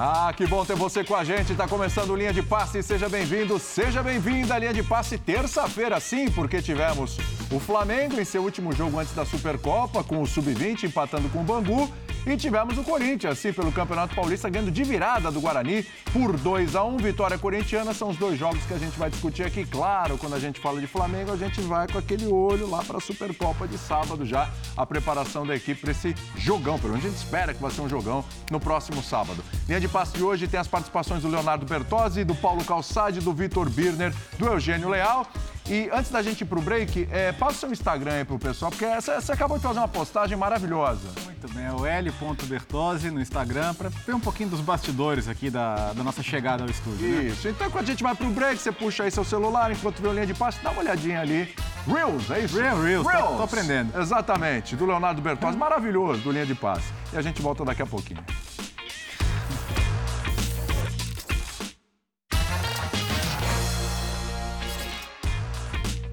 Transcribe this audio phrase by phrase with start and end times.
[0.00, 1.50] Ah, que bom ter você com a gente.
[1.50, 2.80] Está começando Linha de Passe.
[2.84, 7.18] Seja bem-vindo, seja bem-vinda à Linha de Passe terça-feira, sim, porque tivemos
[7.50, 11.42] o Flamengo em seu último jogo antes da Supercopa, com o Sub-20 empatando com o
[11.42, 11.92] Bangu.
[12.26, 16.76] E tivemos o Corinthians, sim, pelo Campeonato Paulista, ganhando de virada do Guarani por 2
[16.76, 17.94] a 1 Vitória corintiana.
[17.94, 19.64] São os dois jogos que a gente vai discutir aqui.
[19.64, 22.98] Claro, quando a gente fala de Flamengo, a gente vai com aquele olho lá para
[22.98, 24.50] a Supercopa de sábado já.
[24.76, 26.78] A preparação da equipe para esse jogão.
[26.78, 29.42] Pelo menos a gente espera que vai ser um jogão no próximo sábado.
[29.66, 33.32] Linha de passe de hoje tem as participações do Leonardo Bertozzi, do Paulo Calçade, do
[33.32, 35.26] Vitor Birner, do Eugênio Leal.
[35.70, 38.70] E antes da gente ir pro break, é, passa o seu Instagram aí pro pessoal,
[38.70, 41.08] porque você acabou de fazer uma postagem maravilhosa.
[41.24, 45.92] Muito bem, é o L.Bertozzi no Instagram, para ver um pouquinho dos bastidores aqui da,
[45.92, 47.06] da nossa chegada ao estúdio.
[47.06, 47.24] Né?
[47.24, 47.54] Isso, né?
[47.54, 50.12] então quando a gente vai pro break, você puxa aí seu celular, enquanto vê o
[50.12, 51.54] linha de passe, dá uma olhadinha ali.
[51.86, 52.58] Reels, é isso?
[52.58, 53.28] Real, Reels, Reels.
[53.28, 54.00] Tô, tô aprendendo.
[54.00, 56.90] Exatamente, do Leonardo Bertozzi, maravilhoso, do linha de passe.
[57.12, 58.24] E a gente volta daqui a pouquinho.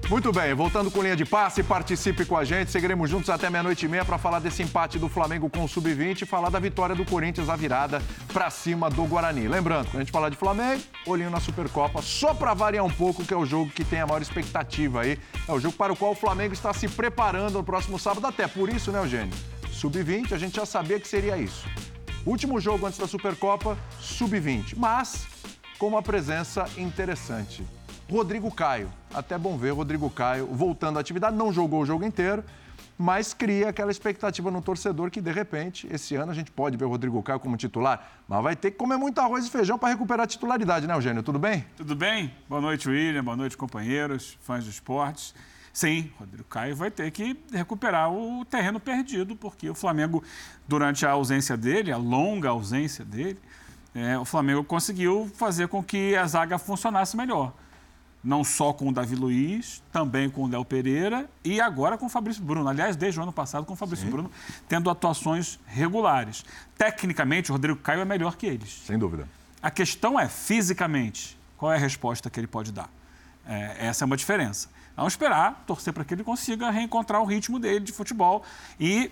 [0.08, 2.70] Muito bem, voltando com linha de passe, participe com a gente.
[2.70, 6.22] Seguiremos juntos até meia-noite e meia para falar desse empate do Flamengo com o Sub-20
[6.22, 8.00] e falar da vitória do Corinthians, a virada
[8.32, 9.48] para cima do Guarani.
[9.48, 13.24] Lembrando, quando a gente falar de Flamengo, olhinho na Supercopa, só para variar um pouco,
[13.24, 15.18] que é o jogo que tem a maior expectativa aí.
[15.48, 18.46] É o jogo para o qual o Flamengo está se preparando no próximo sábado, até
[18.46, 19.34] por isso, né, Eugênio?
[19.72, 21.66] Sub-20, a gente já sabia que seria isso.
[22.24, 25.26] Último jogo antes da Supercopa, Sub-20, mas
[25.80, 27.64] com uma presença interessante.
[28.10, 28.88] Rodrigo Caio.
[29.12, 31.36] Até bom ver Rodrigo Caio voltando à atividade.
[31.36, 32.44] Não jogou o jogo inteiro,
[32.96, 36.84] mas cria aquela expectativa no torcedor que, de repente, esse ano a gente pode ver
[36.84, 39.88] o Rodrigo Caio como titular, mas vai ter que comer muito arroz e feijão para
[39.88, 41.22] recuperar a titularidade, né, Eugênio?
[41.22, 41.66] Tudo bem?
[41.76, 42.32] Tudo bem.
[42.48, 43.24] Boa noite, William.
[43.24, 45.34] Boa noite, companheiros, fãs do esportes.
[45.72, 50.22] Sim, Rodrigo Caio vai ter que recuperar o terreno perdido, porque o Flamengo,
[50.66, 53.38] durante a ausência dele, a longa ausência dele,
[53.94, 57.52] é, o Flamengo conseguiu fazer com que a zaga funcionasse melhor
[58.26, 62.08] não só com o Davi Luiz, também com o Léo Pereira e agora com o
[62.08, 62.68] Fabrício Bruno.
[62.68, 64.10] Aliás, desde o ano passado com o Fabrício Sim.
[64.10, 64.30] Bruno,
[64.68, 66.44] tendo atuações regulares.
[66.76, 68.82] Tecnicamente, o Rodrigo Caio é melhor que eles.
[68.84, 69.28] Sem dúvida.
[69.62, 72.90] A questão é, fisicamente, qual é a resposta que ele pode dar?
[73.46, 74.68] É, essa é uma diferença.
[74.96, 78.42] Vamos esperar, torcer para que ele consiga reencontrar o ritmo dele de futebol
[78.80, 79.08] e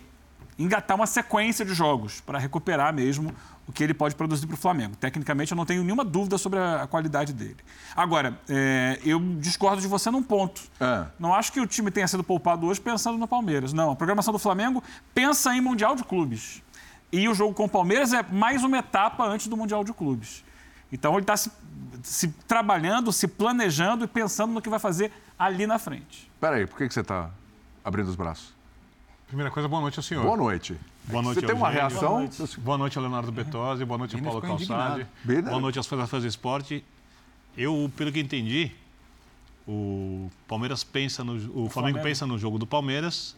[0.58, 3.32] engatar uma sequência de jogos para recuperar mesmo
[3.66, 4.94] o que ele pode produzir para o Flamengo.
[4.97, 7.56] Tecnicamente, eu não tenho nenhuma dúvida sobre a, qualidade dele.
[7.97, 10.62] Agora, é, eu discordo de você num ponto.
[10.78, 11.06] É.
[11.19, 13.72] Não acho que o time tenha sido poupado hoje pensando no Palmeiras.
[13.72, 14.82] Não, a programação do Flamengo
[15.14, 16.62] pensa em Mundial de Clubes.
[17.10, 20.44] E o jogo com o Palmeiras é mais uma etapa antes do Mundial de Clubes.
[20.92, 21.50] Então, ele está se,
[22.02, 26.31] se, trabalhando, se planejando e pensando no que vai fazer ali na frente.
[26.41, 27.31] Peraí, por que, que você está
[27.84, 28.54] abrindo os braços?
[29.26, 30.22] Primeira coisa, boa noite ao senhor.
[30.22, 30.78] Boa noite.
[31.06, 32.00] Boa noite, Você tem uma reação?
[32.00, 35.06] Boa noite, boa noite ao Leonardo Bertozzi, boa noite Paulo Calçade,
[35.44, 36.82] boa noite aos fãs do esporte.
[37.56, 38.72] Eu, pelo que entendi,
[39.69, 43.37] o Palmeiras pensa no, o, Flamengo, Flamengo, pensa no jogo do Palmeiras.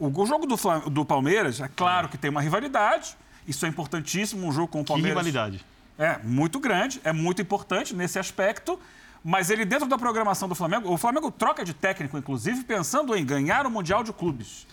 [0.00, 0.56] O, o jogo do,
[0.90, 2.10] do, Palmeiras, é claro é.
[2.10, 3.16] que tem uma rivalidade,
[3.46, 5.22] isso é importantíssimo, um jogo com o Palmeiras.
[5.22, 5.64] Que rivalidade?
[5.96, 8.78] É, muito grande, é muito importante nesse aspecto,
[9.24, 13.24] mas ele dentro da programação do Flamengo, o Flamengo troca de técnico, inclusive, pensando em
[13.24, 14.66] ganhar o Mundial de Clubes.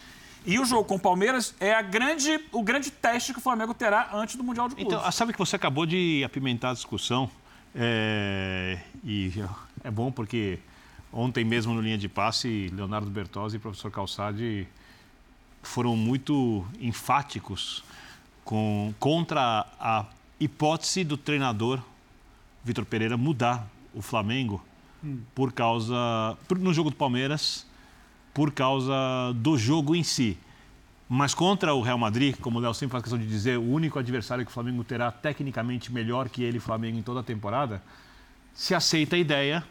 [0.46, 3.74] E o jogo com o Palmeiras é a grande, o grande teste que o Flamengo
[3.74, 4.94] terá antes do Mundial de Clubes.
[4.94, 7.30] Então, sabe que você acabou de apimentar a discussão.
[7.76, 9.34] É, e
[9.84, 10.60] é bom porque
[11.12, 14.68] ontem mesmo no linha de passe, Leonardo Bertozzi e professor Calçade
[15.62, 17.84] foram muito enfáticos
[18.44, 20.06] com, contra a
[20.40, 21.80] hipótese do treinador
[22.64, 24.64] Vitor Pereira mudar o Flamengo
[25.04, 25.20] hum.
[25.34, 25.96] por causa.
[26.58, 27.66] no jogo do Palmeiras
[28.34, 28.94] por causa
[29.36, 30.38] do jogo em si.
[31.08, 34.00] Mas contra o Real Madrid, como o Léo sempre faz questão de dizer, o único
[34.00, 37.84] adversário que o Flamengo terá tecnicamente melhor que ele, Flamengo, em toda a temporada,
[38.54, 39.64] se aceita a ideia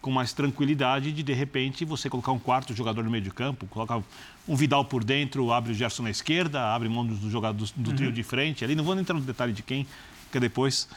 [0.00, 3.66] com mais tranquilidade de, de repente, você colocar um quarto jogador no meio de campo,
[3.66, 4.02] colocar
[4.48, 7.92] um Vidal por dentro, abre o Gerson na esquerda, abre mão dos jogadores do, do
[7.92, 8.14] trio uhum.
[8.14, 8.64] de frente.
[8.64, 9.86] Ali não vou entrar no detalhe de quem,
[10.32, 10.88] que é depois.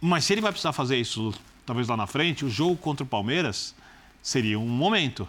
[0.00, 1.34] Mas se ele vai precisar fazer isso,
[1.66, 3.74] talvez lá na frente, o jogo contra o Palmeiras
[4.22, 5.26] seria um momento.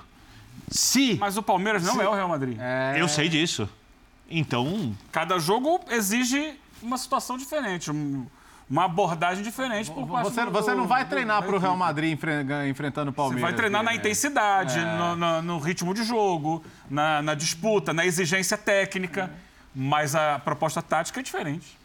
[0.69, 1.17] Se.
[1.19, 2.01] Mas o Palmeiras não se...
[2.01, 2.57] é o Real Madrid.
[2.59, 2.95] É...
[2.97, 3.69] Eu sei disso.
[4.29, 4.95] Então.
[5.11, 7.91] Cada jogo exige uma situação diferente.
[7.91, 12.17] uma abordagem diferente por você, do, você não vai treinar para o Real Madrid
[12.67, 13.41] enfrentando o Palmeiras.
[13.41, 14.97] Você vai treinar na intensidade, é.
[14.97, 19.31] no, no, no, ritmo de jogo, na, na, disputa, na exigência técnica.
[19.33, 19.53] É.
[19.75, 21.77] Mas a proposta tática é diferente.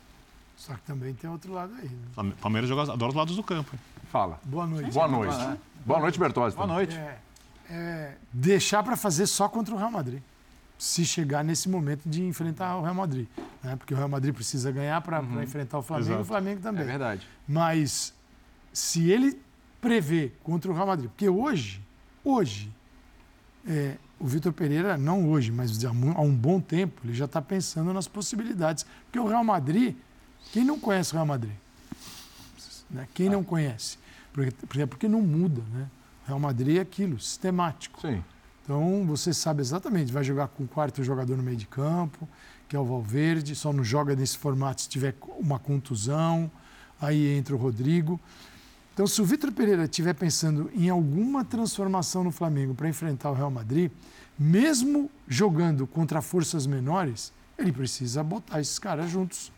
[0.56, 1.88] Só que também tem outro lado aí.
[1.88, 2.32] Né?
[2.40, 3.76] Palmeiras joga, adora os lados do campo.
[4.10, 4.38] Fala.
[4.44, 4.90] Boa noite.
[4.90, 5.58] Boa noite.
[5.86, 6.56] Boa noite, Bertozzi.
[6.56, 6.96] Boa noite.
[6.96, 7.16] É
[7.70, 10.20] é, deixar para fazer só contra o Real Madrid.
[10.80, 13.26] se chegar nesse momento de enfrentar o Real Madrid.
[13.64, 13.74] Né?
[13.74, 16.24] Porque o Real Madrid precisa ganhar para enfrentar o Flamengo e o Exato.
[16.28, 16.84] Flamengo É também.
[16.86, 17.26] verdade.
[17.48, 18.14] Mas
[18.72, 19.40] se ele
[19.80, 21.80] prevê contra o Real Madrid, porque hoje,
[22.24, 22.72] hoje,
[23.66, 27.92] é, o Vitor Pereira, não hoje, mas há um bom tempo, ele já está pensando
[27.92, 28.86] nas possibilidades.
[29.06, 29.96] Porque o Real Madrid,
[30.52, 31.54] quem não conhece o Real Madrid?
[32.88, 33.08] Né?
[33.14, 33.98] Quem não conhece?
[34.32, 35.88] Porque, porque- porque não muda, né?
[36.28, 38.02] Real Madrid é aquilo, sistemático.
[38.02, 38.22] Sim.
[38.62, 42.28] Então você sabe exatamente, vai jogar com o quarto jogador no meio de campo,
[42.68, 46.50] que é o Valverde, só não joga nesse formato se tiver uma contusão,
[47.00, 48.20] aí entra o Rodrigo.
[48.92, 53.34] Então, se o Vitor Pereira estiver pensando em alguma transformação no Flamengo para enfrentar o
[53.34, 53.90] Real Madrid,
[54.38, 59.50] mesmo jogando contra forças menores, ele precisa botar esses caras juntos.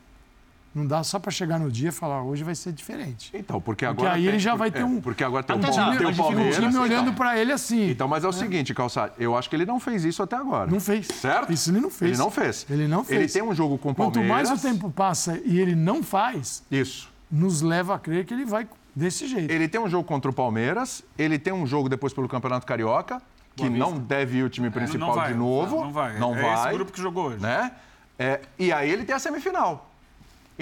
[0.73, 3.31] Não dá só para chegar no dia e falar, hoje vai ser diferente.
[3.35, 4.13] Então, porque Porque agora.
[4.15, 6.15] aí tem- ele já vai é, ter um- Porque agora tem, um, dá, tem Um
[6.15, 6.57] Palmeiras.
[6.57, 7.91] time olhando para ele assim.
[7.91, 10.71] Então, mas é o seguinte, Calçado, eu acho que ele não fez isso até agora.
[10.71, 11.09] Não fez.
[11.09, 11.53] Certo?
[11.53, 12.11] Isso ele não fez.
[12.13, 12.67] Ele não fez.
[12.71, 13.21] Ele não fez.
[13.21, 14.49] Ele tem um jogo com o Quanto Palmeiras.
[14.49, 17.09] mais o tempo passa e ele não faz, Isso.
[17.29, 19.51] nos leva a crer que ele vai desse jeito.
[19.51, 23.21] Ele tem um jogo contra o Palmeiras, ele tem um jogo depois pelo Campeonato Carioca,
[23.57, 25.77] que não deve ir o time principal não vai, de novo.
[25.79, 26.19] Não, não vai.
[26.21, 26.55] Não é vai.
[26.69, 27.43] esse grupo que jogou hoje.
[27.43, 27.73] né?
[28.17, 29.90] É, e aí ele tem a semifinal.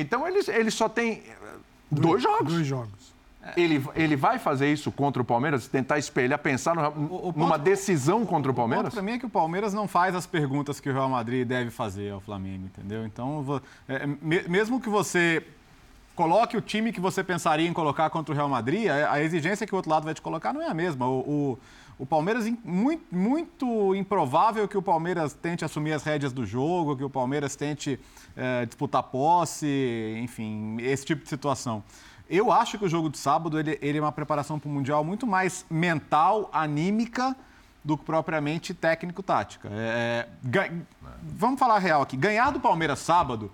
[0.01, 1.33] Então ele, ele só tem eh,
[1.91, 2.53] dois jogos.
[2.55, 3.09] Dois jogos.
[3.57, 6.93] Ele, ele vai fazer isso contra o Palmeiras, tentar espelhar, pensar no- o
[7.33, 8.85] ponto- numa decisão contra o O Palmeiras?
[8.87, 11.47] ponto pra mim é que o Palmeiras não faz as perguntas que o Real Madrid
[11.49, 13.07] deve fazer ao Flamengo, entendeu?
[13.07, 15.43] Então, é, me- mesmo que você
[16.19, 19.73] coloque o time que você pensaria em colocar contra o Real Madrid, a, exigência que
[19.73, 21.07] o outro lado vai te colocar não é a mesma.
[21.07, 21.59] O, o,
[21.97, 27.05] o Palmeiras, muito, muito improvável que o Palmeiras tente assumir as rédeas do jogo, que
[27.05, 28.01] o Palmeiras tente
[28.37, 31.85] é, disputar posse, enfim, esse tipo de situação.
[32.29, 35.05] Eu acho que o jogo de sábado ele, ele é uma preparação para o Mundial
[35.05, 37.37] muito mais mental, anímica,
[37.85, 39.69] do que propriamente técnico-tática.
[39.73, 40.69] É, ga-
[41.23, 42.17] vamos falar real aqui.
[42.17, 43.53] Ganhar do Palmeiras sábado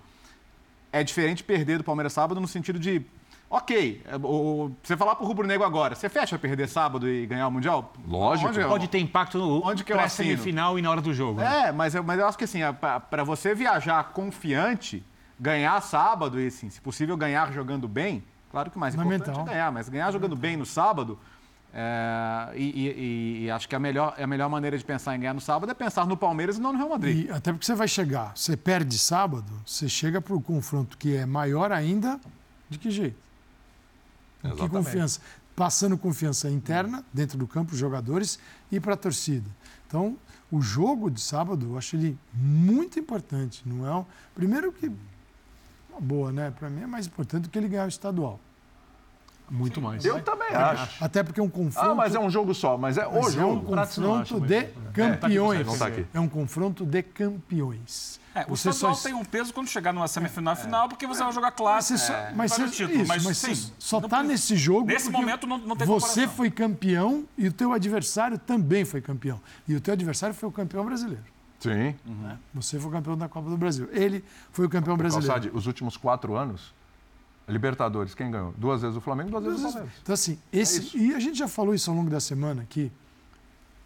[1.00, 3.02] é diferente de perder do Palmeiras sábado no sentido de,
[3.50, 7.48] ok, é, o- você falar pro Rubro Negro agora, você fecha perder sábado e ganhar
[7.48, 7.92] o Mundial?
[8.06, 8.48] Lógico.
[8.48, 11.40] Onde, Pode ter impacto no Onde que eu pré-semifinal e na hora do jogo.
[11.40, 11.68] né?
[11.68, 12.60] É, mas eu, mas eu acho que assim,
[13.10, 15.02] para você viajar confiante,
[15.38, 19.44] ganhar sábado e, assim, se possível, ganhar jogando bem, claro que o mais importante é
[19.52, 21.18] ganhar, mas ganhar jogando bem no sábado,
[21.76, 25.34] é, e, e- e acho que a melhor, a melhor maneira de pensar em ganhar
[25.34, 27.26] no sábado é pensar no Palmeiras e não no Real Madrid.
[27.26, 31.16] E até porque você vai chegar, você perde sábado, você chega para o confronto que
[31.16, 32.20] é maior ainda,
[32.70, 33.16] de que jeito?
[34.40, 34.70] Com Que Exatamente.
[34.84, 35.20] confiança?
[35.56, 38.38] Passando confiança interna dentro do campo, os jogadores
[38.70, 39.48] e para a torcida.
[39.86, 40.16] Então,
[40.50, 43.62] o jogo de sábado, eu acho ele muito importante.
[43.66, 44.04] Não é um...
[44.34, 44.90] Primeiro que,
[45.90, 46.50] uma boa, né?
[46.56, 48.40] Para mim é mais importante do que ele ganhar o estadual.
[49.50, 50.04] Muito mais.
[50.04, 51.02] Eu também acho.
[51.04, 51.90] Até porque é um confronto.
[51.90, 53.70] Ah, mas é um jogo só, mas é o mas é um jogo.
[53.72, 55.66] Pratos não confronto de campeões.
[55.66, 56.06] Não tá aqui.
[56.14, 58.20] É um confronto de campeões.
[58.34, 61.22] É, o Você estadual só- tem um peso quando chegar numa semifinal final, porque você
[61.22, 62.00] vai jogar clássico.
[62.34, 64.86] Mas você só, é, o título, isso, mas, mas sim, só está precisa- nesse jogo.
[64.86, 66.36] Nesse momento não, não tem Você comparação.
[66.36, 69.40] foi campeão e o teu adversário também foi campeão.
[69.68, 71.22] E o teu adversário foi o campeão brasileiro.
[71.60, 71.94] Sim.
[72.54, 73.88] Você foi o campeão da Copa do Brasil.
[73.92, 75.32] Ele foi o campeão brasileiro.
[75.32, 76.74] Calçade, os últimos quatro anos,
[77.48, 78.54] Libertadores, quem ganhou?
[78.56, 79.92] Duas vezes o Flamengo, duas vezes o Palmeiras.
[80.02, 80.96] Então, assim, esse, isso.
[80.98, 82.90] e a gente já falou isso ao longo da semana que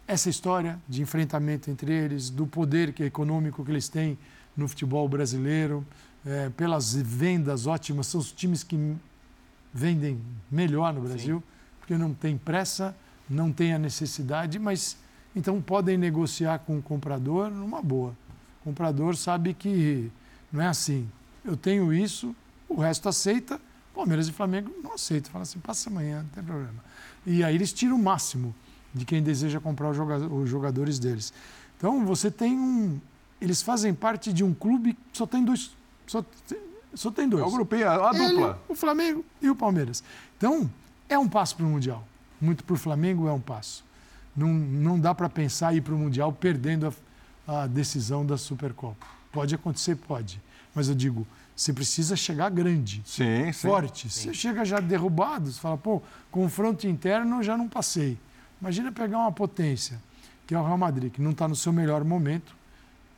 [0.07, 4.17] essa história de enfrentamento entre eles, do poder que- econômico que eles têm
[4.55, 5.85] no futebol brasileiro,
[6.25, 8.95] é, pelas vendas ótimas, são os times que
[9.73, 11.43] vendem melhor no Brasil,
[11.79, 12.95] porque não tem pressa,
[13.29, 14.97] não tem a necessidade, mas
[15.35, 18.15] então podem negociar com o comprador numa boa.
[18.61, 20.11] O comprador sabe que
[20.51, 21.07] não é assim.
[21.45, 22.35] Eu tenho isso,
[22.69, 23.59] o resto aceita.
[23.93, 25.31] Palmeiras e Flamengo não aceitam.
[25.31, 26.83] Fala assim, passa amanhã, não tem problema.
[27.25, 28.55] E aí eles tiram o máximo
[28.93, 31.33] de quem deseja comprar os joga- os jogadores deles.
[31.77, 32.99] Então você tem um.
[33.41, 35.71] Eles fazem parte de um clube que só tem dois.
[36.07, 36.23] Só,
[36.93, 37.43] só tem dois.
[37.43, 38.61] É o grupinho, a Ele, dupla.
[38.67, 40.03] o Flamengo e o Palmeiras.
[40.37, 40.69] Então,
[41.07, 42.05] é um passo para o Mundial.
[42.41, 43.83] Muito para o Flamengo é um passo.
[44.35, 46.93] Não, não dá para pensar em ir para o Mundial perdendo
[47.47, 49.05] a, a decisão da Supercopa.
[49.31, 50.41] Pode acontecer, pode.
[50.73, 51.25] Mas eu digo,
[51.59, 53.67] você precisa chegar grande, Sim, sim.
[53.67, 54.09] forte.
[54.09, 56.01] Você chega já derrubado, você fala, pô,
[56.31, 58.17] confronto interno eu já não passei.
[58.61, 60.01] Imagina pegar uma potência,
[60.47, 62.55] que é o Real Madrid, que não está no seu melhor momento.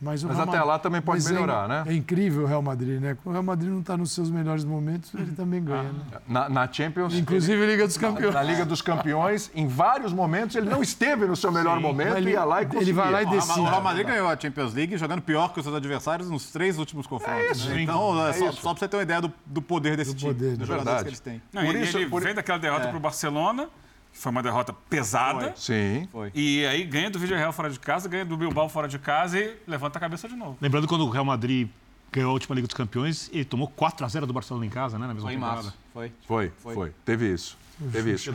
[0.01, 1.83] Mas, Mas Real até lá também pode mas é- melhorar, né?
[1.85, 3.15] É incrível o Real Madrid, né?
[3.21, 5.99] Quando o Real Madrid não está nos seus melhores momentos, ele também ganha, né?
[6.27, 7.13] Na, na Champions.
[7.13, 8.33] Inclusive Liga dos ele- Campeões.
[8.33, 12.31] na Liga dos Campeões, em vários momentos, ele não esteve no seu melhor momento Ele-
[12.31, 12.93] e ia lá e ele conseguia.
[12.95, 13.59] vai lá e O Real- decide.
[13.59, 16.79] O Real Madrid ganhou a Champions League jogando pior que os seus adversários nos três
[16.79, 17.67] últimos confrontos.
[17.67, 17.81] né?
[17.83, 20.57] Então, é só, só para você ter uma ideia do, do poder desse time, poder,
[20.57, 20.65] dos né?
[20.65, 21.03] jogadores Verdade.
[21.03, 21.41] que eles têm.
[21.53, 22.87] Não, Por e isso- ele por- vem daquela derrota É.
[22.87, 23.69] para o Barcelona,
[24.11, 25.53] foi uma derrota pesada.
[25.55, 26.07] Sim.
[26.11, 26.31] Foi.
[26.33, 29.57] E aí ganha do Villarreal fora de casa, ganha do Bilbao fora de casa e
[29.67, 30.57] levanta a cabeça de novo.
[30.61, 31.67] Lembrando quando o Real Madrid
[32.11, 34.99] ganhou a última Liga dos Campeões, ele tomou 4 a 0 do Barcelona em casa,
[34.99, 35.07] né?
[35.07, 35.63] Na mesma Foi em temporada.
[35.63, 35.77] março.
[35.93, 36.11] Foi.
[36.27, 37.57] Foi, foi, Teve isso.
[37.91, 38.31] Teve isso.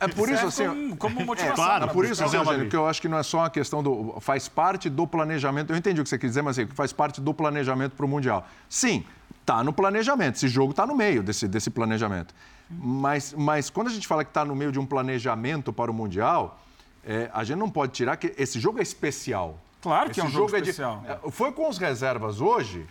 [0.00, 0.64] É, é por isso, assim.
[0.64, 1.54] como, como motivação.
[1.54, 2.36] claro, É por isso, assim.
[2.36, 4.16] Eugênio, que eu acho que não é só uma questão do.
[4.20, 5.70] faz parte do planejamento.
[5.70, 8.08] Eu entendi o que você quis dizer, mas assim, faz parte do planejamento para o
[8.08, 8.46] Mundial.
[8.68, 9.04] Sim,
[9.44, 10.36] tá no planejamento.
[10.36, 12.34] Esse jogo está no meio desse, desse planejamento.
[12.70, 15.94] Mas, mas quando a gente fala que está no meio de um planejamento para o
[15.94, 16.60] Mundial,
[17.04, 19.58] é, a gente não pode tirar que esse jogo é especial.
[19.82, 21.02] Claro que Esse é um jogo, de- especial.
[21.06, 22.86] é, foi com os reservas hoje,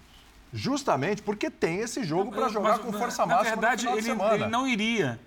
[0.51, 3.91] justamente porque tem esse jogo para jogar Mas, com na- força na máxima verdade, no
[4.01, 5.19] final ele, de ele não iria.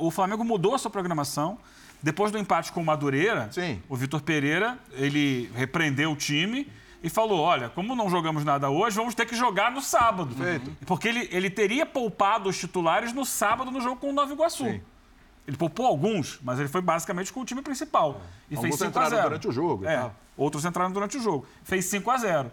[0.00, 1.58] O Flamengo mudou a sua programação.
[2.02, 3.80] Depois do empate com o Madureira, Sim.
[3.88, 6.66] o Vitor Pereira, ele repreendeu o time
[7.02, 10.34] e falou, olha, como não jogamos nada hoje, vamos ter que jogar no sábado.
[10.34, 10.76] Perfeito.
[10.86, 14.64] Porque ele, ele teria poupado os titulares no sábado no jogo com o Nova Iguaçu.
[14.64, 14.80] Sim.
[15.46, 18.20] Ele poupou alguns, mas ele foi basicamente com o time principal.
[18.48, 19.22] E Alguns fez 5 a entraram 0.
[19.24, 21.44] durante o jogo É, outros entraram durante o jogo.
[21.64, 22.52] Fez 5 a 0.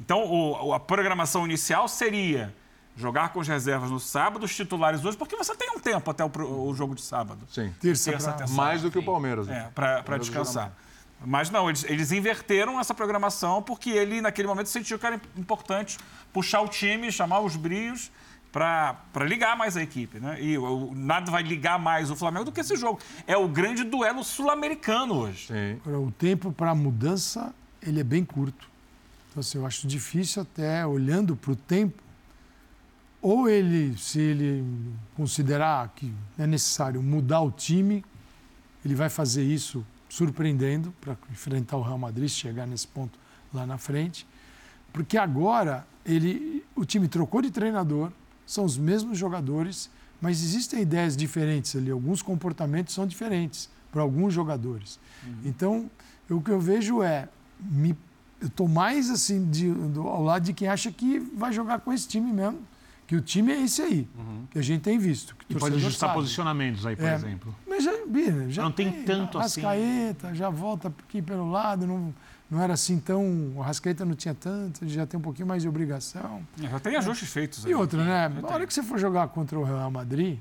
[0.00, 2.52] Então, o- a programação inicial seria
[2.96, 6.24] jogar com as reservas no sábado, os titulares hoje, porque você tem um tempo até
[6.24, 6.30] o,
[6.68, 7.46] o jogo de sábado.
[7.48, 7.72] Sim.
[7.80, 8.48] Terça Terça, pra...
[8.48, 9.48] Mais do que o Palmeiras.
[9.48, 10.72] É, para descansar.
[11.24, 15.98] Mas não, eles, eles inverteram essa programação porque ele, naquele momento, sentiu que era importante
[16.32, 18.10] puxar o time, chamar os brios
[18.52, 18.96] para
[19.26, 20.18] ligar mais a equipe.
[20.20, 20.42] Né?
[20.42, 23.00] E o- nada vai ligar mais o Flamengo do que esse jogo.
[23.26, 25.48] É o grande duelo sul-americano hoje.
[25.48, 25.80] Sim.
[25.90, 28.68] O tempo para a mudança ele é bem curto.
[29.30, 32.02] Então, assim, eu acho difícil até olhando para o tempo,
[33.20, 34.64] ou ele, se ele
[35.16, 38.04] considerar que é necessário mudar o time,
[38.84, 43.18] ele vai fazer isso surpreendendo para enfrentar o Real Madrid, chegar nesse ponto
[43.52, 44.26] lá na frente.
[44.92, 48.10] Porque agora ele, o time trocou de treinador,
[48.46, 54.32] são os mesmos jogadores, mas existem ideias diferentes ali, alguns comportamentos são diferentes para alguns
[54.32, 54.98] jogadores.
[55.44, 55.90] Então,
[56.30, 57.28] o que eu vejo é,
[57.60, 57.96] me,
[58.40, 61.92] eu estou mais assim de- do- ao lado de quem acha que vai jogar com
[61.92, 62.58] esse time mesmo,
[63.06, 64.08] que o time é esse aí,
[64.50, 65.36] que a gente tem visto.
[65.36, 66.20] que o E pode ajustar sabe.
[66.20, 67.14] posicionamentos aí, por É.
[67.14, 67.54] exemplo.
[67.66, 67.92] Mas já,
[68.48, 69.60] já Não tem tanto assim.
[69.64, 72.12] Arrascaeta, já volta aqui pelo lado, não,
[72.50, 73.52] não era assim tão.
[73.56, 76.42] O Arrascaeta não tinha tanto, ele já tem um pouquinho mais de obrigação.
[76.58, 77.64] Já tem ajustes feitos.
[77.64, 77.74] E aí.
[77.74, 78.28] outra, né?
[78.28, 78.52] Na tem.
[78.56, 80.38] hora que você for jogar contra o Real Madrid,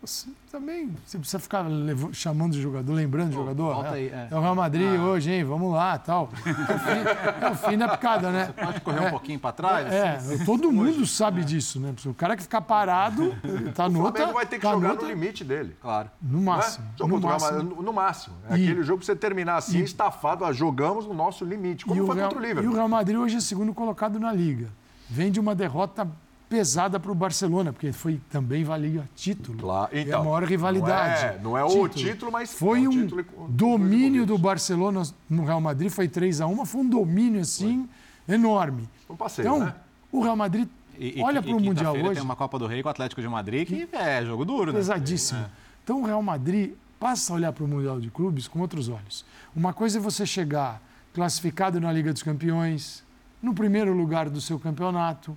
[0.00, 3.74] você também você precisa ficar levo- chamando o jogador, lembrando o jogador.
[3.74, 4.28] volta é, aí, é.
[4.30, 5.44] é o Real Madrid hoje, hein?
[5.44, 6.30] Vamos lá tal.
[6.46, 8.52] É o fim, é o fim da picada, né?
[8.56, 9.86] Pode correr um pouquinho para trás?
[9.86, 10.42] assim?
[10.42, 11.94] É, todo mundo sabe disso, né?
[12.06, 13.34] O cara que ficar parado,
[13.74, 14.18] tá no O outra.
[14.22, 15.76] Flamengo vai ter que tá jogar no limite dele.
[15.80, 16.08] Claro.
[16.22, 16.56] No Não é?
[16.56, 16.86] máximo.
[16.98, 17.58] Jogo No Real máximo.
[17.58, 18.34] Madrid, no, máximo.
[18.50, 21.84] É E- aquele jogo que você terminar assim, e- estafado, ó, jogamos no nosso limite.
[21.84, 22.72] Como e, o foi Real, contra o e Liverpool.
[22.72, 24.68] o Real Madrid hoje é segundo colocado na Liga.
[25.10, 26.06] Vem de uma derrota
[26.48, 29.58] pesada para o Barcelona, porque foi também valia título.
[29.58, 31.42] Claro, é a então, maior rivalidade.
[31.42, 35.44] Não é, não é o título, mas Foi é um título domínio do Barcelona no
[35.44, 37.88] Real Madrid, foi 3 a 1 mas foi um domínio assim
[38.26, 38.88] enorme.
[39.08, 39.74] Um passeio, então, né?
[40.10, 42.88] o Real Madrid E, olha para o Mundial hoje, tem uma Copa do Rei com
[42.88, 44.78] o Atlético de Madrid, que é jogo duro, né?
[44.78, 45.44] pesadíssimo.
[45.84, 49.24] Então o Real Madrid passa a olhar para o Mundial de Clubes com outros olhos.
[49.54, 50.82] Uma coisa é você chegar
[51.14, 53.04] classificado na Liga dos Campeões,
[53.42, 55.36] no primeiro lugar do seu campeonato,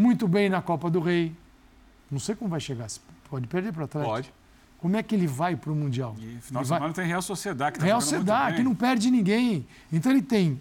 [0.00, 1.32] muito bem na Copa do Rei.
[2.10, 2.86] Não sei como vai chegar.
[3.28, 4.12] Pode perder para Atlético.
[4.14, 4.32] Pode.
[4.78, 6.16] Como é que ele vai para o Mundial?
[6.18, 7.72] E final Ele de vai- semana tem Real Sociedade.
[7.74, 9.66] Que tá Real Sociedade, que não perde ninguém.
[9.92, 10.58] Então ele tem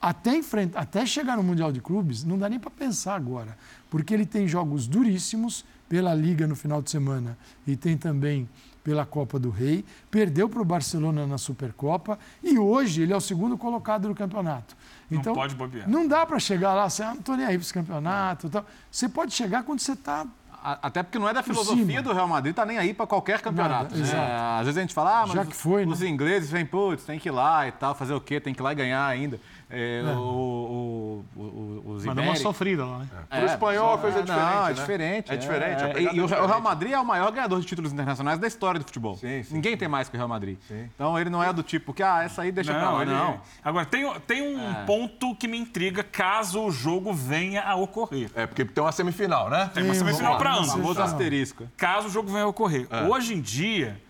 [0.00, 3.56] até enfrenta, até chegar no Mundial de Clubes, não dá nem para pensar agora,
[3.88, 8.46] porque ele tem jogos duríssimos pela Liga no final de semana e tem também
[8.82, 13.20] pela Copa do Rei, perdeu para o Barcelona na Supercopa e hoje ele é o
[13.20, 14.76] segundo colocado do campeonato.
[15.14, 15.88] Não Então, pode bobear.
[15.88, 18.48] não dá para chegar lá, assim, ah, não estou nem aí para esse campeonato.
[18.50, 18.64] Tal.
[18.90, 20.26] Você pode chegar quando você está
[20.62, 23.94] Até porque não é da filosofia do Real Madrid, tá nem aí para qualquer campeonato.
[23.94, 24.58] Nada, né?
[24.60, 26.08] Às vezes a gente fala, ah, mas Já que foi, os né?
[26.08, 28.40] ingleses vêm, putz, tem que ir lá e tal, fazer o quê?
[28.40, 29.38] Tem que ir lá e ganhar ainda.
[29.70, 33.08] É, o, o, o, o, os Mas dá uma sofrida lá, né?
[33.28, 34.44] Pro espanhol a coisa é diferente.
[34.44, 34.72] Não, é né?
[34.74, 35.32] diferente.
[35.32, 35.82] É diferente.
[35.82, 36.46] É, e é o, o.
[36.46, 39.16] Real Madrid é o maior ganhador de títulos internacionais da história do futebol.
[39.16, 40.58] Sim, sim, Ninguém tem mais que o Real Madrid.
[40.68, 40.88] Sim.
[40.94, 43.02] Então ele não é do tipo que, ah, essa aí deixa pra Não, lá.
[43.02, 43.40] ele- Não.
[43.64, 48.30] Agora, tem, tem um ponto que me intriga caso o jogo venha a ocorrer.
[48.34, 49.70] É, porque tem uma semifinal, né?
[49.72, 50.72] Tem uma semifinal para ambos.
[50.72, 51.66] Famoso asterisco.
[51.76, 52.86] Caso o jogo venha a ocorrer.
[53.08, 54.00] Hoje em dia,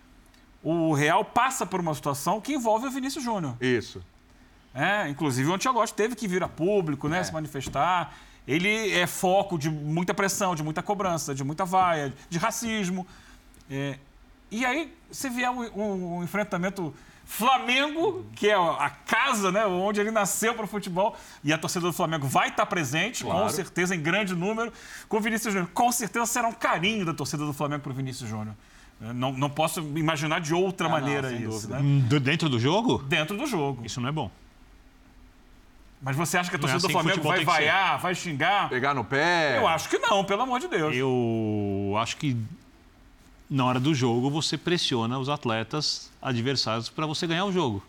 [0.61, 3.55] o Real passa por uma situação que envolve o Vinícius Júnior.
[3.61, 4.01] Isso.
[4.75, 8.13] É, inclusive o Ancelotti teve que vir a público, né, se manifestar.
[8.47, 13.07] Ele é foco de muita pressão, de muita cobrança, de muita vaia, de racismo.
[13.71, 13.97] É,
[14.51, 16.93] e aí, se vier um, um- um enfrentamento
[17.27, 21.87] Flamengo, que é a casa, né, onde ele nasceu para o futebol, e a torcida
[21.87, 23.49] do Flamengo vai estar presente, com Claro.
[23.49, 24.71] certeza, em grande número,
[25.09, 25.69] com o Vinícius Júnior.
[25.73, 28.55] Com certeza será um carinho da torcida do Flamengo para o Vinícius Júnior.
[29.01, 31.67] Não, não posso imaginar de outra Ah, não, maneira sem isso.
[31.69, 31.79] Né?
[32.07, 33.83] Do- Dentro do jogo, Dentro do jogo.
[33.85, 34.29] isso não é bom.
[36.05, 38.69] Mas você acha que a é torcida assim do Flamengo vai vaiar, vai xingar?
[38.69, 39.57] Pegar no pé.
[39.57, 40.95] Eu acho que não, pelo amor de Deus.
[40.95, 42.37] Eu acho que
[43.49, 47.83] na hora do jogo você pressiona os atletas adversários para você ganhar o jogo.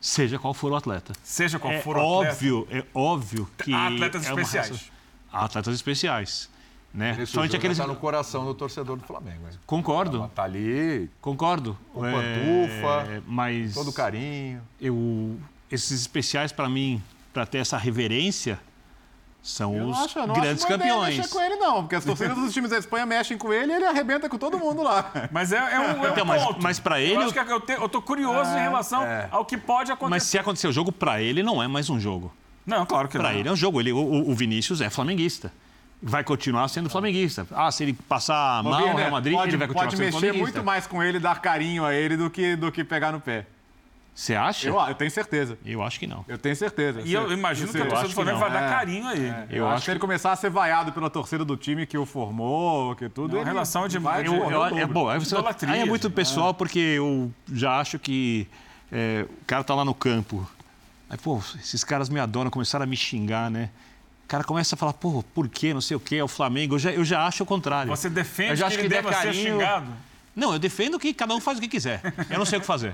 [0.00, 1.12] Seja qual for o atleta.
[1.22, 2.32] Seja qual é for o atleta.
[2.34, 4.70] óbvio, é óbvio que Há atletas é uma especiais.
[4.70, 4.84] raça-
[5.32, 6.50] Há atletas especiais,
[6.92, 7.12] né?
[7.12, 9.46] Vinícius Somente aqueles tá no coração do torcedor do Flamengo.
[9.50, 9.58] hein?
[9.64, 11.78] Concordo, Tá ali, concordo.
[11.92, 14.60] Com pantufa, É, mas todo carinho.
[14.80, 15.38] eu
[15.70, 17.02] esses especiais para mim,
[17.32, 18.58] para ter essa reverência,
[19.42, 21.16] são Eu os acho, eu não grandes acho campeões.
[21.18, 23.76] mexer com ele, não, porque as torcidas dos times da Espanha mexem com ele e
[23.76, 25.10] ele arrebenta com todo mundo lá.
[25.30, 26.62] Mas é, é um, é um Então, mas- ponto.
[26.62, 29.28] mas pra ele, Eu, acho que eu, te- eu tô curioso em relação é.
[29.30, 30.10] ao que pode acontecer.
[30.10, 32.32] Mas se acontecer o jogo para ele não é mais um jogo.
[32.64, 33.38] Não, claro que Para não.
[33.38, 33.78] ele é um jogo.
[33.80, 33.98] Ele, o,
[34.30, 35.52] o Vinícius é flamenguista.
[36.02, 37.46] Vai continuar sendo flamenguista.
[37.52, 40.18] Ah, se ele passar mal o Real Madrid, pode, ele vai continuar pode sendo mexer
[40.18, 40.42] flamenguista.
[40.58, 43.44] muito mais com ele, dar carinho a ele do que, do que pegar no pé.
[44.14, 44.68] Você acha?
[44.68, 45.58] Eu, eu tenho certeza.
[45.66, 46.24] Eu acho que não.
[46.28, 47.00] Eu tenho certeza.
[47.04, 48.70] E eu imagino que a torcida do que Flamengo vai dar É.
[48.70, 49.28] carinho a ele.
[49.50, 51.98] Eu, Eu acho, acho que ele começar a ser vaiado pela torcida do time que
[51.98, 53.32] o formou, que tudo.
[53.32, 55.08] Não, ele relação de- vai Eu, eu- é bom.
[55.08, 58.46] Aí, você, Idolatria, aí é muito pessoal, porque eu já acho que
[58.92, 60.48] é, o cara tá lá no campo.
[61.10, 63.68] Aí, pô, esses caras me adoram, começaram a me xingar, né?
[64.24, 65.74] O cara começa a falar, pô, por quê?
[65.74, 66.76] Não sei o quê, é o Flamengo.
[66.76, 67.90] Eu já, eu já acho o contrário.
[67.90, 69.86] Você Eu defende já que acho ele que deva ser xingado?
[70.36, 72.00] Não, eu defendo que cada um faz o que quiser.
[72.28, 72.92] Eu não sei o que fazer.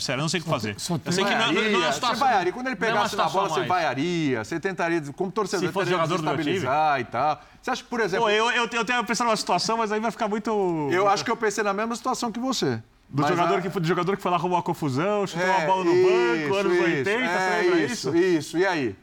[0.00, 0.76] Sério, eu não sei o que fazer.
[1.04, 2.16] Eu sei que não, não, não é uma Vaiaria, situação.
[2.18, 2.52] você vaiaria.
[2.52, 3.68] Quando ele não é uma pegasse na bola, a você mais.
[3.68, 4.44] vaiaria.
[4.44, 7.40] Você tentaria, como torcedor, Se jogador desestabilizar e tal.
[7.62, 9.98] Você acha que, por exemplo, Pô, eu, eu, eu tenho pensado numa situação, mas aí
[10.00, 10.50] vai ficar muito.
[10.92, 12.82] eu acho que eu pensei na mesma situação que você.
[13.08, 15.60] Do Mas jogador, a- que, do jogador que foi lá arrumar uma confusão, chutou uma
[15.62, 18.16] É, bola no banco, anos isso, 80, é você lembra isso, isso?
[18.16, 18.58] isso.
[18.58, 18.96] E aí?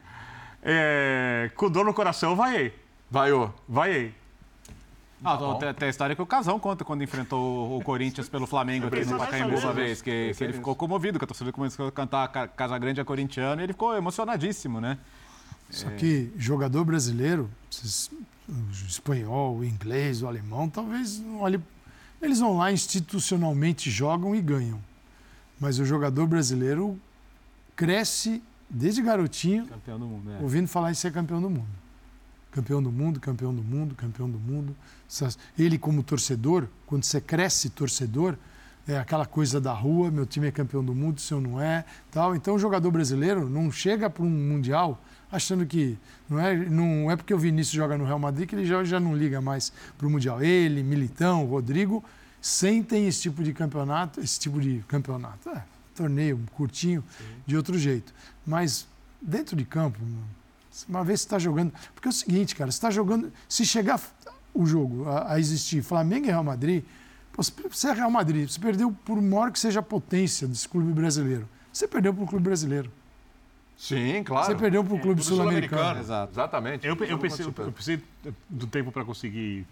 [0.61, 2.73] É, com dor no coração, vaiei.
[3.09, 3.53] Vaiou.
[3.67, 4.13] Vaiei.
[5.23, 8.87] Ah, tem, tem a história que o Casão conta quando enfrentou o Corinthians pelo Flamengo
[8.87, 11.91] aqui no Pacaembu uma vez, que, que ele ficou comovido, que a torcida começou a
[11.91, 14.97] cantar Ca- Casa Grande é corintiano e ele ficou emocionadíssimo, né?
[15.69, 17.49] Só que jogador brasileiro,
[18.47, 21.59] o espanhol, o inglês, o alemão, talvez não olhe.
[22.21, 24.79] Eles vão lá institucionalmente jogam e ganham.
[25.59, 26.99] Mas o jogador brasileiro
[27.75, 30.41] cresce desde garotinho Campeão do mundo, é.
[30.41, 31.67] ouvindo falar em ser campeão do mundo.
[32.53, 34.75] Campeão do mundo, campeão do mundo, campeão do mundo.
[35.57, 38.37] Ele, como torcedor, quando você cresce torcedor,
[38.87, 42.35] é aquela coisa da rua, meu time é campeão do mundo, seu não é, tal.
[42.35, 45.97] Então o jogador brasileiro não chega para um mundial achando que
[46.29, 48.99] não é, não é porque o Vinícius joga no Real Madrid que ele já, já
[48.99, 50.43] não liga mais para o mundial.
[50.43, 52.03] Ele, Militão, Rodrigo
[52.39, 55.63] sentem esse tipo de campeonato, esse tipo de campeonato, é,
[55.95, 57.03] torneio curtinho
[57.47, 58.13] de outro jeito.
[58.45, 58.85] Mas
[59.21, 59.99] dentro de campo,
[60.88, 61.73] uma vez você está jogando.
[61.93, 63.31] Porque é o seguinte, cara, você está jogando.
[63.47, 63.99] Se chegar
[64.53, 66.83] o jogo a, a existir Flamengo e Real Madrid,
[67.31, 70.91] pô, você é Real Madrid, você perdeu por maior que seja a potência desse clube
[70.91, 71.47] brasileiro.
[71.71, 72.91] Você perdeu para o clube brasileiro.
[73.75, 74.45] Sim, claro.
[74.45, 75.99] Você perdeu para o clube Clube sul-americano.
[75.99, 76.31] Exato.
[76.31, 76.86] Exatamente.
[76.86, 78.01] Eu, eu, pensei, você eu precisei
[78.47, 79.65] do tempo para conseguir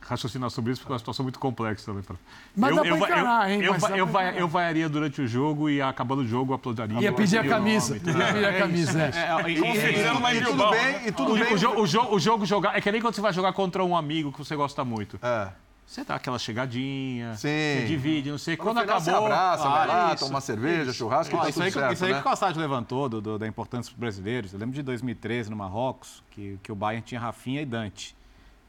[0.00, 2.02] raciocinar sobre isso, porque é uma situação muito complexa também.
[2.02, 2.16] pra-
[2.56, 3.60] Mas eu, dá pra eu, encarar, eu, hein?
[3.62, 7.00] Eu, eu, pra vai- eu vaiaria durante o jogo e acabando o jogo aplaudiria.
[7.00, 7.94] Ia pedir a camisa.
[7.94, 8.18] nome, tá?
[8.18, 9.10] Ia pedir a camisa, é.
[9.10, 11.54] É, e- em E tudo bem, e tudo O, bem.
[11.54, 12.76] o jo- o jo- o jogo jogar.
[12.76, 15.18] É que nem quando você vai jogar contra um amigo que você gosta muito.
[15.22, 15.48] É.
[15.86, 17.48] Você dá aquela chegadinha, Sim.
[17.48, 18.56] você divide, não sei.
[18.56, 19.00] Quando final acabou.
[19.02, 20.24] Você abraça, vai lá, Ah, isso.
[20.24, 22.16] toma uma cerveja, churrasco e Ó, tá isso tudo aí, que- certo, isso aí né?
[22.16, 24.52] que o Calçade levantou do, do- da importância dos brasileiros.
[24.52, 28.14] Eu lembro de 2013 no Marrocos, que, que o Bayern tinha Rafinha e Dante.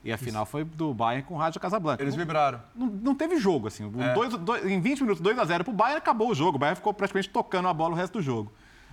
[0.03, 2.01] E a final foi do Bayern com o Rádio Casablanca.
[2.01, 2.59] Eles Não- vibraram.
[2.75, 3.85] não, não teve jogo, assim.
[3.99, 4.13] É.
[4.13, 6.55] dois- dois- em 20 minutos, 2x0 pro Bayern, acabou o jogo.
[6.55, 8.51] O Bayern ficou praticamente tocando a bola o resto do jogo.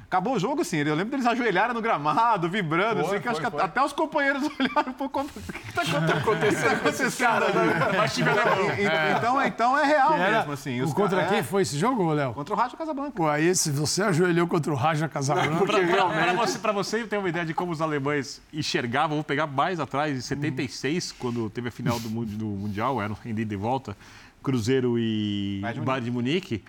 [0.09, 0.79] Acabou o jogo, assim.
[0.79, 3.65] Eu lembro deles ajoelharem no gramado, vibrando, Foi, assim, que eu acho foi, que foi.
[3.67, 5.21] até os companheiros olharam um pouco.
[5.21, 5.83] O que tá
[6.17, 7.51] acontecendo com esses caras?
[7.95, 8.71] Mas time alemão.
[9.19, 10.81] Então, então é real Era- mesmo, assim.
[10.81, 12.33] Os o contra quem é, foi esse jogo, Léo?
[12.33, 13.11] Contra o Rádio Casablanca.
[13.11, 17.05] Pô, aí se você ajoelhou contra o Raja Casablanca, Pra, pra- pra você, pra você
[17.05, 21.51] ter uma ideia de como os alemães enxergavam, vou pegar mais atrás, em 76, quando
[21.51, 23.95] teve a final do, do Mundial, era em ida e volta,
[24.43, 26.65] Cruzeiro e Bayern de Bayern de Munique,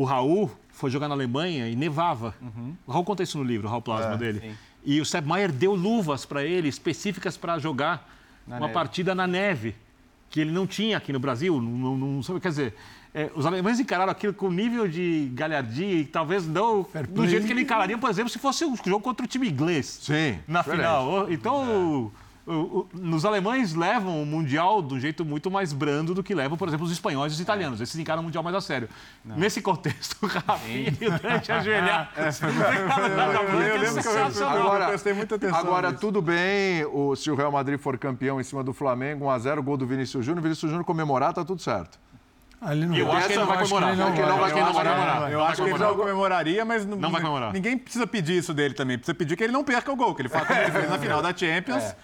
[0.00, 2.34] o Raul foi jogar na Alemanha e nevava.
[2.86, 4.40] O Raul conta isso no livro, o Raul Plasma dele.
[4.40, 4.52] sim.
[4.82, 8.08] E o Sepp Maier deu luvas para ele, específicas para jogar
[8.46, 8.72] Na uma neve.
[8.72, 9.74] partida na neve,
[10.30, 11.60] que ele não tinha aqui no Brasil.
[11.60, 12.74] Não, não, não quer dizer,
[13.12, 17.52] é, os alemães encararam aquilo com nível de galhardia e talvez não do jeito que
[17.52, 20.38] ele encararia, por exemplo, se fosse um jogo contra o time inglês Sim.
[20.48, 20.80] na diferente.
[20.80, 21.30] final.
[21.30, 21.56] Então,
[22.06, 22.12] o-
[22.52, 26.34] o- o- nos alemães levam o Mundial de um jeito muito mais brando do que
[26.34, 27.80] levam, por exemplo, os espanhóis e os italianos.
[27.80, 28.88] Esses encaram o Mundial mais a sério.
[29.24, 32.12] Nesse contexto, o Rafinha e o Dante ajoelhar.
[32.16, 34.48] Eu lembro que eu-.
[34.48, 36.00] Agora, prestei muita atenção agora nisso.
[36.00, 39.76] tudo bem o, se o Real Madrid for campeão em cima do Flamengo, 1x0, gol
[39.76, 41.98] do Vinícius Júnior, Vinícius Júnior comemorar, tá tudo certo.
[42.62, 43.16] Ah, ele não Eu vai.
[43.16, 43.96] acho que ele não vai comemorar.
[43.96, 45.32] não não vai Eu acho que ele não vai comemorar.
[45.32, 47.52] Eu acho que ele não comemoraria, mas não, Não vai comemorar.
[47.54, 48.98] ninguém precisa pedir isso dele também.
[48.98, 50.98] Precisa pedir que ele não perca o gol, que ele faça como ele fez na
[50.98, 51.82] final da Champions.
[51.84, 51.96] É,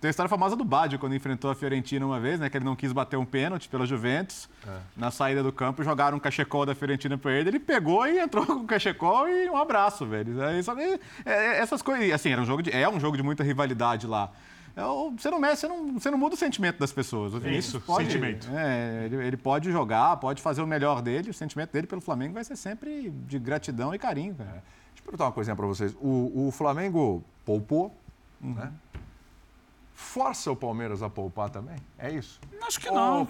[0.00, 2.50] tem a história famosa do Baggio, quando enfrentou a Fiorentina uma vez, né?
[2.50, 4.48] Que ele não quis bater um pênalti pela Juventus.
[4.96, 7.48] Na saída do campo, jogaram um cachecol da Fiorentina pra ele.
[7.50, 10.40] Ele pegou e entrou com o cachecol e um abraço, velho.
[10.42, 12.10] É, só é, é, essas coisas.
[12.12, 14.30] Assim, era um jogo de, é um jogo de muita rivalidade lá.
[14.76, 14.82] É,
[15.16, 17.34] Você não mexe, você não, você não muda o sentimento das pessoas.
[17.34, 18.48] O Isso, pode, sentimento.
[18.54, 21.30] é, ele, ele pode jogar, pode fazer o melhor dele.
[21.30, 24.50] O sentimento dele pelo Flamengo vai ser sempre de gratidão e carinho, cara.
[24.50, 24.62] Deixa
[24.98, 25.94] eu perguntar uma coisinha pra vocês.
[26.00, 27.96] O, o Flamengo poupou,
[28.40, 28.72] né?
[29.94, 31.76] Força o Palmeiras a poupar também?
[31.98, 32.40] É isso?
[32.66, 33.20] Acho que não.
[33.20, 33.28] Ou-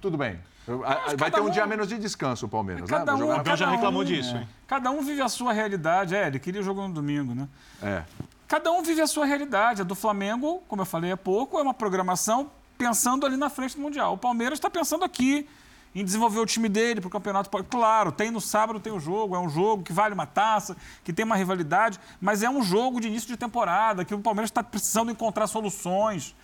[0.00, 0.38] Tudo bem.
[0.66, 2.98] Vai cada ter um um- dia menos de descanso o Palmeiras, né?
[2.98, 4.40] Cada Vai um, jogar Abel já cada reclamou um, disso, é.
[4.40, 4.48] hein?
[4.66, 6.14] Cada um vive a sua realidade.
[6.14, 7.48] É, ele queria jogo no domingo, né?
[7.82, 8.02] É.
[8.46, 9.80] Cada um vive a sua realidade.
[9.80, 13.76] A do Flamengo, como eu falei há pouco, é uma programação pensando ali na frente
[13.76, 14.14] do Mundial.
[14.14, 15.48] O Palmeiras está pensando aqui
[15.94, 17.50] em desenvolver o time dele para o campeonato.
[17.64, 21.12] Claro, tem no sábado tem o jogo, é um jogo que vale uma taça, que
[21.12, 24.62] tem uma rivalidade, mas é um jogo de início de temporada, que o Palmeiras está
[24.62, 26.34] precisando encontrar soluções.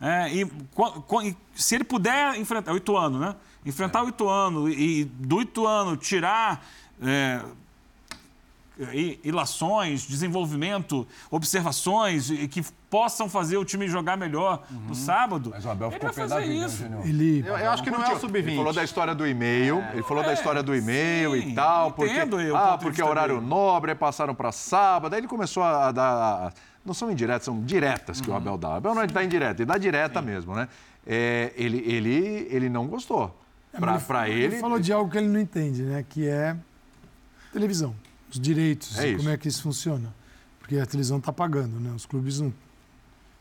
[0.00, 3.34] É, e, se ele puder enfrentar o Ituano, né?
[3.66, 6.64] Enfrentar o Ituano e, do Ituano tirar
[7.02, 7.42] é,
[9.24, 15.50] ilações, desenvolvimento, observações e que possam fazer o time jogar melhor no sábado.
[15.52, 16.84] Mas o Abel ele ficou vai pé da fazer vida, isso.
[17.04, 18.56] Ele, Eu, eu acho que não é o Ele sub-20.
[18.56, 22.18] falou da história do e-mail, ele falou da história do e-mail sim, e tal, porque,
[22.18, 23.46] eu o ah, porque é horário dele.
[23.46, 28.20] nobre, aí passaram para sábado, aí ele começou a dar, não são indiretas, são diretas
[28.20, 28.70] que o Abel dá.
[28.70, 30.68] O Abel não dá indireta, ele dá direta mesmo, né?
[31.06, 33.36] É, ele, ele, ele não gostou.
[33.72, 36.04] Pra Para ele, ele falou de algo que ele não entende, né?
[36.08, 36.56] Que é
[37.52, 37.94] televisão,
[38.30, 40.14] os direitos, É e como é que isso funciona.
[40.58, 41.92] Porque a televisão está pagando, né?
[41.94, 42.52] Os clubes não.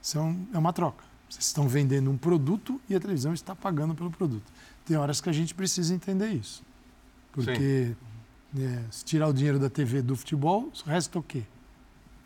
[0.02, 1.04] Isso é, um- é uma troca.
[1.30, 4.46] Vocês estão vendendo um produto e a televisão está pagando pelo produto.
[4.86, 6.64] Tem horas que a gente precisa entender isso.
[7.34, 7.94] Porque
[8.58, 11.44] é, se tirar o dinheiro da TV do futebol, resta o quê?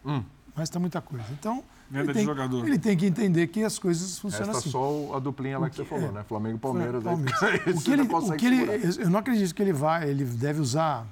[0.06, 0.24] Hum.
[0.56, 1.26] Resta muita coisa.
[1.32, 2.28] Então, ele tem,
[2.66, 4.70] ele tem que entender que as coisas funcionam resta assim.
[4.70, 6.12] só a duplinha lá que você que- falou, é.
[6.12, 6.24] né?
[6.28, 6.96] Flamengo e Palmeiras.
[6.96, 7.42] aí- Palmeiras.
[7.68, 10.60] Isso O que ele, o que ele, eu não acredito que ele vai, ele deve
[10.62, 11.06] usar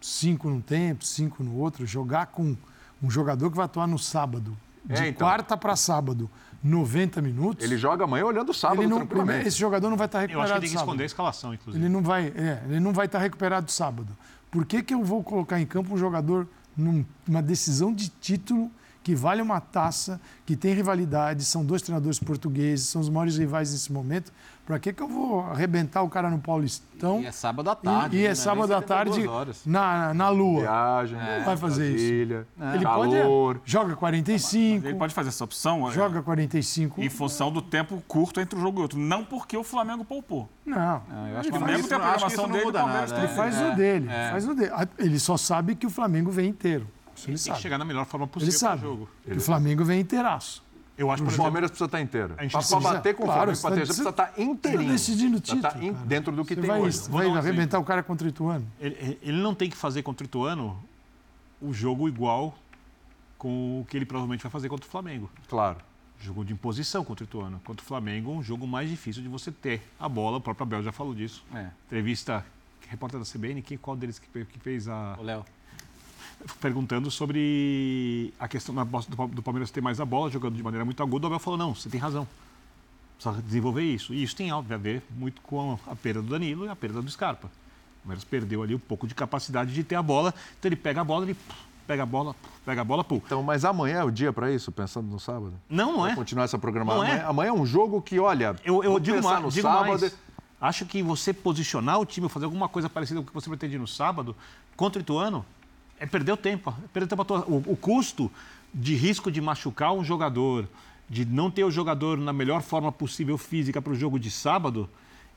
[0.00, 2.56] cinco num tempo, cinco no outro, jogar com
[3.02, 5.26] um jogador que vai atuar no sábado, de É, então.
[5.26, 6.30] quarta para sábado,
[6.62, 7.64] 90 minutos.
[7.64, 9.26] Ele joga amanhã olhando o sábado ele não, tranquilamente.
[9.30, 10.88] primeiro, esse jogador não vai estar Eu acho que recuperado tem que sábado.
[10.88, 11.84] esconder a escalação, inclusive.
[11.84, 14.08] Ele não vai, é, ele não vai estar recuperado sábado.
[14.50, 18.70] Por que, que eu vou colocar em campo um jogador num- numa decisão de título
[19.02, 23.70] que vale uma taça, que tem rivalidade, são dois treinadores portugueses, são os maiores rivais
[23.72, 24.32] nesse momento?
[24.66, 27.20] Para que, que eu vou arrebentar o cara no Paulistão?
[27.20, 28.16] E é sábado à tarde.
[28.16, 28.24] E, e né?
[28.24, 30.60] é Nem sábado à 72 tarde na, na lua.
[30.62, 31.96] Viagem, Não vai fazer isso.
[32.04, 33.54] Brasília, Ele calor.
[33.58, 33.70] pode.
[33.70, 37.00] Joga 45, Ele pode fazer essa opção é, joga 45.
[37.00, 38.98] em função do tempo curto entre um jogo e outro.
[38.98, 40.48] Não porque o Flamengo poupou.
[40.64, 40.76] Não.
[41.08, 43.18] Ah, eu acho que O Flamengo tem a não- programação não dele, muda nada.
[43.18, 44.08] Ele faz É, o dele.
[44.10, 44.30] é.
[44.32, 44.70] Faz o dele.
[44.74, 46.88] Ah, Ele só sabe que o Flamengo vem inteiro.
[47.14, 47.60] Isso ele Tem que sabe.
[47.62, 48.82] chegar na melhor forma Ele possível para o sabe.
[48.82, 49.08] jogo.
[49.24, 50.65] Que o Flamengo vem inteiraço.
[50.98, 52.34] Eu acho, por O exemplo, Palmeiras precisa estar inteiro.
[52.38, 54.86] A gente Para precisa- bater com o Claro, Flamengo, pra ter, precisa estar inteirinho.
[54.86, 55.84] Tá decidindo o título.
[55.84, 56.06] in- cara.
[56.06, 56.98] dentro do que Você tem vai, hoje.
[57.00, 58.66] Vou vai um arrebentar o cara contra o Ituano.
[58.80, 60.82] ele, ele não tem que fazer contra o Ituano
[61.60, 62.54] o jogo igual
[63.38, 65.30] com o que ele provavelmente vai fazer contra o Flamengo.
[65.48, 65.78] Claro.
[66.18, 67.60] Jogo de imposição contra o Ituano.
[67.62, 70.38] Contra o Flamengo, um jogo mais difícil de você ter a bola.
[70.38, 71.44] O próprio Abel já falou disso.
[71.54, 72.42] É, Entrevista,
[72.88, 75.14] repórter da CBN, quem, qual deles que, que fez a.
[75.18, 75.44] o Léo.
[76.60, 81.26] Perguntando sobre a questão do, Palmeiras ter mais a bola, jogando de maneira muito aguda.
[81.26, 82.26] O Abel falou: não, você tem razão.
[83.18, 84.12] Precisa desenvolver isso.
[84.14, 87.00] E isso tem algo a ver muito com a perda do Danilo e a perda
[87.02, 87.46] do Scarpa.
[87.48, 90.32] O Palmeiras perdeu ali um pouco de capacidade de ter a bola.
[90.58, 91.36] Então ele pega a bola, ele
[91.86, 93.16] pega a bola, pega a bola, pô.
[93.16, 95.54] Então, mas amanhã é o dia para isso, pensando no sábado?
[95.68, 96.14] Não, não é.
[96.14, 97.02] continuar essa programação.
[97.02, 97.12] Não é.
[97.12, 99.68] Amanhã, amanhã é um jogo que, olha, Eu, eu vou digo, pensar mais, no digo
[99.68, 100.00] sábado.
[100.00, 100.16] mais.
[100.60, 103.78] Acho que você posicionar o time, fazer alguma coisa parecida com o que você pretendia
[103.78, 104.34] no sábado,
[104.74, 105.44] contra o Ituano,
[105.98, 106.70] é perder o tempo.
[106.84, 107.44] É perder o, tempo à toa.
[107.46, 108.30] o, o custo
[108.72, 110.68] de risco de machucar um jogador,
[111.08, 114.88] de não ter o jogador na melhor forma possível física para o jogo de sábado,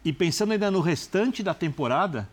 [0.04, 2.28] e pensando ainda no restante da temporada,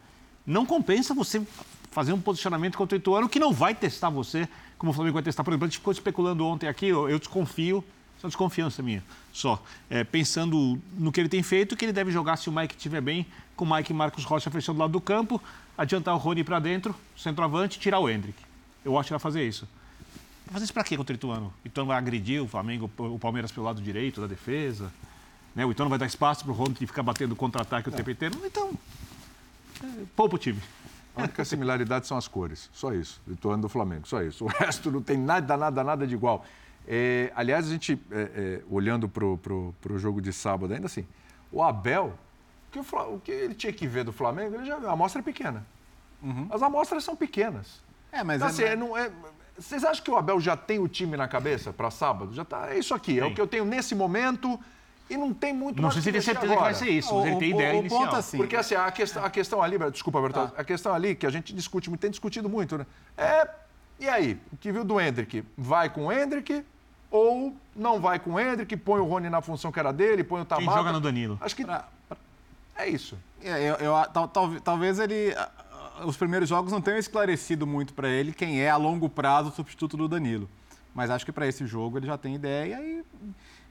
[0.47, 1.43] não compensa você
[1.91, 5.23] fazer um posicionamento contra o Ituano que não vai testar você, como o Flamengo vai
[5.23, 5.43] testar.
[5.43, 7.83] Por exemplo, a gente ficou especulando ontem aqui, eu, eu desconfio,
[8.27, 9.63] só desconfiança minha, só.
[9.89, 13.01] É, pensando no que ele tem feito, que ele deve jogar se o Mike estiver
[13.01, 15.41] bem, com o Mike e Marcos Rocha fechando do lado do campo,
[15.79, 18.39] adiantar o Rony para dentro, centroavante, tirar o Hendrick.
[18.85, 19.67] Eu acho que vai fazer isso.
[20.45, 21.53] Vai fazer isso para quê contra o Ituano?
[21.65, 24.93] O Ituano vai agredir o Flamengo, o Palmeiras pelo lado direito da defesa.
[25.55, 25.65] Né?
[25.65, 28.39] O Ituano vai dar espaço para o Rony ficar batendo contra-ataque o tempo inteiro.
[28.45, 28.73] Então,
[29.83, 30.61] é, poupa o time.
[31.17, 33.21] A única similaridade são as cores, só isso.
[33.27, 34.45] Ituano do Flamengo, só isso.
[34.45, 36.45] O resto não tem nada, nada, nada de igual.
[36.89, 41.07] É, aliás, a gente, é, é, olhando para o jogo de sábado, ainda assim,
[41.51, 42.15] o Abel,
[42.71, 42.83] que o,
[43.15, 44.89] o que ele tinha que ver do Flamengo, ele já viu.
[44.89, 45.67] A amostra é pequena.
[46.51, 47.81] As amostras são pequenas.
[48.11, 49.11] É, mas Então, é- assim, é, não é-
[49.59, 52.33] vocês acham que o Abel já tem o time na cabeça para sábado?
[52.35, 54.59] Já tá, é isso aqui, é o que eu tenho nesse momento
[55.09, 56.75] e não tem muito Não sei se o que ele tem certeza que vai agora.
[56.85, 58.03] ser isso, mas ele tem O- ideia o- o inicial.
[58.05, 61.27] ponto assim, Porque assim, a questão, a questão ali, desculpa, Bertozzi, a questão ali que
[61.27, 62.87] a gente discute muito, tem discutido muito, né?
[63.17, 63.49] É,
[64.01, 65.45] e aí, o que viu do Hendrick?
[65.57, 66.65] Vai com o Hendrick
[67.11, 70.41] ou não vai com o Hendrick, põe o Rony na função que era dele, põe
[70.43, 70.79] o Quem Tabata?
[70.79, 71.39] joga no Danilo?
[71.41, 71.65] Acho que
[72.77, 73.17] é isso.
[73.43, 75.35] É, eu, eu- tal- tal- talvez ele.
[76.05, 79.53] Os primeiros jogos não tenham esclarecido muito para ele quem é a longo prazo o
[79.53, 80.49] substituto do Danilo.
[80.95, 83.03] Mas acho que para esse jogo ele já tem ideia e,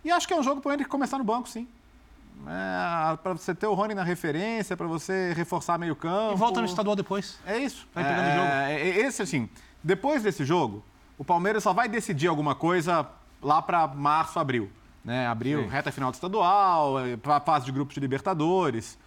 [0.03, 1.67] e acho que é um jogo para ele começar no banco, sim.
[2.47, 6.33] É, para você ter o Rony na referência, para você reforçar meio campo.
[6.33, 7.37] E volta no estadual depois.
[7.45, 7.87] É isso.
[7.93, 8.47] Vai pegando é, o jogo.
[8.47, 9.49] é, Esse, assim,
[9.83, 10.83] depois desse jogo,
[11.17, 13.07] o Palmeiras só vai decidir alguma coisa
[13.45, 14.69] lá para março, abril.
[15.03, 15.27] Né?
[15.27, 15.67] Abril, Sim.
[15.69, 18.97] reta final do estadual, para a fase de grupos de Libertadores,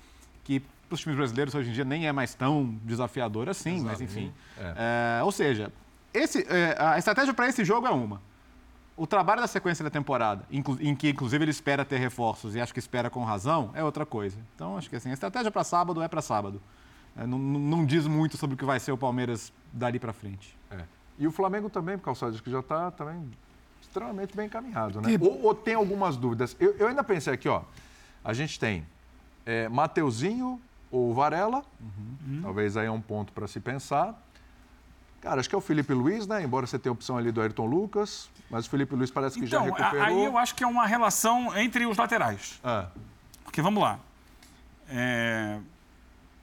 [0.44, 4.00] que para os times brasileiros hoje em dia nem é mais tão desafiador assim, mas
[4.00, 4.32] enfim.
[4.56, 5.72] É, ou seja,
[6.14, 8.22] esse, é, a estratégia para esse jogo é uma.
[8.96, 12.72] O trabalho da sequência da temporada, em que inclusive ele espera ter reforços e acho
[12.72, 14.38] que espera com razão, é outra coisa.
[14.54, 16.60] Então acho que assim, a estratégia para sábado é para sábado.
[17.16, 20.12] É, não, não- não diz muito sobre o que vai ser o Palmeiras dali para
[20.12, 20.56] frente.
[20.70, 20.82] É.
[21.18, 23.28] E o Flamengo também, por causa disso, que já está também
[23.98, 25.08] extremamente bem encaminhado, né?
[25.16, 26.56] Que- Ou, ou tem algumas dúvidas.
[26.58, 27.62] Eu, eu ainda pensei aqui, ó.
[28.24, 28.86] A gente tem
[29.44, 31.64] é, Mateuzinho ou Varela.
[32.42, 34.14] Talvez aí é um ponto para se pensar.
[35.20, 36.42] Cara, acho que é o Felipe Luiz, né?
[36.42, 38.30] Embora você tenha a opção ali do Ayrton Lucas.
[38.50, 40.04] Mas o Felipe Luiz parece que já Então, a- recuperou.
[40.06, 42.60] aí eu acho que é uma relação entre os laterais.
[42.64, 42.86] É.
[43.44, 43.98] Porque vamos lá.
[44.88, 45.58] É,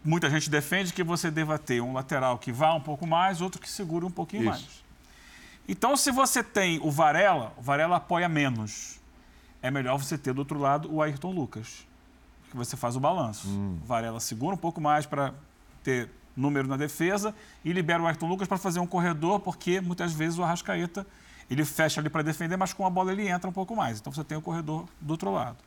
[0.03, 3.59] Muita gente defende que você deva ter um lateral que vá um pouco mais, outro
[3.59, 4.49] que segure um pouquinho Isso.
[4.51, 4.84] mais.
[5.67, 8.99] Então, se você tem o Varela, o Varela apoia menos.
[9.61, 11.87] É melhor você ter do outro lado o Ayrton Lucas.
[12.51, 13.47] Que você faz o balanço.
[13.47, 13.79] Hum.
[13.81, 15.33] O Varela segura um pouco mais para
[15.83, 20.11] ter número na defesa e libera o Ayrton Lucas para fazer um corredor, porque muitas
[20.13, 21.05] vezes o Arrascaeta
[21.49, 23.99] ele fecha ali para defender, mas com a bola ele entra um pouco mais.
[23.99, 25.57] Então você tem o corredor do outro lado.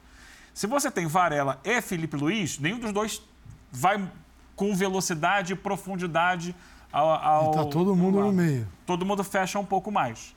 [0.52, 3.22] Se você tem Varela e Felipe Luiz, nenhum dos dois
[3.70, 4.10] vai
[4.56, 6.54] com velocidade e profundidade
[6.92, 7.10] ao.
[7.10, 8.66] ao Tá todo mundo no meio.
[8.86, 10.34] Todo mundo fecha um pouco mais.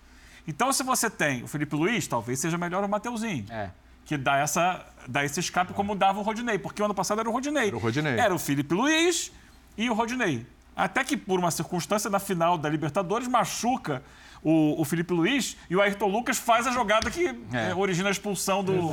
[0.48, 3.46] Então, se você tem o Felipe Luiz, talvez seja melhor o Mateuzinho.
[3.50, 3.70] É.
[4.04, 6.58] Que dá, essa, dá esse escape como dava o Rodinei.
[6.58, 7.68] Porque o ano passado era o Rodinei.
[7.68, 8.20] Era o Rodinei.
[8.20, 9.32] Era o Felipe Luiz
[9.78, 10.46] e o Rodinei.
[10.76, 14.02] Até que, por uma circunstância, na final da Libertadores, machuca
[14.44, 18.12] o, o Felipe Luiz e o Ayrton Lucas faz a jogada que eh, origina a
[18.12, 18.90] expulsão do,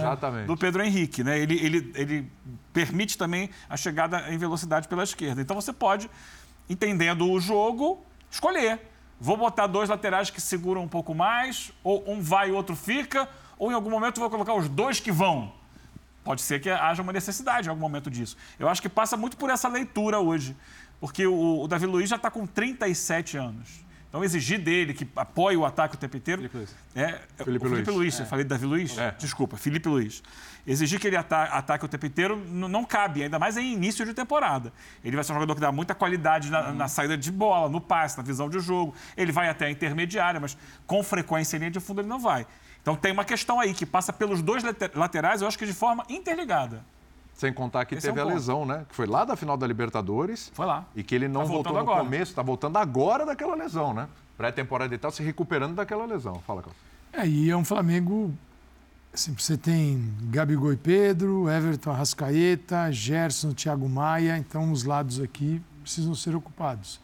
[0.47, 1.25] do Pedro Henrique.
[1.25, 1.39] Né?
[1.39, 2.33] Ele, ele, ele
[2.73, 5.41] permite também a chegada em velocidade pela esquerda.
[5.41, 6.11] Então você pode,
[6.69, 8.81] entendendo o jogo, escolher.
[9.21, 13.29] Vou botar dois laterais que seguram um pouco mais, ou um vai e outro fica,
[13.59, 15.53] ou em algum momento vou colocar os dois que vão.
[16.23, 18.37] Pode ser que haja uma necessidade em algum momento disso.
[18.59, 20.55] Eu acho que passa muito por essa leitura hoje.
[21.01, 23.88] Porque o, o Davi Luiz já está com 37 anos.
[24.09, 26.41] Então, exigir dele que apoie o ataque o tempo inteiro.
[26.41, 26.75] Felipe Luiz.
[26.95, 27.97] É, Felipe o Felipe Luiz.
[28.15, 28.21] Luiz.
[28.21, 28.97] Eu falei Davi Luiz?
[28.97, 29.11] É.
[29.19, 30.23] Desculpa, Felipe Luiz.
[30.67, 34.15] Exigir que ele ata ataque o tempo inteiro não cabe, ainda mais em início de
[34.15, 34.73] temporada.
[35.05, 37.81] Ele vai ser um jogador que dá muita qualidade na, na saída de bola, no
[37.81, 38.95] passe, na visão de jogo.
[39.17, 42.47] Ele vai até a intermediária, mas com frequência em linha de fundo ele não vai.
[42.81, 45.75] Então tem uma questão aí que passa pelos dois late- laterais, eu acho que de
[45.75, 46.83] forma interligada.
[47.39, 48.85] Sem contar que Esse é teve um a lesão, né?
[48.89, 50.51] Que foi lá da final da Libertadores.
[50.53, 50.85] Foi lá.
[50.95, 52.03] E que ele não Tá voltou no agora.
[52.03, 54.09] começo, está voltando agora daquela lesão, né?
[54.37, 56.35] Pré-temporada e tal, se recuperando daquela lesão.
[56.45, 56.77] Fala, Carlos.
[57.13, 58.35] É, e é um Flamengo.
[59.15, 65.63] Assim, você tem Gabigol e Pedro, Everton Arrascaeta, Gerson, Thiago Maia, então os lados aqui
[65.81, 67.01] precisam ser ocupados.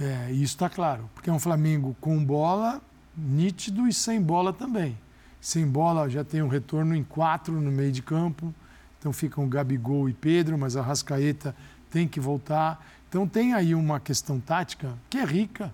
[0.00, 2.80] É, e isso está claro, porque é um Flamengo com bola
[3.14, 4.98] nítido e sem bola também.
[5.38, 8.54] Sem bola já tem um retorno em quatro no meio de campo,
[9.00, 11.56] então ficam Gabigol e Pedro, mas a Arrascaeta
[11.90, 12.86] tem que voltar.
[13.08, 15.72] Então tem aí uma questão tática que é rica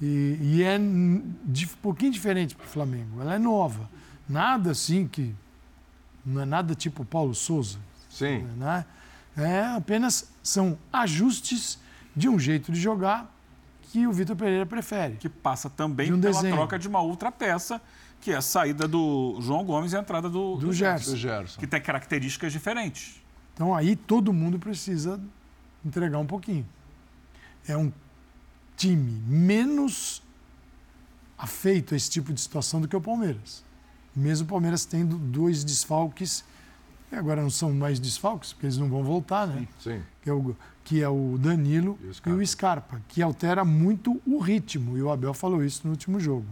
[0.00, 1.34] e, e é um
[1.82, 3.20] pouquinho diferente para o Flamengo.
[3.20, 3.88] Ela é nova.
[4.28, 5.34] Nada assim que.
[6.24, 7.78] Não é nada tipo Paulo Souza.
[8.10, 8.42] Sim.
[8.58, 8.84] Né?
[9.36, 11.78] É apenas são ajustes
[12.14, 13.34] de um jeito de jogar
[13.82, 15.14] que o Vitor Pereira prefere.
[15.16, 16.54] Que passa também De um pela desenho.
[16.54, 17.80] troca de uma outra peça,
[18.20, 21.12] que é a saída do João Gomes e a entrada do, Do Gerson.
[21.12, 21.60] Do Gerson.
[21.60, 23.20] Que tem características diferentes.
[23.54, 25.20] Então aí todo mundo precisa
[25.84, 26.66] entregar um pouquinho.
[27.66, 27.92] É um
[28.76, 30.22] time menos
[31.36, 33.62] afeito a esse tipo de situação do que o Palmeiras.
[34.14, 36.44] Mesmo o Palmeiras tendo dois desfalques,
[37.12, 39.66] e agora não são mais desfalques, porque eles não vão voltar, né?
[39.78, 40.02] Sim.
[40.22, 42.38] Que é o, que é o Danilo E o e Scarpa.
[42.42, 44.98] o Scarpa, que altera muito o ritmo.
[44.98, 46.46] E o Abel falou isso no último jogo.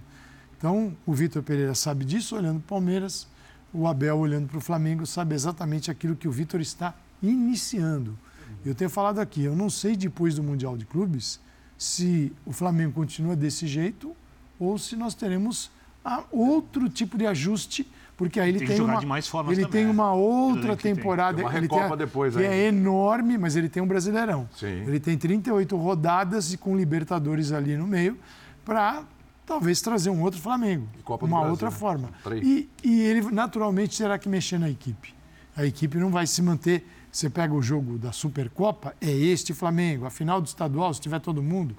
[0.59, 3.27] Então, o Vitor Pereira sabe disso, olhando para o Palmeiras.
[3.73, 8.17] O Abel, olhando para o Flamengo, sabe exatamente aquilo que o Vitor está iniciando.
[8.65, 11.39] Eu tenho falado aqui, eu não sei depois do Mundial de Clubes
[11.79, 14.17] se o Flamengo continua desse jeito
[14.59, 15.71] ou se nós teremos
[16.05, 19.91] ah, outro tipo de ajuste, porque aí ele Tem tem, uma, ele também, tem né?
[19.91, 20.95] uma outra tem.
[20.95, 22.79] temporada, Tem uma ele tem a- depois que é ainda.
[22.79, 24.49] enorme, mas ele tem um Brasileirão.
[24.57, 24.67] Sim.
[24.87, 28.17] Ele tem 38 rodadas e com Libertadores ali no meio
[28.65, 29.03] para
[29.47, 31.77] talvez trazer um outro Flamengo, uma Brasil, outra né?
[31.77, 32.11] forma.
[32.43, 35.15] E, e ele naturalmente terá que mexer na equipe.
[35.57, 36.87] A equipe não vai se manter.
[37.11, 40.05] Você pega o jogo da Supercopa, é este Flamengo.
[40.05, 41.75] A final do estadual, se tiver todo mundo,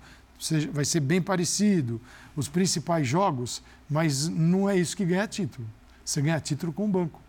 [0.72, 2.02] vai ser bem parecido.
[2.36, 5.68] Os principais jogos, mas não é isso que ganha título.
[6.04, 7.22] Você ganha título com o banco.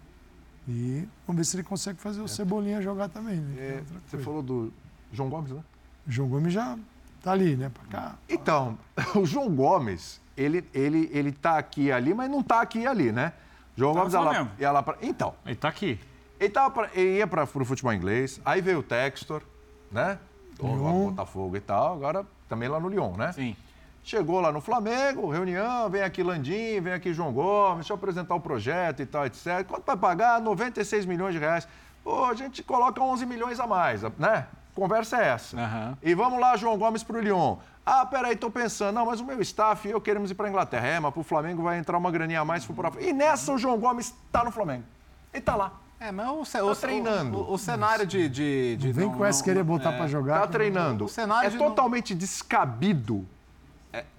[0.67, 3.37] E vamos ver se ele consegue fazer o Cebolinha jogar também.
[3.37, 3.57] Né?
[3.59, 4.73] é É, você falou do
[5.13, 5.63] João Gomes, né?
[6.07, 6.79] O João Gomes já
[7.23, 7.71] tá ali, né?
[7.71, 8.19] Pra cá.
[8.29, 8.79] Então,
[9.17, 12.87] o João Gomes, ele, ele, ele tá aqui e ali, mas não tá aqui e
[12.87, 13.33] ali, né?
[13.77, 14.51] João Tá Gomes Flamengo.
[14.59, 14.97] ia lá pra...
[15.03, 16.01] Então, Ele tá aqui.
[16.41, 19.43] ele, tava pra- ele ia para o futebol inglês, aí veio o Textor,
[19.91, 20.19] né?
[20.61, 21.11] No Lyon.
[21.11, 23.33] Botafogo e tal, agora também lá no Lyon, né?
[23.33, 23.55] Sim.
[24.03, 28.35] Chegou lá no Flamengo, reunião, vem aqui Landim, vem aqui João Gomes, deixa eu apresentar
[28.35, 29.65] o projeto e tal, etc.
[29.69, 30.41] Quanto vai pagar?
[30.41, 31.69] 96 milhões de reais.
[32.03, 34.47] Pô, a gente coloca 11 milhões a mais, né?
[34.75, 35.61] Conversa é essa.
[35.61, 35.99] Aham.
[36.03, 37.57] E vamos lá, João Gomes pro Lyon.
[37.91, 40.87] Ah, peraí, tô pensando, não, mas o meu staff e eu queremos ir pra Inglaterra.
[40.87, 42.93] É, mas pro Flamengo vai entrar uma graninha a mais pra...
[43.01, 44.85] E nessa o João Gomes tá no Flamengo.
[45.33, 45.73] Ele tá lá.
[46.01, 47.39] É, mas o, o, treinando.
[47.39, 48.29] O, o cenário de.
[48.29, 50.41] de, de Não vem com essa querer botar pra jogar.
[50.41, 51.07] Tá treinando.
[51.07, 53.27] o cenário é de não- totalmente descabido.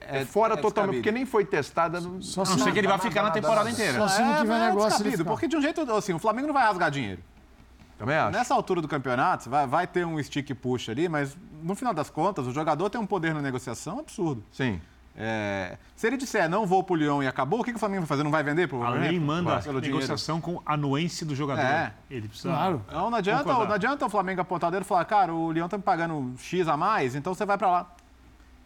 [0.02, 2.02] É, fora é totalmente, porque nem foi testada.
[2.02, 3.98] Não, Só A não se, ser que ele vai ficar na temporada inteira.
[3.98, 5.26] só se não É, tiver é negócio.
[5.26, 7.22] Porque de um jeito, assim, o Flamengo não vai rasgar dinheiro.
[8.00, 8.32] Também acho.
[8.32, 12.10] Nessa altura do campeonato, vai, vai ter um stick push ali, mas no final das
[12.10, 14.42] contas, o jogador tem um poder na negociação absurdo.
[14.52, 14.80] Sim.
[15.22, 18.02] É, se ele disser não vou pro Lyon e acabou, o que, que o Flamengo
[18.04, 18.24] vai fazer?
[18.24, 19.82] Não vai vender pro A lei manda a dinheiro?
[19.82, 21.62] negociação com a anuência do jogador.
[21.62, 21.94] É.
[22.10, 22.48] Ele precisa.
[22.50, 22.82] Claro.
[22.90, 23.68] Não, não adianta, Concordar.
[23.68, 26.34] não adianta o Flamengo apontar o dedo e falar, cara, o Lyon tá me pagando
[26.38, 27.96] X a mais, então você vai pra lá.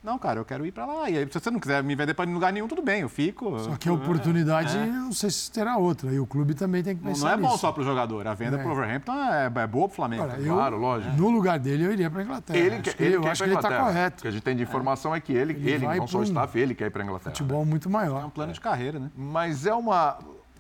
[0.04, 1.10] Não, cara, eu quero ir pra lá.
[1.10, 3.58] E aí, se você não quiser me vender pra lugar nenhum, tudo bem, eu fico.
[3.58, 6.12] Só que a oportunidade, não sei se terá outra.
[6.12, 7.60] E o clube também tem que Não, pensar não é bom nisso.
[7.60, 8.28] só pro jogador.
[8.28, 8.62] A venda É.
[8.62, 10.24] pro Overhampton é, é boa pro Flamengo.
[10.24, 11.16] Agora, eu, Claro, lógico.
[11.16, 12.60] No lugar dele, eu iria para Inglaterra.
[12.60, 14.20] Ele, acho quer- que, ele eu acho que ele está correto.
[14.20, 16.24] O que a gente tem de informação é que ele, Ele ele, não só o
[16.24, 17.32] staff, ele quer ir pra Inglaterra.
[17.34, 18.22] Futebol muito maior.
[18.24, 19.10] É um plano de carreira, né?
[19.16, 20.18] Mas é uma.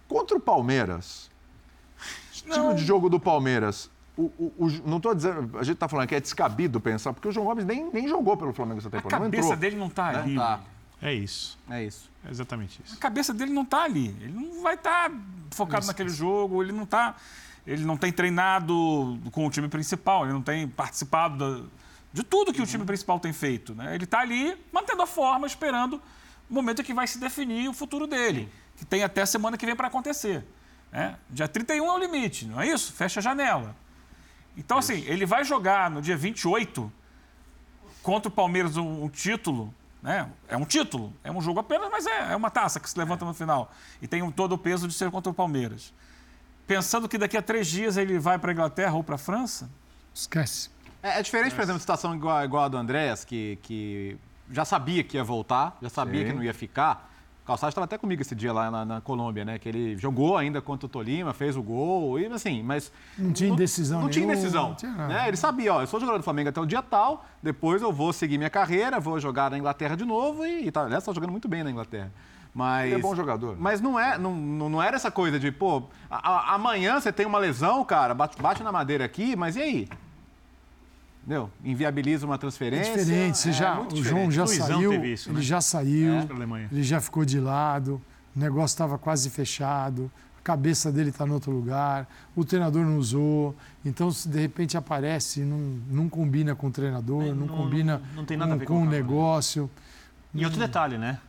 [0.08, 1.30] Contra o Palmeiras,
[2.32, 3.92] estilo de jogo do Palmeiras.
[4.16, 5.58] O, o- o- não estou dizendo.
[5.58, 8.38] A gente está falando que é descabido pensar, porque o João Gomes nem, nem jogou
[8.38, 9.24] pelo Flamengo essa A temporada.
[9.24, 9.60] não cabeça entrou.
[9.60, 10.36] dele não tá ali.
[10.36, 10.60] Tá.
[11.02, 11.58] É isso.
[11.70, 12.10] É isso.
[12.26, 12.94] É exatamente isso.
[12.96, 14.16] A cabeça dele não tá ali.
[14.22, 15.12] Ele não vai estar
[15.52, 17.16] focado naquele jogo, ele não tá.
[17.66, 21.68] Ele não tem treinado com o time principal, ele não tem participado da-
[22.14, 23.74] de tudo que o time principal tem feito.
[23.74, 23.96] Né?
[23.96, 26.00] Ele está ali mantendo a forma, esperando
[26.50, 28.48] o momento em que vai se definir o futuro dele,
[28.78, 30.46] que tem até a semana que vem para acontecer.
[30.92, 31.16] Né?
[31.30, 32.94] Dia 31 é o limite, não é isso?
[32.94, 33.76] Fecha a janela.
[34.56, 36.92] Então, assim, ele vai jogar no dia 28
[38.02, 40.30] contra o Palmeiras um, um título, né?
[40.48, 43.26] É um título, é um jogo apenas, mas é, é uma taça que se levanta
[43.26, 43.72] no final.
[44.02, 45.94] E tem um- todo o peso de ser contra o Palmeiras.
[46.68, 49.70] Pensando que daqui a três dias ele vai para a Inglaterra ou para a França,
[50.14, 50.70] Esquece.
[51.02, 54.16] É, é diferente, por exemplo, de situação igual, igual a do Andréas, que, que
[54.52, 56.28] já sabia que ia voltar, já sabia Sim.
[56.28, 57.12] que não ia ficar.
[57.44, 59.60] O Calçado estava até comigo esse dia lá na, na Colômbia, né?
[59.60, 62.90] Que ele jogou ainda contra o Tolima, fez o gol, e assim, mas.
[63.18, 64.70] Não tinha indecisão Não tinha nenhuma, indecisão.
[64.70, 65.28] não tinha né?
[65.28, 68.14] Ele sabia, ó, eu sou jogador do Flamengo até o dia tal, depois eu vou
[68.14, 71.32] seguir minha carreira, vou jogar na Inglaterra de novo e, e tá, aliás, tá jogando
[71.32, 72.12] muito bem na Inglaterra.
[72.56, 73.58] Mas, Ele é bom jogador.
[73.60, 77.12] Mas não, é, não, não não era essa coisa de, pô, a- a- amanhã você
[77.12, 79.90] tem uma lesão, cara, bate, bate na madeira aqui, mas e aí?
[81.26, 81.50] Entendeu?
[81.64, 82.98] Inviabiliza uma É transferência.
[82.98, 83.38] diferente.
[83.38, 85.06] Você é já, muito o João já Luizão saiu.
[85.06, 85.42] isso, ele né?
[85.44, 86.20] já saiu.
[86.30, 86.68] Alemanha.
[86.72, 88.02] Ele já ficou de lado.
[88.36, 90.12] O negócio estava quase fechado.
[90.40, 92.06] A cabeça dele está em outro lugar.
[92.36, 93.56] O treinador não usou.
[93.86, 95.58] Então, se de repente aparece, não,
[95.90, 98.60] não combina com o treinador, É, não, não- combina não- não tem nada a com,
[98.60, 99.04] ver com com o trabalho.
[99.04, 99.72] negócio.
[100.34, 101.20] E outro detalhe, né?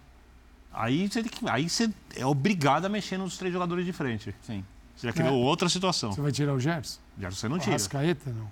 [0.72, 4.34] Aí você, tem que- aí você é obrigado a mexer nos três jogadores de frente.
[4.42, 4.64] Sim.
[4.96, 5.44] Você já criou É.
[5.46, 6.10] outra situação.
[6.10, 6.98] Você vai tirar o Gerson?
[7.20, 7.72] Já você não O tira.
[7.72, 8.50] Rascaeta, não.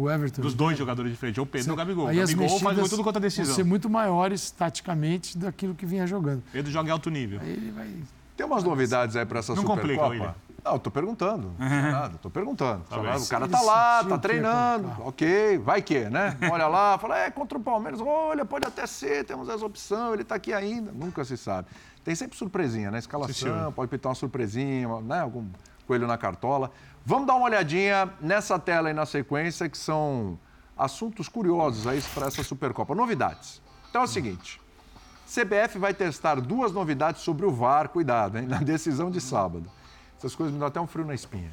[0.00, 0.40] O Everton.
[0.42, 2.06] Dos dois jogadores de frente, ou o Pedro ou o Gabigol.
[2.06, 3.64] Aí O as Gabigol faz tudo quanto a vão ser decisão.
[3.66, 6.42] muito maiores taticamente daquilo que vinha jogando.
[6.52, 7.40] Pedro joga em alto nível.
[7.42, 7.90] Aí ele vai.
[8.36, 10.10] Tem umas novidades aí para essa Não complica, Supercopa?
[10.10, 10.34] William.
[10.64, 11.52] Não, eu tô perguntando.
[11.58, 12.84] Nada, tô perguntando.
[12.88, 14.84] Tá o cara tá lá, tá treinando.
[14.88, 15.08] colocar.
[15.08, 16.36] Ok, vai que, né?
[16.50, 18.00] Olha lá, fala, é contra o Palmeiras.
[18.00, 20.92] Olha, pode até ser, temos essa opção, ele tá aqui ainda.
[20.92, 21.68] Nunca se sabe.
[22.04, 22.98] Tem sempre surpresinha, né?
[22.98, 23.72] Sim, Escalação, senhor.
[23.72, 25.20] pode pintar uma surpresinha, né?
[25.20, 25.46] Algum
[25.86, 26.70] coelho na cartola.
[27.04, 30.38] Vamos dar uma olhadinha nessa tela aí na sequência, que são
[30.76, 32.94] assuntos curiosos aí para essa Supercopa.
[32.94, 33.60] Novidades.
[33.88, 34.60] Então é o seguinte.
[35.26, 39.70] CBF vai testar duas novidades sobre o VAR, cuidado, hein, na decisão de sábado.
[40.18, 41.50] Essas coisas me dão até um frio na espinha.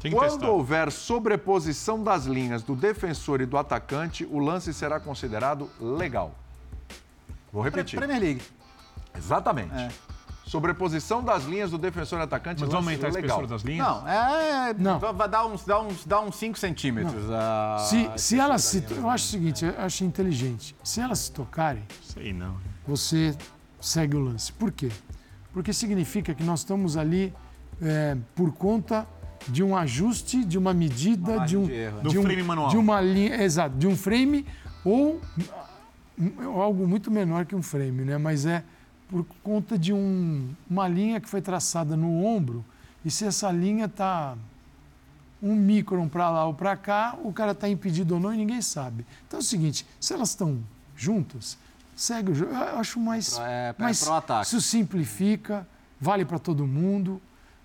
[0.00, 0.48] Tem que Quando testar.
[0.48, 6.34] houver sobreposição das linhas do defensor e do atacante, o lance será considerado legal.
[7.52, 7.98] Vou repetir.
[7.98, 8.42] Premier League.
[9.16, 9.74] Exatamente.
[9.74, 9.88] É.
[10.46, 13.22] Sobreposição das linhas do defensor e atacante, Mas vamos aumentar a legal.
[13.38, 13.86] espessura das linhas?
[13.86, 14.74] Não, é.
[14.78, 14.98] Não.
[14.98, 17.30] Vai dar uns 5 dar uns, dar uns cinco centímetros.
[17.30, 18.84] a- Se, a se elas se.
[18.90, 20.76] Eu acho o seguinte, eu acho inteligente.
[20.84, 22.56] Se elas se tocarem, Sei não.
[22.86, 23.34] você
[23.80, 24.52] segue o lance.
[24.52, 24.90] Por quê?
[25.52, 27.32] Porque significa que nós estamos ali
[27.80, 29.06] é, por conta
[29.48, 32.68] de um ajuste, de uma medida, Uma de um, de erro, de um frame manual.
[32.68, 34.44] de uma linha, exato, de um frame
[34.84, 35.20] ou
[36.18, 38.18] um, algo muito menor que um frame, né?
[38.18, 38.62] Mas é
[39.14, 42.64] por conta de um, uma linha que foi traçada no ombro
[43.04, 44.36] e se essa linha está
[45.40, 48.60] um micron para lá ou para cá, o cara está impedido ou não e ninguém
[48.60, 49.06] sabe.
[49.24, 50.58] Então é o seguinte, se elas estão
[50.96, 51.56] juntas,
[51.94, 52.54] segue o jogo.
[52.54, 54.48] Eu acho mais, é, é mais pro ataque.
[54.48, 55.64] isso simplifica,
[56.00, 57.22] vale para todo mundo,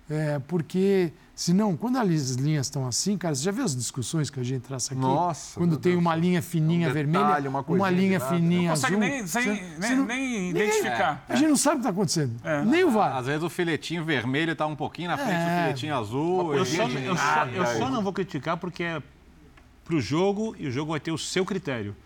[0.08, 1.12] é, porque
[1.42, 4.62] senão, quando as linhas estão assim, cara, você já viu as discussões que a gente
[4.62, 5.00] traça aqui?
[5.00, 8.76] Nossa, Quando tem Deus uma linha fininha Um detalhe, vermelha, uma uma, linha fininha Não
[8.76, 9.00] consegue azul.
[9.08, 11.24] nem, sem, Você- nem, você não- nem identificar.
[11.28, 12.36] A gente não sabe o que está acontecendo.
[12.44, 12.62] É.
[12.64, 13.16] Nem o VAR.
[13.16, 15.62] Às vezes o filetinho vermelho está um pouquinho na frente do É.
[15.64, 16.54] filetinho azul.
[16.54, 19.02] Eu só, eu só- eu só não vou criticar porque é
[19.84, 21.96] pro jogo e o jogo vai ter o seu critério.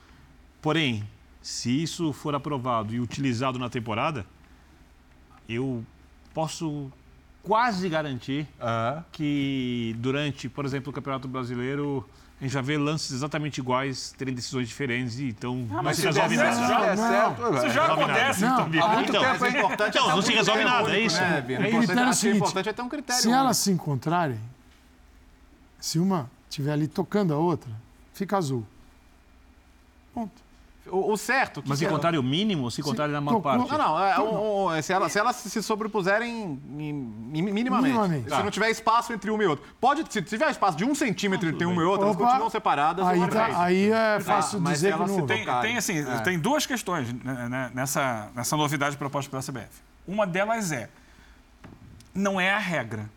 [0.63, 1.03] Porém,
[1.43, 4.25] se isso for aprovado e utilizado na temporada,
[5.49, 5.85] eu
[6.33, 6.91] posso
[7.45, 9.03] quase garantir É.
[9.13, 12.09] que durante, por exemplo, o Campeonato Brasileiro,
[12.41, 16.37] a gente já vê lances exatamente iguais terem decisões diferentes, e então não se resolve
[16.37, 16.55] nada.
[16.67, 17.09] já- não.
[17.09, 17.71] certo, Isso é.
[17.71, 18.81] já Resolve acontece, então, Não, Bia.
[19.03, 21.21] Então, tempo, é importante então, é ter não um se resolve critério nada, é isso.
[21.21, 21.57] Né, Bia?
[21.59, 23.23] É importante- é o seguinte, importante é ter um critério.
[23.23, 24.41] Se elas se encontrarem,
[25.79, 27.71] se uma estiver ali tocando a outra,
[28.15, 28.67] fica azul.
[30.15, 30.44] Ponto.
[30.95, 31.61] O, o certo.
[31.63, 33.69] que Mas se que encontrarem o mínimo ou se encontrarem na maior parte?
[33.69, 33.99] Não, não.
[34.01, 36.31] É, um- um- se, elas, se elas se sobrepuserem
[36.79, 36.81] em-
[37.39, 37.89] em- minimamente.
[37.93, 38.25] Minimamente.
[38.25, 38.43] Se Tá.
[38.43, 39.65] não tiver espaço entre uma e outra.
[39.81, 43.07] Pode, se tiver espaço de um centímetro entre uma e outra, elas Opa, continuam separadas.
[43.07, 45.27] Aí, tá- aí é fácil mas dizer que elas não.
[45.27, 46.19] Tem, tem, assim, É.
[46.21, 49.71] tem duas questões né, né, nessa, nessa novidade proposta pela CBF.
[50.07, 50.89] Uma delas é,
[52.15, 53.11] não é a regra.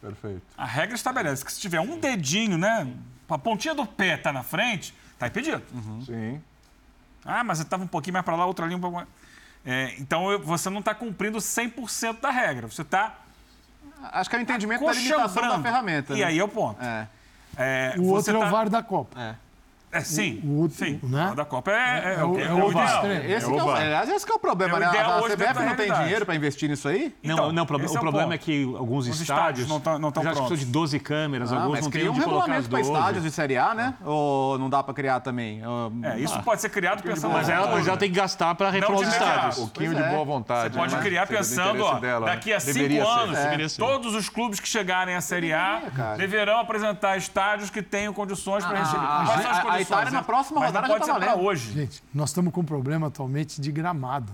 [0.00, 0.42] Perfeito.
[0.56, 2.86] A regra estabelece que se tiver um dedinho, né,
[3.28, 5.62] a pontinha do pé tá na frente, tá impedido.
[6.06, 6.40] Sim.
[7.24, 9.08] Ah, mas eu estava um pouquinho mais para lá, outra linha um pouco mais...
[9.64, 12.66] É, então eu- você não está cumprindo 100% da regra.
[12.68, 13.14] Você está
[14.12, 16.14] Acho que é o entendimento da limitação da ferramenta.
[16.14, 16.24] E né?
[16.24, 16.82] aí é o ponto.
[16.82, 17.08] É.
[17.56, 19.18] É, O outro é tá- o VAR da Copa.
[19.18, 19.34] É.
[19.94, 20.98] É, sim, O outro, sim.
[21.02, 21.30] né?
[21.32, 22.86] O da Copa é, é, É o- o, é o outro ideal.
[22.96, 23.24] extremo.
[23.32, 24.86] Esse, É é o, aliás, esse que é o problema, É o né?
[24.86, 27.14] A CBF não tem dinheiro para investir nisso aí?
[27.22, 28.34] Não, Então, não, esse o é o problema ponto.
[28.34, 31.52] é que alguns Os estádios, estádios não tão- não tão já são de 12 câmeras,
[31.52, 32.92] Ah, alguns mas não têm cria um onde colocar as regulamento para 12.
[32.92, 33.94] estádios de Série A, né?
[34.04, 35.62] Ou não dá para criar também?
[36.02, 37.32] É, isso pode ser criado pensando...
[37.32, 39.58] Mas ela, ela tem que gastar para reformar os estádios.
[39.58, 40.08] Um pouquinho de é.
[40.10, 40.74] boa vontade.
[40.74, 41.00] Você pode né?
[41.02, 42.32] criar pensando, ó, dela, né?
[42.34, 45.82] daqui a cinco anos, todos os clubes que chegarem à Série A
[46.16, 49.04] deverão apresentar estádios que tenham condições para receber.
[49.04, 49.83] a- Quais são as condições?
[49.84, 51.46] Itália na próxima Mas rodada não já pode tá ser valendo.
[51.46, 51.72] hoje.
[51.72, 54.32] Gente, nós estamos com um problema atualmente de gramado.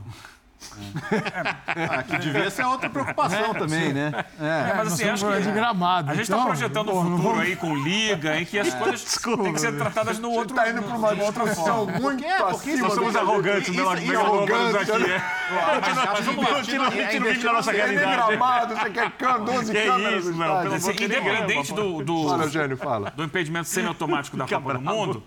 [1.91, 4.13] Ah, que devia ser outra preocupação também, né?
[4.39, 6.11] É, mas nós assim, acho que de gramado.
[6.11, 8.73] a gente está então, projetando um não futuro vamos- aí com liga, em que as
[8.75, 12.01] coisas têm que ser tratadas no outro Tá indo para uma de outra discussão muito?
[12.01, 13.95] Porque acima nós somos arrogantes, Isso- né?
[13.95, 15.17] isso- Megalômanos arrogante, aqui, né?
[15.17, 15.81] é.
[15.81, 18.13] Mas, mas é continua vindo investir na nossa É realidade.
[18.29, 21.11] gramado, você quer cam- 12 Que câmeras isso, Assim, Deus.
[21.11, 23.11] independente do, do, Fala, Eugênio, fala.
[23.17, 25.23] do impedimento semiautomático da Copa do Mundo,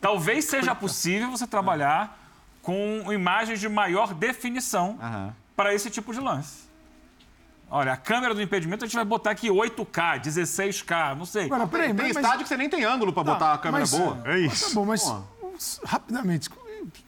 [0.00, 2.16] talvez seja possível você trabalhar
[2.62, 5.34] com imagens de maior definição Aham.
[5.56, 6.68] para esse tipo de lance.
[7.70, 11.44] Olha, a câmera do impedimento a gente vai botar aqui 8K, 16K, não sei.
[11.44, 13.90] Agora, peraí, Tem mas- estádio que você nem tem ângulo para botar a câmera mas-
[13.90, 14.22] boa.
[14.24, 14.68] É isso.
[14.70, 16.56] Tá bom, mas rapidamente, que,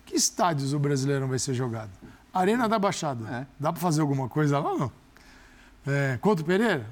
[0.06, 1.90] que estádios o Brasileirão vai ser jogado?
[2.32, 3.26] Arena da Baixada.
[3.28, 3.46] É.
[3.58, 4.92] Dá para fazer alguma coisa lá não?
[5.86, 6.86] É, Couto Pereira?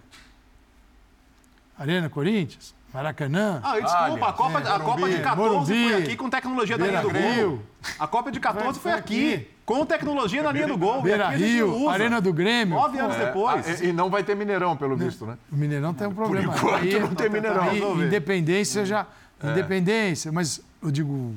[1.79, 2.75] Arena Corinthians?
[2.93, 3.61] Maracanã?
[3.63, 6.87] Ah, e desculpa, a Copa, a Copa de 14 Morumbi, foi aqui com tecnologia da
[6.87, 7.63] linha do gol.
[7.99, 9.49] A Copa de 14 foi Foi aqui, aqui.
[9.67, 11.03] com tecnologia na linha do gol.
[11.03, 11.91] Beira Rio, usa.
[11.93, 12.75] Arena do Grêmio.
[12.77, 13.69] Nove anos É, depois.
[13.81, 15.37] ah, e, e não vai ter Mineirão, pelo visto, né?
[15.53, 16.55] O Mineirão tem um problema.
[16.57, 17.63] enquanto Aí- não tem Mineirão.
[17.65, 18.07] aí, Resolver.
[18.07, 19.07] independência já.
[19.45, 21.35] Independência, mas eu digo.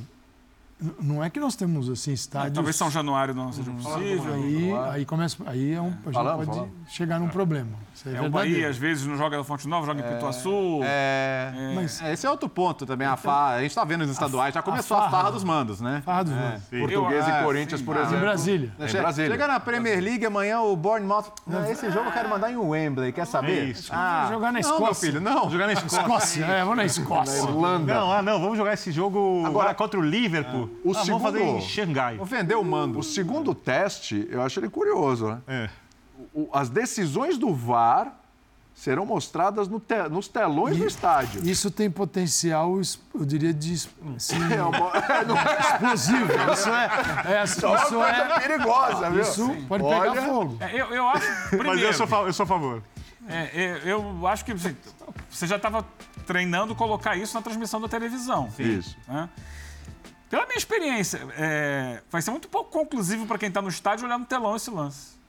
[0.99, 2.53] Não é que nós temos assim estádios.
[2.53, 4.33] Talvez São Januário não seja possível.
[4.33, 5.37] Aí, aí começa.
[5.45, 6.73] Aí é um, a gente Falamos, pode falamos.
[6.89, 7.69] chegar num problema.
[7.93, 8.29] Isso é, É, o.
[8.31, 10.79] Bahia, às vezes, não joga na Fonte Nova, joga em Pituaçu.
[10.83, 13.07] É, Mas é, esse é outro ponto também.
[13.07, 15.79] A, farra, a gente está vendo nos estaduais, já começou a farra, farra dos mandos,
[15.81, 16.01] né?
[16.03, 16.63] Farra dos Mandos.
[16.63, 17.85] Português Eu- e ah, Corinthians, sim.
[17.85, 18.17] por Ah, exemplo.
[18.17, 18.73] Em Brasília.
[18.79, 19.31] Em Che- Brasília.
[19.31, 21.25] Chega na Premier League amanhã o Bournemouth.
[21.45, 23.51] Não, esse jogo eu quero mandar em Wembley, quer saber?
[23.59, 23.91] É isso.
[23.93, 25.07] Ah, Jogar na Não, meu Escócia.
[25.07, 25.47] filho, não.
[25.49, 26.01] Jogar na Escócia.
[26.01, 27.37] Escócia, é, vamos na Escócia.
[27.39, 27.93] Irlanda.
[27.93, 30.70] Não, ah, não, vamos jogar esse jogo agora contra o Liverpool.
[30.83, 32.19] O Ah, segundo- Vamos fazer em Xangai.
[32.19, 32.99] Ofendeu o mando.
[32.99, 35.41] O segundo teste, eu acho ele curioso, né?
[35.47, 35.69] É.
[36.33, 38.17] O- as decisões do VAR
[38.73, 41.45] serão mostradas no te- nos telões do estádio.
[41.47, 42.79] Isso tem potencial,
[43.13, 43.73] eu diria, de
[44.15, 44.91] assim, É uma-
[45.27, 46.25] não é explosivo.
[46.53, 46.89] Isso é,
[47.39, 49.21] é, isso coisa é, perigosa, viu?
[49.21, 50.57] isso pode Olha, pegar fogo.
[50.59, 51.49] É, eu, eu acho.
[51.49, 52.81] Primeiro, Mas eu sou, eu sou a favor.
[53.27, 54.75] é, é, eu acho que assim,
[55.29, 55.85] você já estava
[56.25, 58.47] treinando colocar isso na transmissão da televisão.
[58.57, 58.95] Isso.
[59.07, 59.29] né?
[60.31, 64.17] Pela minha experiência, é, vai ser muito pouco conclusivo para quem está no estádio olhar
[64.17, 65.19] no telão esse lance.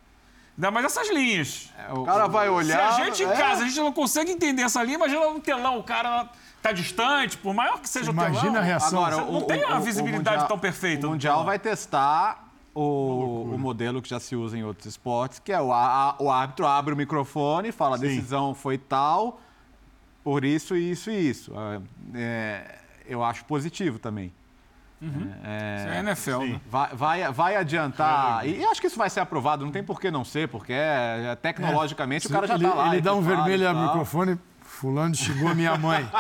[0.57, 1.71] Ainda mais essas linhas.
[1.91, 2.89] O cara vai Se olhar.
[2.89, 5.79] a gente em é, casa, a gente não consegue entender essa linha, imagina no telão,
[5.79, 6.29] o cara
[6.63, 8.29] tá distante, por maior que seja o telão.
[8.31, 9.05] Imagina a reação.
[9.05, 14.09] Agora, não tem uma visibilidade tão perfeita O Mundial vai testar o, o modelo que
[14.09, 17.71] já se usa em outros esportes, que é o, a- o árbitro abre o microfone
[17.71, 19.41] e fala, a decisão foi tal,
[20.23, 21.53] por isso, isso e isso.
[21.57, 21.81] Ah,
[22.15, 24.33] é, eu acho positivo também.
[25.45, 26.61] É, Isso é NFL, né?
[26.71, 28.47] Vai, vai, vai adiantar.
[28.47, 30.73] E, e acho que isso vai ser aprovado, não tem por que não ser, porque
[30.73, 32.89] é, é, tecnologicamente o cara já está lá.
[32.93, 33.75] ele dá um vermelho tal.
[33.87, 34.39] microfone.
[34.65, 36.01] Fulano chegou minha mãe.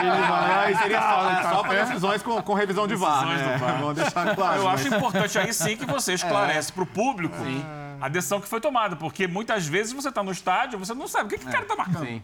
[0.00, 2.94] Ele vai lá e seria só, cala, é, só para decisões com, com revisão de
[2.94, 3.58] VAR, né?
[3.58, 4.60] Vamos deixar claro.
[4.60, 7.36] Eu mas- acho importante aí sim que você esclarece para o público
[8.00, 11.26] a decisão que foi tomada, porque muitas vezes você está no estádio, você não sabe
[11.26, 12.06] o que, que o cara está marcando.
[12.06, 12.22] Sim.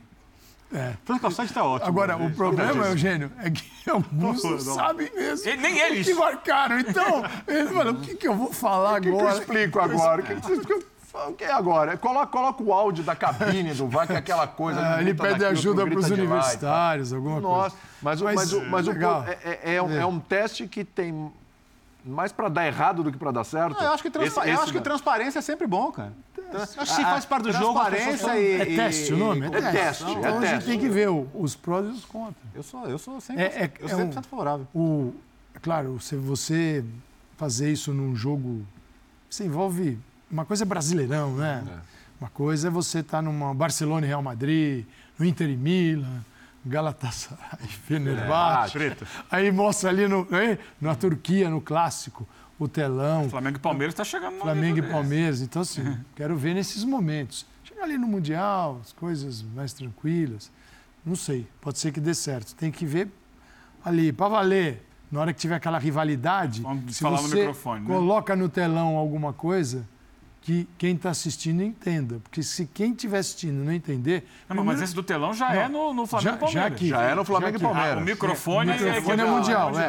[1.05, 1.89] Franco Calçade está ótimo.
[1.89, 2.27] Agora, né?
[2.27, 5.49] o problema, Eugênio, é que alguns não sabem mesmo.
[5.51, 6.07] E nem eles.
[6.07, 6.79] Que marcaram.
[6.79, 9.39] Então, ele fala, o que, que eu vou falar O que, que eu agora?
[9.39, 10.23] explico agora?
[10.23, 10.91] O que, que, que eu-
[11.29, 11.97] o que é agora?
[11.97, 14.81] Coloca, coloca o áudio da cabine do VAR, que é aquela coisa.
[14.81, 17.87] Não ele pede ajuda para os de lá universitários, alguma Nossa, coisa.
[18.01, 19.25] mas, o- Mas, mas, o, mas o legal.
[19.27, 21.33] é, é- é um, é um teste que tem
[22.05, 23.77] mais para dar errado do que para dar certo.
[23.77, 26.13] Não, eu acho que, transpa- Esse- eu esse acho que transparência é sempre bom, cara.
[26.53, 27.79] Acho que se faz parte do jogo.
[27.79, 29.47] Transparência falam- e, É teste o nome?
[29.47, 30.71] É teste, é Então a gente teste.
[30.71, 32.37] tem que ver os prós e os contras.
[32.55, 34.67] Eu sou, eu sou 100%, É- é- eu é sou um- 100% favorável.
[34.75, 35.15] O,
[35.55, 36.85] é claro, se você
[37.37, 38.67] fazer isso num jogo,
[39.29, 39.99] você envolve
[40.31, 41.63] uma coisa é brasileirão, né?
[42.21, 44.85] Uma coisa é você estar numa Barcelona e Real Madrid,
[45.19, 46.25] no Inter e Milan,
[46.65, 48.73] Galatasaray, Fenerbahçe.
[48.73, 49.07] Treta.
[49.31, 50.59] Aí mostra ali no, hein?
[50.81, 52.27] na Turquia, no clássico,
[52.59, 54.83] o telão, Flamengo e Palmeiras está chegando no Flamengo e.
[54.83, 55.41] Palmeiras.
[55.41, 57.47] Então, assim, quero ver nesses momentos.
[57.65, 60.51] Chegar ali no Mundial, as coisas mais tranquilas.
[61.05, 62.55] Não sei, pode ser que dê certo.
[62.55, 63.09] Tem que ver
[63.85, 64.87] ali, para valer.
[65.11, 67.87] Na hora que tiver aquela rivalidade, Vamos se falar no você microfone, né?
[67.93, 69.85] coloca no telão alguma coisa
[70.43, 72.19] que quem está assistindo entenda.
[72.23, 74.27] Porque se quem estiver assistindo não entender...
[74.49, 76.73] Não, mas primeiro- esse do telão já é no, no Flamengo já, e já Palmeiras.
[76.73, 76.89] aqui.
[76.89, 77.61] Já é no Flamengo e.
[77.61, 77.97] Palmeiras.
[77.99, 79.87] Ah, o microfone, O microfone é que- mundial, é.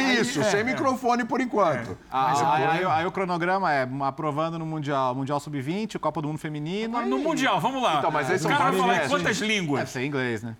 [0.00, 0.50] É isso, Aí, é.
[0.50, 1.96] sem microfone por enquanto.
[2.10, 6.38] Ah, aí, aí- aí o cronograma é aprovando no Mundial, Mundial Sub-20, Copa do Mundo
[6.38, 7.00] Feminino.
[7.06, 7.98] No Mundial, vamos lá.
[7.98, 9.88] Então, mas aí o são cara vai vários falar em quantas Deve línguas?
[9.90, 10.56] ser em inglês, né?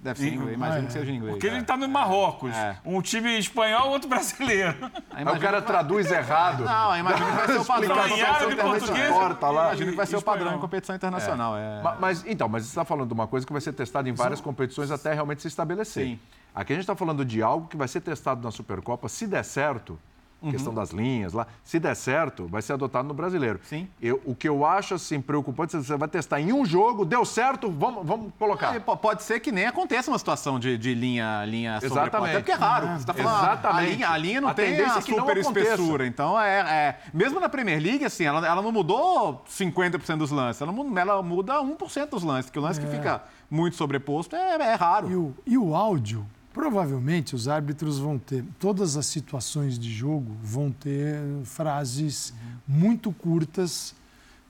[0.00, 1.34] Deve ser em inglês, imagino que seja em inglês.
[1.34, 2.54] Porque ele está no Marrocos.
[2.54, 2.76] É.
[2.84, 4.76] Um time espanhol, outro brasileiro.
[5.10, 6.64] Aí o cara traduz errado.
[6.64, 8.06] Não, imagino que vai ser o padrão.
[8.06, 9.66] Em corta lá.
[9.68, 11.56] Imagino que vai ser o padrão em competição internacional.
[11.56, 11.82] É.
[11.82, 14.12] Ma- Mas, então, mas você está falando de uma coisa que vai ser testada em
[14.12, 16.04] várias competições até realmente se estabelecer.
[16.06, 16.20] Sim.
[16.54, 19.44] Aqui a gente está falando de algo que vai ser testado na Supercopa, se der
[19.44, 19.98] certo,
[20.40, 20.52] Uhum.
[20.52, 23.58] questão das linhas lá, se der certo, vai ser adotado no brasileiro.
[23.64, 23.88] Sim.
[24.00, 27.68] Eu, o que eu acho assim preocupante, você vai testar em um jogo, deu certo,
[27.70, 28.76] vamos, vamos colocar.
[28.76, 31.92] E po- Pode ser que nem aconteça uma situação de, de linha, linha Exatamente.
[31.94, 32.26] sobreposta.
[32.28, 32.86] Até porque é raro.
[32.98, 33.88] Você tá falando, Exatamente.
[33.88, 36.06] A linha, a linha não A tem tendência a é super espessura.
[36.06, 40.62] Então, é, é- mesmo na Premier League, assim, ela, ela não mudou 50% dos lances.
[40.62, 42.48] Ela, ela muda 1% dos lances.
[42.50, 45.10] Que o lance que fica muito sobreposto é, é raro.
[45.10, 50.36] E o, e o áudio, provavelmente os árbitros vão ter, todas as situações de jogo
[50.42, 52.32] vão ter frases
[52.66, 53.94] muito curtas,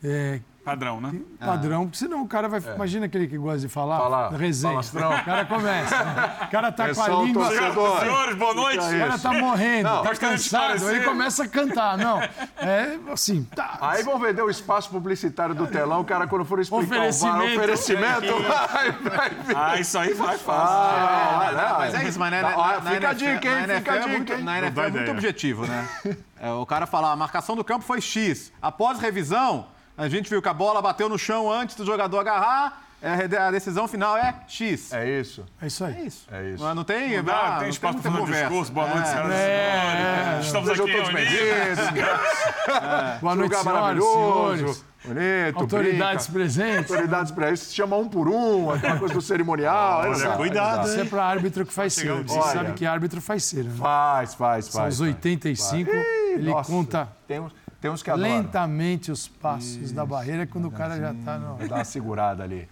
[0.03, 1.15] é, Padrão, né?
[1.41, 2.61] padrão, porque senão o cara vai.
[2.75, 4.73] Imagina aquele que gosta de falar, Falar, resenha.
[4.73, 5.11] falastrão.
[5.15, 6.05] O cara começa.
[6.05, 6.37] né?
[6.43, 7.45] O cara tá com a língua.
[7.49, 8.01] torcedor.
[8.01, 8.79] Senhores, boa noite.
[8.85, 11.97] O cara tá morrendo, Não, tá cansado, aí começa a cantar.
[11.97, 13.79] Não, é assim, tá.
[13.81, 17.09] Aí vão vender o espaço publicitário do telão, o cara quando for explicar o VAR,
[17.09, 17.57] Oferecimento.
[17.57, 19.57] oferecimento, vai, vai vir.
[19.57, 20.77] Ah, isso aí vai fácil.
[20.77, 21.75] Ah, né?
[21.79, 23.67] Mas é isso, mas né, Tá, na, ó, na fica a dica, hein?
[23.67, 24.37] na Fica a NFL é dica?
[24.39, 25.11] Na NFL é muito ideia.
[25.13, 25.89] objetivo, né?
[26.41, 28.53] É, o cara fala, a marcação do campo foi X.
[28.63, 29.67] Após revisão,
[29.97, 33.51] a gente viu que a bola bateu no chão antes do jogador agarrar, é, a
[33.53, 34.93] decisão final é X.
[34.93, 35.47] É isso.
[35.63, 35.95] É isso aí.
[35.95, 36.27] É isso.
[36.33, 36.65] É isso.
[36.65, 38.49] Não, não tem, Não dá, ah, tem espaço para fazer um conversa.
[38.49, 38.73] discurso.
[38.75, 39.13] Boa noite, É.
[39.13, 40.47] senhoras e senhores.
[40.47, 41.79] Estamos Sejam aqui todos bem-vindos.
[43.21, 44.57] Boa noite, Lugar senhoras, maravilhoso.
[44.57, 44.85] senhores.
[45.05, 46.39] Bonito, Autoridades brinca.
[46.41, 46.91] presentes.
[46.91, 47.67] Autoridades para isso.
[47.67, 50.01] Se chama um por um, aquela coisa do cerimonial.
[50.01, 52.21] Olha, essa- cuidado, Isso é para árbitro que faz cera.
[52.23, 52.53] Você Olha.
[52.53, 53.63] sabe que árbitro faz cera.
[53.63, 53.75] Né?
[53.79, 54.95] Faz, faz, São faz.
[54.95, 55.89] os 85,
[56.35, 58.29] ele Nossa, conta Tem uns, tem uns que adoram.
[58.29, 61.57] lentamente os passos da barreira quando o cara já está no.
[61.57, 62.69] Vai dar uma segurada ali.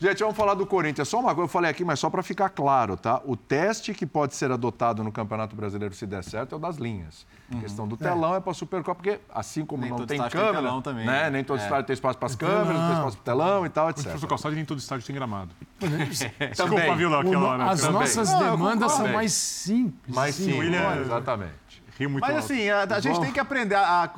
[0.00, 1.08] Gente, vamos falar do Corinthians.
[1.08, 3.20] Só uma coisa, eu falei aqui, mas só para ficar claro, tá?
[3.24, 6.76] O teste que pode ser adotado no Campeonato Brasileiro, se der certo, é o das
[6.76, 7.26] linhas.
[7.52, 10.18] A questão do telão é, para a Supercopa, porque assim como Nem não todo tem
[10.18, 11.22] estádio tem câmera, telão também, né?
[11.24, 11.30] né?
[11.30, 11.64] Nem todo É.
[11.64, 13.90] estádio tem espaço para as câmeras, não tem espaço para o telão e tal, O
[13.90, 14.04] etc.
[14.04, 15.50] professor Calçado nem todo estádio tem gramado.
[15.80, 16.06] Também.
[16.08, 17.64] Desculpa, viu, Léo, O aquela hora.
[17.70, 17.94] as também.
[18.00, 20.14] nossas Não, demandas são mais simples.
[20.14, 21.52] Mas sim, William- exatamente.
[21.98, 22.44] Rio muito Mas alto.
[22.44, 23.74] assim, a, a gente tem que aprender.
[23.74, 24.10] A, a-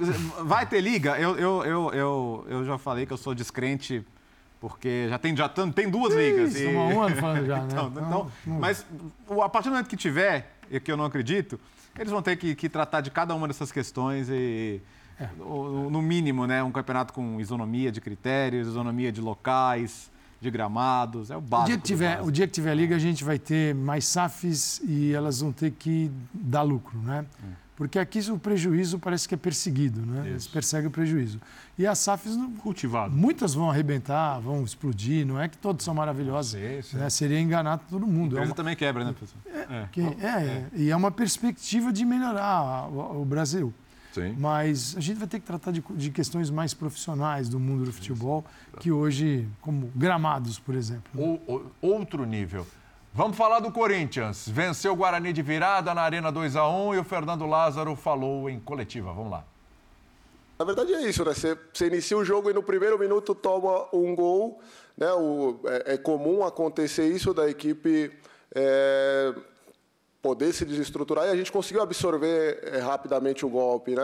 [0.43, 1.18] vai ter liga?
[1.18, 4.05] Eu, eu, eu, eu, eu já falei que eu sou descrente,
[4.61, 6.55] porque já tem, já tem duas ligas.
[6.55, 7.68] Isso, um ano falando já, né?
[7.70, 8.85] Então, então, mas
[9.43, 11.59] a partir do momento que tiver, e que eu não acredito,
[11.99, 14.81] eles vão ter que, que tratar de cada uma dessas questões e,
[15.39, 20.11] no, no mínimo, né, um campeonato com isonomia de critérios, isonomia de locais,
[20.41, 21.68] de gramados, é o O básico.
[21.68, 25.12] dia, que tiver, o dia que tiver liga, a gente vai ter mais SAFs e
[25.12, 27.24] elas vão ter que dar lucro, né?
[27.76, 30.28] Porque aqui o prejuízo parece que é perseguido, né?
[30.28, 31.41] Eles perseguem o prejuízo.
[31.78, 33.14] E as SAFs, Cultivado.
[33.16, 36.86] muitas vão arrebentar, vão explodir, não é que todas são maravilhosas.
[36.86, 36.97] Sim.
[36.99, 37.09] né?
[37.09, 38.36] Seria enganar todo mundo.
[38.36, 39.38] É Empresa uma- também quebra, né, professor?
[39.93, 43.72] que- é, e é uma perspectiva de melhorar o, o Brasil.
[44.13, 44.35] Sim.
[44.39, 47.93] Mas a gente vai ter que tratar de, de questões mais profissionais do mundo do
[47.93, 48.45] futebol,
[48.81, 51.11] que hoje, como gramados, por exemplo.
[51.17, 52.67] Ou- ou- outro nível.
[53.13, 54.49] Vamos falar do Corinthians.
[54.49, 58.49] Venceu o Guarani de virada na Arena 2 a 1 e o Fernando Lázaro falou
[58.49, 59.13] em coletiva.
[59.13, 59.45] Vamos lá.
[60.59, 61.33] Na verdade é isso, né?
[61.35, 64.61] Você, você inicia o jogo e no primeiro minuto toma um gol.
[64.97, 65.11] Né?
[65.15, 68.13] O, é, é comum acontecer isso da equipe
[68.55, 69.35] é,
[70.23, 73.95] poder se desestruturar e a gente conseguiu absorver é, rapidamente o golpe.
[73.95, 74.03] Né?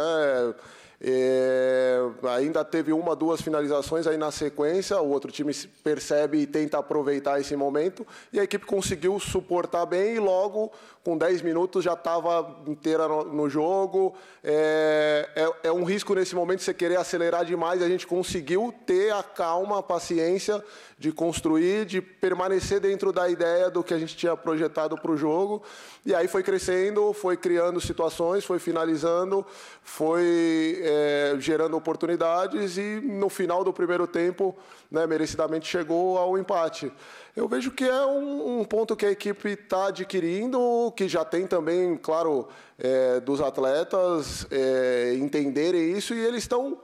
[1.00, 1.98] É,
[2.36, 7.38] ainda teve uma, duas finalizações aí na sequência, o outro time percebe e tenta aproveitar
[7.38, 10.72] esse momento e a equipe conseguiu suportar bem e logo
[11.06, 14.12] com 10 minutos já estava inteira no, no jogo.
[14.42, 17.80] É, é, é um risco nesse momento você querer acelerar demais.
[17.80, 20.60] A gente conseguiu ter a calma, a paciência
[20.98, 25.16] de construir, de permanecer dentro da ideia do que a gente tinha projetado para o
[25.16, 25.62] jogo.
[26.04, 29.46] E aí foi crescendo, foi criando situações, foi finalizando,
[29.82, 34.56] foi é, gerando oportunidades e no final do primeiro tempo,
[34.90, 36.92] né, merecidamente chegou ao empate.
[37.34, 41.46] Eu vejo que é um, um ponto que a equipe está adquirindo, que já tem
[41.46, 46.78] também, claro, é, dos atletas é, entenderem isso e eles estão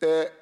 [0.00, 0.32] é,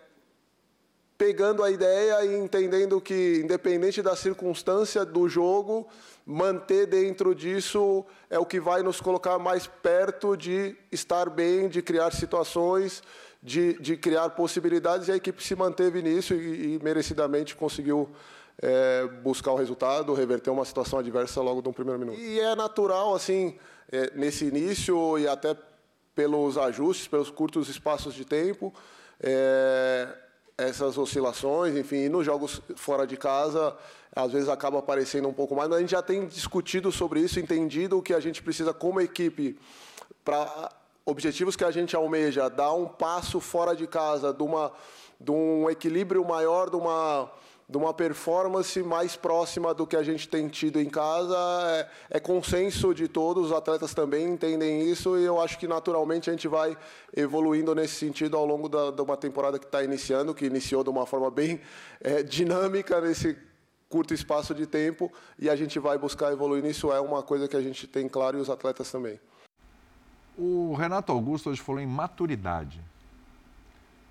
[1.19, 5.87] pegando a ideia e entendendo que, independente da circunstância do jogo,
[6.31, 11.83] manter dentro disso é o que vai nos colocar mais perto de estar bem, de
[11.83, 13.03] criar situações,
[13.43, 15.09] de, de criar possibilidades.
[15.09, 18.09] E a equipe se manteve nisso e, e merecidamente conseguiu
[18.63, 22.21] é, buscar o resultado, reverter uma situação adversa logo no primeiro minuto.
[22.21, 23.59] E é natural, assim,
[23.91, 25.57] é, nesse início e até
[26.15, 28.73] pelos ajustes, pelos curtos espaços de tempo,
[29.21, 30.09] é,
[30.57, 33.77] essas oscilações, enfim, nos jogos fora de casa,
[34.15, 37.39] às vezes acaba aparecendo um pouco mais, mas a gente já tem discutido sobre isso,
[37.39, 39.59] entendido o que a gente precisa como equipe
[40.25, 40.71] para
[41.07, 44.73] objetivos que a gente almeja, dar um passo fora de casa, de, uma,
[45.19, 47.31] de um equilíbrio maior, de uma,
[47.69, 51.37] de uma performance mais próxima do que a gente tem tido em casa.
[52.11, 56.29] É, é consenso de todos, os atletas também entendem isso e eu acho que naturalmente
[56.29, 56.77] a gente vai
[57.17, 60.91] evoluindo nesse sentido ao longo da, de uma temporada que está iniciando, que iniciou de
[60.91, 61.61] uma forma bem
[62.01, 63.50] é, dinâmica nesse
[63.91, 66.91] curto espaço de tempo e a gente vai buscar evoluir nisso.
[66.93, 69.21] É uma coisa que a gente tem claro e os atletas também.
[70.39, 72.81] O Renato Augusto hoje falou em maturidade.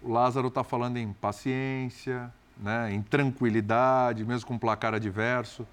[0.02, 5.66] O Lázaro está falando em paciência, né, em tranquilidade, mesmo com placar adverso.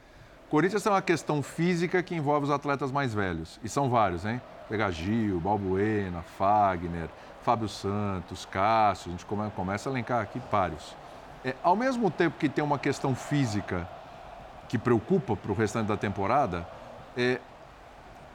[0.48, 3.58] Corinthians tem uma questão física que envolve os atletas mais velhos.
[3.62, 4.40] E são vários, hein?
[4.68, 7.08] Pegar Gil, Balbuena, Fagner,
[7.42, 10.94] Fábio Santos, Cássio, a gente come- começa a elencar aqui vários.
[11.44, 13.88] É, ao mesmo tempo que tem uma questão física
[14.68, 16.66] que preocupa para o restante da temporada,
[17.16, 17.40] é,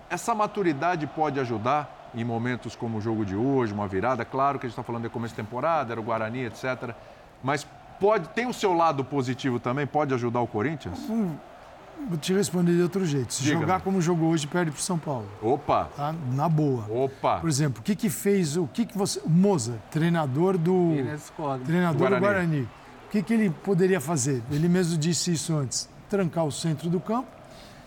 [0.09, 4.25] essa maturidade pode ajudar em momentos como o jogo de hoje, uma virada.
[4.25, 6.93] Claro que a gente está falando de começo de temporada, era o Guarani, etc.
[7.43, 7.65] Mas
[7.99, 9.87] pode, tem o seu lado positivo também?
[9.87, 10.99] Pode ajudar o Corinthians?
[12.09, 13.33] Vou te responder de outro jeito.
[13.33, 13.61] Se Diga-me.
[13.61, 15.27] jogar como jogou hoje, perde para o São Paulo.
[15.41, 15.89] Opa!
[15.95, 16.13] Tá?
[16.33, 16.85] Na boa.
[16.89, 17.39] Opa!
[17.39, 19.19] Por exemplo, o que, que fez, o que, que você.
[19.23, 20.93] O Moza, treinador do.
[21.65, 22.15] Treinador Guarani.
[22.15, 22.61] do Guarani.
[23.07, 24.41] O que, que ele poderia fazer?
[24.49, 27.29] Ele mesmo disse isso antes: trancar o centro do campo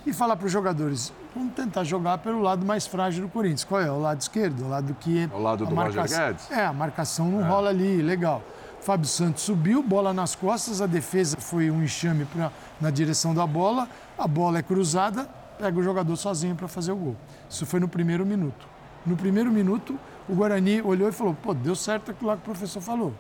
[0.07, 3.65] e falar para os jogadores: vamos tentar jogar pelo lado mais frágil do Corinthians.
[3.65, 3.91] Qual é?
[3.91, 5.29] O lado esquerdo, o lado que.
[5.33, 6.51] O lado do Roger marcação- Guedes?
[6.51, 8.43] É, a marcação não rola ali, legal.
[8.81, 12.51] Fábio Santos subiu, bola nas costas, a defesa foi um enxame pra,
[12.81, 15.27] na direção da bola, a bola é cruzada,
[15.59, 17.17] pega o jogador sozinho para fazer o gol.
[17.49, 18.67] Isso foi no primeiro minuto.
[19.07, 19.99] No primeiro minuto,
[20.29, 23.15] o Guarani olhou e falou: pô, deu certo aquilo lá que o professor falou.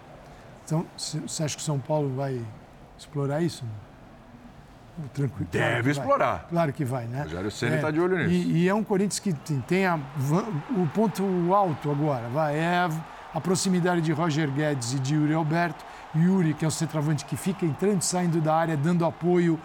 [0.65, 2.41] Então, você acha que o São Paulo vai
[2.99, 3.65] explorar isso?
[5.13, 5.49] Tranquilo.
[5.51, 5.93] Deve que vai.
[5.93, 6.47] explorar.
[6.49, 7.21] Claro que vai, né?
[7.21, 8.31] O Rogério Ceni tá de olho nisso.
[8.31, 9.99] E, e é um Corinthians que tem, tem a
[10.77, 11.23] o ponto
[11.53, 12.91] alto agora, vai, é a,
[13.35, 15.85] a proximidade de Roger Guedes e de Yuri Alberto.
[16.17, 19.59] Yuri, que é o centroavante que fica entrando e saindo da área, dando apoio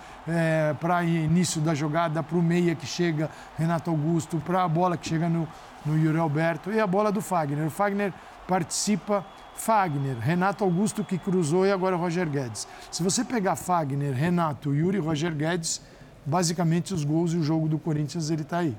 [0.80, 5.08] para início da jogada, para o meia que chega, Renato Augusto, para a bola que
[5.08, 5.48] chega no,
[5.86, 7.68] no Yuri Alberto e a bola do Fagner.
[7.68, 8.12] O Fagner
[8.48, 9.24] participa
[9.60, 12.66] Fagner, Renato Augusto que cruzou e agora Roger Guedes.
[12.90, 15.82] Se você pegar Fagner, Renato, Yuri e Roger Guedes,
[16.26, 18.76] basicamente os gols e o jogo do Corinthians ele está aí.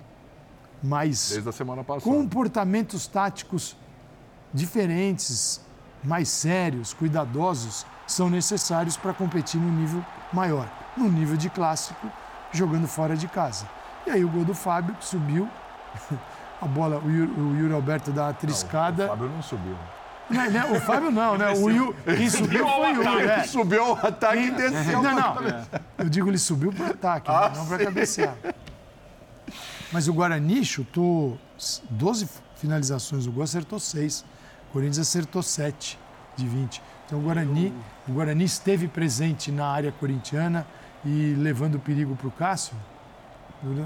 [0.83, 2.11] Mas Desde a semana passada.
[2.11, 3.77] comportamentos táticos
[4.55, 5.61] diferentes,
[6.03, 10.03] mais sérios, cuidadosos, são necessários para competir no nível
[10.33, 10.67] maior,
[10.97, 12.11] no nível de clássico,
[12.53, 13.69] jogando fora de casa.
[14.07, 15.47] E aí o gol do Fábio, que subiu,
[16.59, 19.05] a bola, o Yuri, o Yuri Alberto dá uma triscada.
[19.05, 19.77] O Fábio não subiu.
[20.31, 21.53] Não, né, o Fábio não, né?
[21.53, 23.25] O Yuri, quem subiu foi o Yuri.
[23.25, 23.45] é.
[23.45, 25.03] Subiu ao ataque e desceu.
[25.03, 25.67] Não, não.
[25.99, 27.53] Eu digo, ele subiu para o ataque, né?
[27.57, 28.37] não para cabecear.
[29.93, 31.37] Mas o Guarani chutou
[31.91, 34.25] 12 finalizações, o gol acertou 6.
[34.69, 35.99] O Corinthians acertou 7
[36.37, 36.81] de 20.
[37.07, 37.75] Então o Guarani,
[38.09, 40.65] o Guarani esteve presente na área corintiana
[41.05, 42.75] e levando perigo para o Cássio.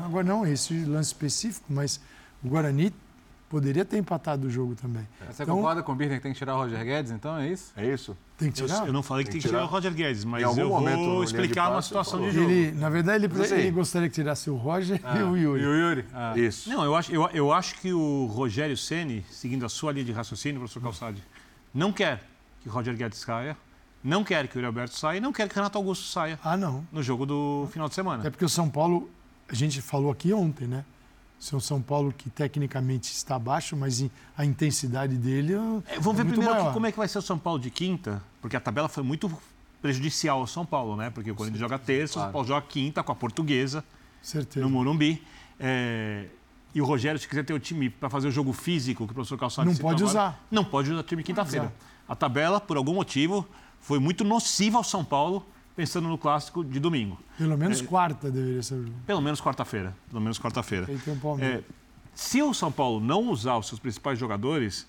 [0.05, 2.01] Agora não esse lance específico, mas
[2.45, 2.92] o Guarani
[3.55, 5.07] poderia ter empatado o jogo também.
[5.30, 7.36] Você Então- concorda com o Birner que tem que tirar o Roger Guedes, então?
[7.38, 7.72] É isso?
[7.76, 8.16] É isso?
[8.36, 8.84] Tem que Eu, tirar?
[8.88, 11.70] eu não falei que tem que tirar o Roger Guedes, mas eu momento, vou explicar
[11.70, 12.50] uma situação de jogo.
[12.50, 15.62] Ele, na verdade, ele, ele gostaria que tirasse o Roger e o Yuri.
[15.62, 16.05] E o Yuri?
[16.12, 16.36] Ah.
[16.36, 16.68] Isso.
[16.68, 20.11] Não, eu acho, eu, eu acho que o Rogério Ceni, seguindo a sua linha de
[20.11, 21.22] raciocínio, professor Calçade,
[21.72, 22.24] não quer
[22.61, 23.57] que o Roger Guedes saia,
[24.02, 26.40] não quer que o Yuri Alberto saia e não quer que o Renato Augusto saia
[26.42, 26.84] Ah, não.
[26.90, 28.26] no jogo do final de semana.
[28.26, 29.09] É porque o São Paulo,
[29.48, 30.84] a gente falou aqui ontem, né?
[31.53, 34.05] O São Paulo que tecnicamente está abaixo, mas
[34.37, 37.07] a intensidade dele é, É, Vamos ver é muito primeiro aqui como é que vai
[37.07, 39.30] ser o São Paulo de quinta, porque a tabela foi muito
[39.82, 41.11] prejudicial ao São Paulo, né?
[41.11, 43.85] Porque o Corinthians joga terça, o São Paulo joga quinta com a portuguesa
[44.22, 44.64] Certeza.
[44.64, 45.22] no Morumbi.
[45.61, 46.26] É,
[46.74, 49.14] E o Rogério, se quiser ter o time para fazer o jogo físico que o
[49.14, 50.45] professor Calçado Não pode agora, usar.
[50.51, 51.72] Não pode usar o time quinta-feira.
[52.09, 53.47] A tabela, por algum motivo,
[53.80, 55.45] foi muito nociva ao São Paulo,
[55.77, 57.18] pensando no clássico de domingo.
[57.37, 57.85] Pelo menos É.
[57.85, 58.95] quarta deveria ser o jogo.
[59.07, 59.95] Pelo menos quarta-feira.
[60.09, 60.87] Pelo menos quarta-feira.
[61.41, 61.62] É,
[62.14, 64.87] se o São Paulo não usar os seus principais jogadores,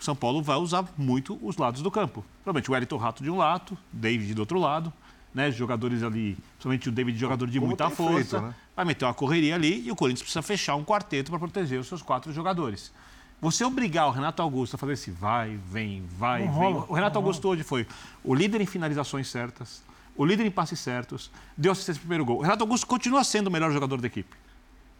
[0.00, 2.24] o São Paulo vai usar muito os lados do campo.
[2.42, 4.92] Provavelmente o Wellington Rato de um lado, David do outro lado,
[5.34, 5.50] né?
[5.50, 8.14] Jogadores ali, principalmente o David, jogador de Como muita tem força.
[8.40, 8.54] feito, né?
[8.74, 11.86] Vai meter uma correria ali e o Corinthians precisa fechar um quarteto para proteger os
[11.86, 12.92] seus quatro jogadores.
[13.40, 16.72] Você obrigar o Renato Augusto a fazer esse vai, vem, vai, Não vem.
[16.72, 17.86] rola, O Renato Augusto hoje foi
[18.22, 19.82] o líder em finalizações certas,
[20.16, 22.38] o líder em passes certos, deu assistência pro primeiro gol.
[22.38, 24.36] O Renato Augusto continua sendo o melhor jogador da equipe.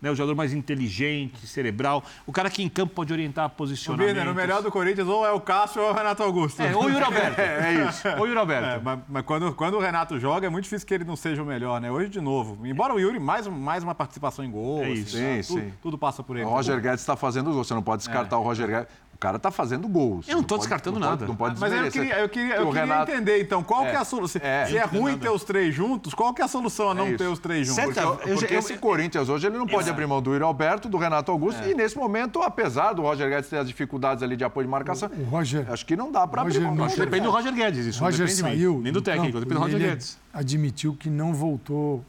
[0.03, 4.15] Né, o jogador mais inteligente, cerebral, o cara que em campo pode orientar O posicionamento.
[4.15, 6.61] Birner, o melhor do Corinthians ou é o Cássio ou é o Renato Augusto.
[6.61, 7.41] É, ou o Yuri Alberto.
[7.41, 8.09] É isso.
[8.09, 8.69] Ou o Yuri Alberto.
[8.69, 11.43] É, mas, mas quando, quando o Renato joga, é muito difícil que ele não seja
[11.43, 11.91] o melhor, né?
[11.91, 12.67] Hoje, de novo.
[12.67, 14.83] Embora o Yuri, mais, mais uma participação em gol.
[14.83, 15.17] É assim, isso.
[15.17, 15.43] né?
[15.43, 15.73] Sim, tudo, sim.
[15.81, 16.45] tudo passa por ele.
[16.45, 17.65] O Roger Guedes está fazendo gol.
[17.65, 18.89] Você não pode descartar o Roger Guedes.
[19.15, 20.29] O cara está fazendo gols.
[20.29, 21.27] Eu não tô pode- descartando não pode- nada.
[21.29, 23.91] não pode Mas eu queria, eu queria, eu O queria Renato- entender, então, qual É,
[23.91, 24.41] que é a solução?
[24.41, 24.67] Se é.
[24.67, 27.19] se é ruim ter os três juntos, qual que é a solução a não isso.
[27.19, 27.83] ter os três juntos?
[27.95, 27.95] Certo.
[27.95, 30.89] Porque, Eu- porque eu- esse Corinthians hoje ele não pode abrir mão do Yuri Alberto,
[30.89, 31.63] do Renato Augusto.
[31.63, 31.71] É.
[31.71, 35.09] E nesse momento, apesar do Roger Guedes ter as dificuldades ali de apoio de marcação,
[35.17, 36.75] O Roger, acho que não dá para abrir mão.
[36.75, 38.01] não Depende do Roger Guedes, isso.
[38.03, 38.81] o Roger não depende de mim, saiu.
[38.83, 40.19] nem do técnico, depende do Roger Guedes.
[40.33, 42.05] admitiu que não voltou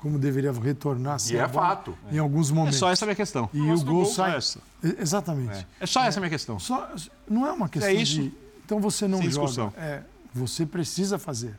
[0.00, 1.18] como deveria retornar.
[1.30, 1.96] E é fato.
[2.10, 2.78] Em alguns É momentos.
[2.78, 3.48] só essa a minha questão.
[3.52, 4.36] E o gol Só sai.
[4.36, 4.60] essa.
[4.98, 5.66] Exatamente.
[5.78, 6.58] É só essa a minha questão.
[6.58, 6.90] Só,
[7.28, 8.22] não é uma questão É isso.
[8.22, 8.32] de.
[8.64, 9.46] Então você não Sem joga.
[9.46, 9.72] discussão.
[9.76, 10.02] É,
[10.34, 11.54] você precisa fazer.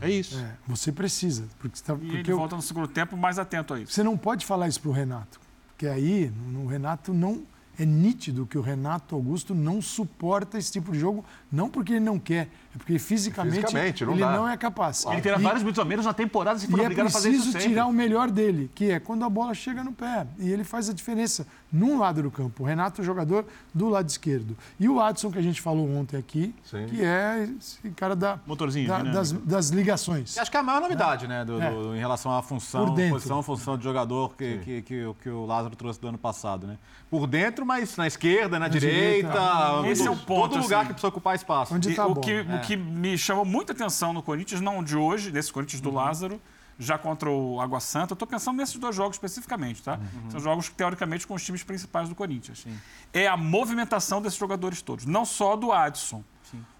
[0.00, 0.38] É isso.
[0.38, 1.44] É, você precisa.
[1.58, 3.92] Porque, tá- E porque ele volta no segundo tempo mais atento a isso.
[3.92, 5.38] você não pode falar isso para o Renato.
[5.68, 7.42] Porque aí, no Renato, não.
[7.76, 12.04] É nítido que o Renato Augusto não suporta esse tipo de jogo, não porque ele
[12.04, 14.32] não quer, é porque fisicamente, Fisicamente, não ele dá.
[14.36, 15.04] não é capaz.
[15.06, 17.10] Ele terá E- vários minutos a menos na temporada se for E é obrigado a
[17.10, 20.26] fazer isso preciso tirar o melhor dele, que é quando a bola chega no pé.
[20.38, 22.62] E ele faz a diferença num lado do campo.
[22.62, 24.56] O Renato, o jogador do lado esquerdo.
[24.78, 26.86] E o Adson, que a gente falou ontem aqui, Sim.
[26.86, 29.16] que é esse cara da, Motorzinho da- dinâmico.
[29.16, 30.36] das, das ligações.
[30.38, 31.70] Acho que é a maior novidade, né, do, É.
[31.70, 33.14] do- em relação à função, Por dentro.
[33.14, 36.66] posição, função de jogador que, que, que, o- que o Lázaro trouxe do ano passado,
[36.66, 36.76] né?
[37.10, 39.88] Por dentro, mas na esquerda, na, direita, direita.
[39.88, 40.86] Esse é o todo- ponto, todo lugar assim.
[40.88, 41.74] que precisa ocupar espaço.
[41.74, 42.20] Onde E tá o, bom.
[42.20, 45.90] que, o que me chamou muita atenção no Corinthians, não de hoje, desse Corinthians do
[45.90, 46.40] Lázaro,
[46.78, 48.12] já contra o Água Santa.
[48.12, 49.98] Eu estou pensando nesses dois jogos especificamente, tá?
[50.30, 52.66] São jogos, teoricamente, com os times principais do Corinthians.
[53.12, 56.24] É a movimentação desses jogadores todos, não só do Adson.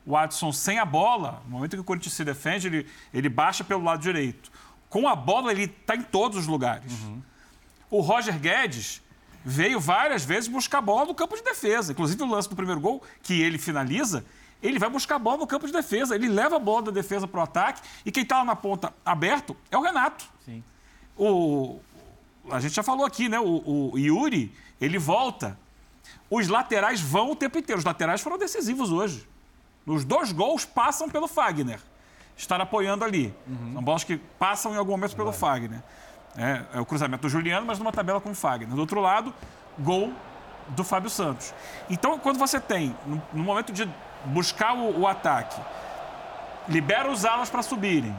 [0.07, 3.65] O Adson sem a bola, no momento que o Corinthians se defende, ele, ele baixa
[3.65, 4.51] pelo lado direito.
[4.89, 6.93] Com a bola, ele está em todos os lugares.
[7.91, 9.01] O Roger Guedes
[9.45, 11.93] veio várias vezes buscar a bola no campo de defesa.
[11.93, 14.25] Inclusive, o lance do primeiro gol, que ele finaliza,
[14.63, 16.15] ele vai buscar a bola no campo de defesa.
[16.15, 18.95] Ele leva a bola da defesa para o ataque e quem está lá na ponta
[19.05, 20.25] aberto é o Renato.
[20.45, 20.65] Sim.
[21.17, 21.81] O,
[22.51, 23.39] a gente já falou aqui, né?
[23.39, 25.59] O, o Yuri, ele volta.
[26.31, 27.79] Os laterais vão o tempo inteiro.
[27.79, 29.29] Os laterais foram decisivos hoje.
[29.87, 31.81] Os dois gols passam pelo Fagner.
[32.37, 33.35] Estar apoiando ali.
[33.73, 35.83] São bolas que passam em algum momento pelo Fagner.
[36.37, 38.75] É, é o cruzamento do Juliano, mas numa tabela com o Fagner.
[38.75, 39.33] Do outro lado,
[39.79, 40.13] gol
[40.69, 41.55] do Fábio Santos.
[41.89, 43.89] Então, quando você tem, no, no momento de
[44.27, 45.61] buscar o, o ataque,
[46.69, 48.15] libera os alas para subirem,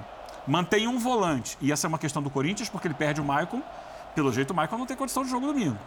[0.48, 3.62] mantém um volante, e essa é uma questão do Corinthians, porque ele perde o Maicon,
[4.14, 5.78] pelo jeito o Maicon não tem condição de jogo domingo.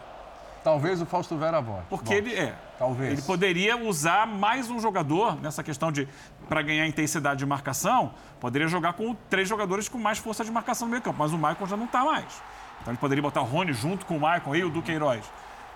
[0.63, 1.85] Talvez o Fausto Vera volte.
[1.89, 2.53] Porque ele é.
[2.77, 3.13] talvez.
[3.13, 6.07] Ele poderia usar mais um jogador nessa questão de
[6.49, 10.87] para ganhar intensidade de marcação, poderia jogar com três jogadores com mais força de marcação
[10.87, 12.41] no meio campo, mas o Maicon já não está mais.
[12.81, 15.23] Então ele poderia botar o Rony junto com o Maicon e o Duqueiroz.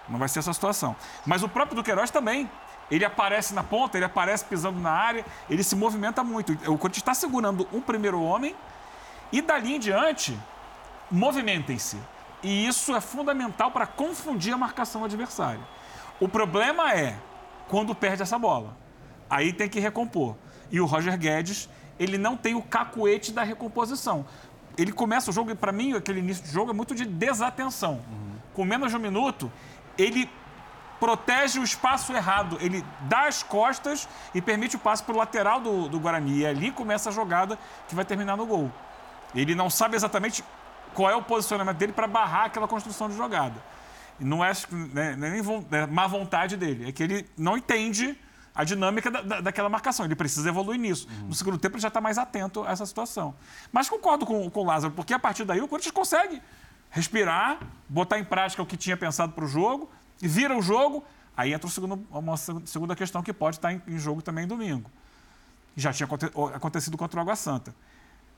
[0.09, 0.95] Não vai ser essa situação.
[1.25, 2.49] Mas o próprio Duqueiroz também.
[2.93, 6.53] Ele aparece na ponta, ele aparece pisando na área, ele se movimenta muito.
[6.69, 8.55] O Corinthians está segurando um primeiro homem
[9.31, 10.39] e dali em diante,
[11.09, 11.97] movimentem-se.
[12.43, 15.61] E isso é fundamental para confundir a marcação adversária.
[16.19, 17.17] O problema é
[17.67, 18.77] quando perde essa bola.
[19.27, 20.35] Aí tem que recompor.
[20.69, 21.67] E o Roger Guedes,
[21.97, 24.23] ele não tem o cacuete da recomposição.
[24.77, 28.01] Ele começa o jogo, e para mim, aquele início de jogo é muito de desatenção.
[28.53, 29.51] Com menos de um minuto,
[29.97, 30.29] ele
[31.03, 32.57] protege o espaço errado.
[32.61, 36.37] Ele dá as costas e permite o passe para o lateral do, do Guarani.
[36.39, 38.71] E ali começa a jogada que vai terminar no gol.
[39.35, 40.41] Ele não sabe exatamente
[40.93, 43.55] qual é o posicionamento dele para barrar aquela construção de jogada.
[44.17, 48.17] E não é né, nem vo- é má vontade dele, é que ele não entende
[48.55, 50.05] a dinâmica da, da- daquela marcação.
[50.05, 51.05] Ele precisa evoluir nisso.
[51.27, 53.35] No segundo tempo, ele já está mais atento a essa situação.
[53.73, 56.41] Mas concordo com, com o Lázaro, porque a partir daí o Corinthians consegue
[56.91, 57.57] respirar,
[57.89, 59.89] botar em prática o que tinha pensado para o jogo,
[60.21, 61.03] e vira o jogo.
[61.35, 64.45] Aí entra o segundo- uma seg- segunda questão que pode estar em, em jogo também
[64.47, 64.89] domingo.
[65.75, 67.73] Já tinha aconte- acontecido contra o Água Santa.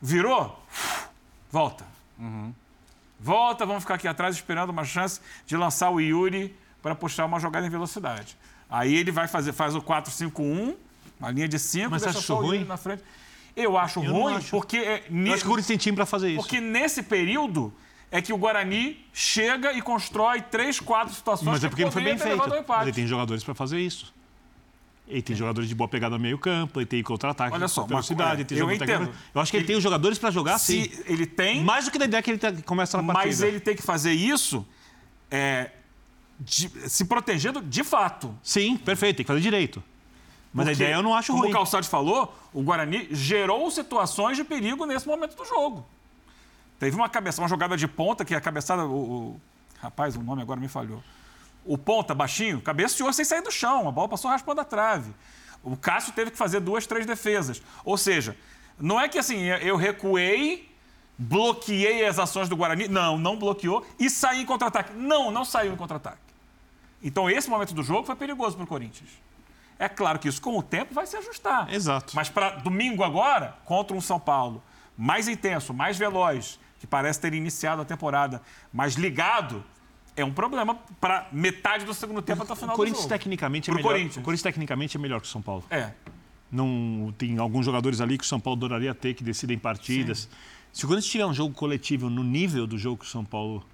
[0.02, 0.58] Virou?
[1.52, 1.86] Volta.
[3.20, 7.40] Volta, vamos ficar aqui atrás esperando uma chance de lançar o Yuri para puxar uma
[7.40, 8.38] jogada em velocidade.
[8.70, 10.76] Aí ele vai fazer, faz o 4-5-1,
[11.20, 12.64] uma linha de 5, Mas deixa só ruim?
[12.66, 13.04] na frente.
[13.56, 14.52] Eu acho Eu ruim acho.
[14.52, 16.38] porque é, Eu acho que o Corinthians tem time para fazer isso.
[16.40, 17.74] porque nesse período
[18.12, 21.92] é que o Guarani chega e constrói três, quatro situações Mas é que porque não
[21.92, 22.42] foi bem feito.
[22.82, 24.14] Ele tem jogadores para fazer isso.
[25.08, 28.42] Ele tem jogadores de boa pegada no meio campo, ele tem contra-ataque, Olha só, velocidade,
[28.42, 29.12] ele tem eu entendo.
[29.36, 30.90] Eu acho que ele, tem os jogadores para jogar sim.
[31.06, 33.28] Ele tem, Mais do que da ideia que ele tá- começa na partida.
[33.28, 34.66] mas ele tem que fazer isso
[35.30, 35.70] é,
[36.40, 38.36] de- se protegendo de fato.
[38.42, 39.84] Sim, perfeito, tem que fazer direito.
[40.52, 41.52] Mas a Porque, ideia eu não acho como ruim.
[41.52, 45.86] o Calçade falou, o Guarani gerou situações de perigo nesse momento do jogo.
[46.80, 48.84] Teve uma cabeça, uma jogada de ponta, que a cabeçada.
[48.86, 49.42] O, o-
[49.82, 51.04] rapaz, o nome agora me falhou.
[51.66, 53.88] O ponta, baixinho, cabeceou sem sair do chão.
[53.88, 55.14] A bola passou raspando a trave.
[55.64, 57.62] O Cássio teve que fazer duas, três defesas.
[57.84, 58.38] Ou seja,
[58.80, 60.72] não é que assim, eu recuei,
[61.18, 62.88] bloqueei as ações do Guarani.
[62.88, 64.94] Não, não bloqueou e saí em contra-ataque.
[64.94, 66.18] Não, não saiu em contra-ataque.
[67.02, 69.10] Então, esse momento do jogo foi perigoso para o Corinthians.
[69.78, 71.72] É claro que isso, com o tempo, vai se ajustar.
[71.74, 72.16] Exato.
[72.16, 74.64] Mas para domingo agora, contra um São Paulo
[74.98, 79.64] mais intenso, mais veloz, que parece ter iniciado a temporada mais ligado,
[80.16, 83.14] é um problema para metade do segundo tempo até o final O Corinthians do jogo.
[83.14, 83.90] tecnicamente é melhor.
[83.90, 84.18] Corinthians.
[84.18, 85.64] O Corinthians tecnicamente é melhor que o São Paulo.
[85.70, 85.92] É.
[86.52, 90.30] Não tem alguns jogadores ali que o São Paulo adoraria ter que decidem partidas.
[90.72, 93.66] Se o Corinthians tiver um jogo coletivo no nível do jogo que o São Paulo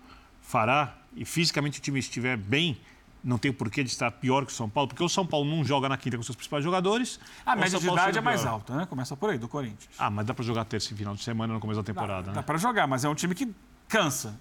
[0.41, 2.79] fará e fisicamente o time estiver bem,
[3.23, 5.63] não tem porquê de estar pior que o São Paulo, porque o São Paulo não
[5.63, 7.19] joga na quinta com seus principais jogadores.
[7.45, 8.85] A média de idade é mais alta, né?
[8.85, 9.89] Começa por aí, do Corinthians.
[9.99, 12.39] Ah, mas dá pra jogar terça e final de semana no começo da temporada, Dá
[12.39, 12.41] né?
[12.41, 13.47] para jogar, mas é um time que
[13.87, 14.39] cansa.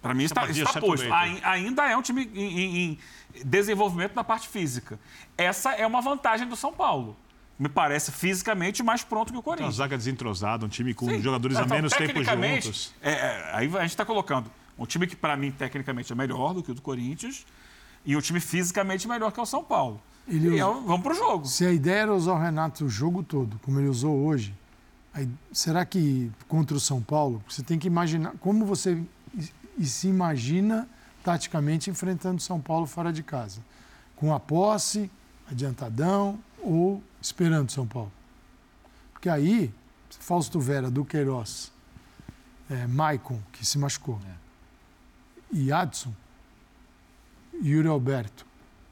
[0.00, 1.06] Para mim, está, está posto.
[1.44, 2.98] Ainda é um time em, em- em
[3.44, 4.98] desenvolvimento na parte física.
[5.38, 7.16] Essa é uma vantagem do São Paulo.
[7.58, 9.76] Me parece fisicamente mais pronto que o Uma Corinthians.
[9.76, 11.20] zaga desentrosada, um time com Sim.
[11.22, 12.92] jogadores a Então, menos tempo juntos.
[13.00, 16.54] é, é, aí a gente está colocando um time que, para mim, tecnicamente é melhor
[16.54, 17.46] do que o do Corinthians
[18.04, 20.00] e um time fisicamente melhor que é o São Paulo.
[20.26, 21.46] Ele E é, vamos para o jogo.
[21.46, 24.54] Se a ideia era usar o Renato o jogo todo, como ele usou hoje,
[25.12, 29.00] aí, será que contra o São Paulo, você tem que imaginar como você
[29.78, 30.88] e- se imagina
[31.24, 33.60] taticamente enfrentando o São Paulo fora de casa?
[34.16, 35.10] Com a posse,
[35.50, 38.12] adiantadão ou esperando o São Paulo?
[39.12, 39.72] Porque aí,
[40.20, 41.72] Fausto Vera, Duqueiroz,
[42.70, 44.18] é, Maicon, que se machucou,
[45.52, 46.14] e Adson,
[47.62, 48.46] Yuri Alberto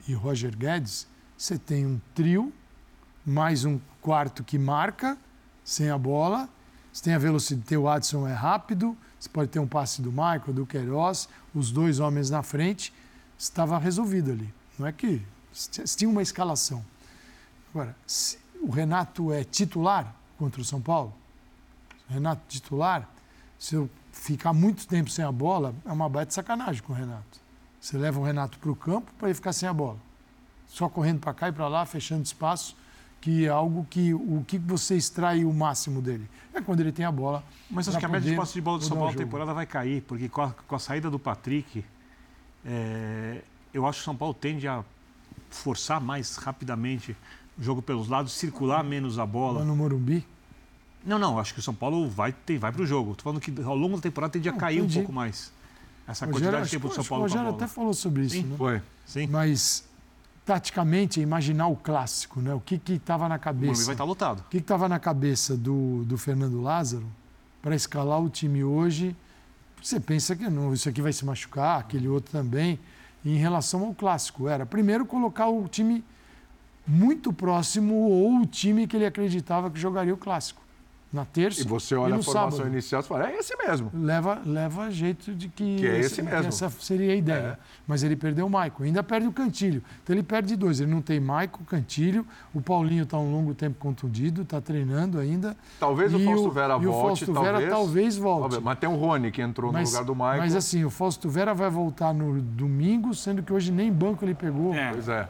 [0.06, 1.06] e Roger Guedes,
[1.36, 2.52] você tem um trio,
[3.24, 5.16] mais um quarto que marca,
[5.64, 6.48] sem a bola.
[6.92, 10.52] Você tem a velocidade, o Adson é rápido, você pode ter um passe do Michael,
[10.52, 12.92] do Queiroz, os dois homens na frente,
[13.38, 14.52] estava resolvido ali.
[14.78, 15.22] Não é que
[15.96, 16.84] tinha uma escalação.
[17.70, 21.14] Agora, se o Renato é titular contra o São Paulo,
[22.08, 23.08] Renato titular,
[23.58, 27.40] se eu ficar muito tempo sem a bola, é uma baita sacanagem com o Renato.
[27.80, 29.96] Você leva o Renato para o campo para ele ficar sem a bola.
[30.66, 32.76] Só correndo para cá e para lá, fechando espaço,
[33.20, 36.28] que é algo que o que você extrai o máximo dele.
[36.54, 37.42] É quando ele tem a bola.
[37.70, 39.66] Mas acho que a média de posse de bola do São Paulo na temporada vai
[39.66, 41.84] cair, porque com a, com a saída do Patrick,
[42.64, 43.42] é,
[43.72, 44.84] eu acho que o São Paulo tende a
[45.50, 47.16] forçar mais rapidamente
[47.58, 49.64] o jogo pelos lados, circular menos a Lá bola.
[49.64, 50.26] no Morumbi.
[51.05, 53.12] Não, não, acho que o São Paulo vai, ter, vai para o jogo.
[53.12, 55.53] Estou falando que ao longo da temporada tende a Não, cair um pouco mais.
[56.07, 58.22] Essa O quantidade Rogério, de tempo do São que Paulo O Rogério até falou sobre
[58.22, 58.42] isso, Sim.
[58.42, 58.57] né?
[58.57, 58.82] Foi.
[59.07, 59.84] Sim, Mas,
[60.44, 62.53] taticamente, é imaginar o clássico, né?
[62.53, 63.84] O que estava na o Morumbi cabeça.
[63.84, 64.40] vai estar lotado.
[64.40, 67.07] O que estava na cabeça do, do Fernando Lázaro
[67.62, 69.16] para escalar o time hoje?
[69.82, 72.78] Você pensa que não, isso aqui vai se machucar, aquele outro também.
[73.24, 76.05] E em relação ao clássico, era primeiro colocar o time
[76.86, 80.61] muito próximo ou o time que ele acreditava que jogaria o clássico.
[81.12, 82.72] Na terça E você olha no a formação sábado.
[82.72, 83.90] inicial e fala, é esse mesmo.
[83.92, 86.46] Leva, leva jeito de que, Que é esse mesmo.
[86.46, 87.58] essa seria a ideia.
[87.84, 89.82] Mas ele perdeu o Maico, ainda perde o Cantilho.
[90.04, 90.80] Então ele perde dois.
[90.80, 92.24] Ele não tem Maico, Cantilho.
[92.54, 95.56] O Paulinho está um longo tempo contundido, está treinando ainda.
[95.80, 97.70] Talvez o E Fausto Vera e o volte, Fausto Vera talvez.
[97.70, 98.40] talvez volte.
[98.42, 98.62] Talvez.
[98.62, 100.38] Mas tem o Rony que entrou no lugar do Michael.
[100.38, 104.34] mas assim, o Fausto Vera vai voltar no domingo, sendo que hoje nem banco ele
[104.34, 105.28] pegou É, Pois é.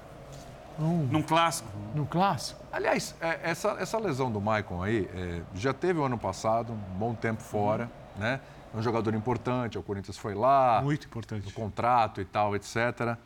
[0.81, 1.69] Então, num clássico.
[1.95, 2.65] no clássico.
[2.73, 6.99] Aliás, é, essa, essa lesão do Maicon aí, é, já teve o ano passado, um
[6.99, 8.41] bom tempo fora, né?
[8.73, 11.53] É um jogador importante, o Corinthians foi lá, Muito importante.
[11.53, 13.17] contrato e tal, etc.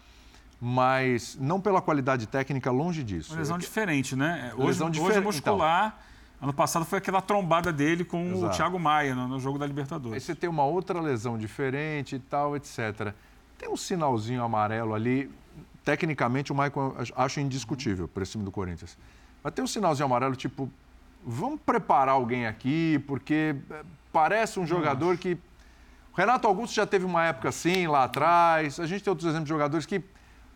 [0.61, 3.33] Mas não pela qualidade técnica, longe disso.
[3.33, 4.53] Uma lesão diferente, né?
[4.57, 5.99] Hoje, Lesão hoje diferente, é muscular.
[6.41, 8.57] Ano passado foi aquela trombada dele com o Exato.
[8.57, 10.23] Thiago Maia no, no jogo da Aí Libertadores.
[10.23, 13.13] você tem uma outra lesão diferente e tal, etc.
[13.59, 15.31] Tem um sinalzinho amarelo ali.
[15.85, 18.97] Tecnicamente, o Maicon ach- acho indiscutível para esse time do Corinthians.
[19.43, 20.71] Mas tem um sinalzinho amarelo, tipo,
[21.25, 23.83] vamos preparar alguém aqui, porque eh,
[24.13, 25.35] parece um jogador que.
[26.13, 28.79] O Renato Augusto já teve uma época assim, lá atrás.
[28.81, 30.01] A gente tem outros exemplos de jogadores que,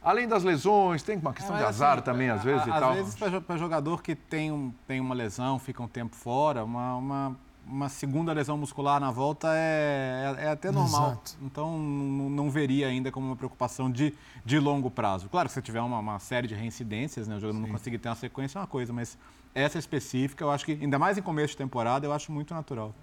[0.03, 2.67] além das lesões, tem uma questão É, de mas, azar assim, também, às a- vezes
[2.67, 2.95] e às tal.
[2.95, 7.37] vezes, para jogador que tem, um, tem uma lesão, fica um tempo fora, uma, uma,
[7.69, 11.11] uma segunda lesão muscular na volta é, é, é até normal.
[11.13, 11.37] Exato.
[11.43, 14.15] Então, não, veria ainda como uma preocupação de,
[14.45, 15.29] de longo prazo.
[15.29, 18.09] Claro que se tiver uma, uma série de reincidências, né, o jogador não conseguir ter
[18.09, 19.19] uma sequência, é uma coisa, mas
[19.55, 22.95] essa específica, eu acho que, ainda mais em começo de temporada, eu acho muito natural.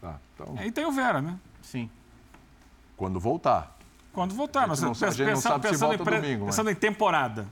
[0.00, 1.38] Tá, então, Aí tem o Vera, né?
[1.62, 1.88] Sim.
[2.96, 3.76] quando voltar.
[4.12, 4.66] Quando voltar.
[4.68, 7.46] Não sabe- a gente não sabe se pensando, volta em, domingo, pensando em temporada.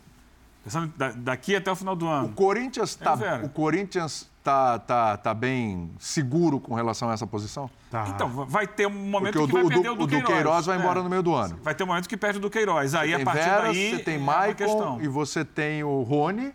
[0.63, 2.29] Pensando da- daqui até o final do O ano.
[2.35, 3.45] Corinthians É tá, o Vera.
[3.45, 7.71] o Corinthians tá, tá, tá bem seguro com relação a essa posição?
[7.91, 8.07] Tá.
[8.09, 10.11] Então, vai ter um momento Porque o que vai o perder o do o do
[10.11, 10.33] Queiroz.
[10.35, 10.81] Queiroz vai É.
[10.81, 11.59] embora no meio do ano.
[11.63, 12.95] Vai ter um momento que perde o do Queiroz.
[12.95, 15.03] Aí, a Tem partir Veras, daí, você tem é Maicon questão.
[15.03, 16.53] e você tem o Rony,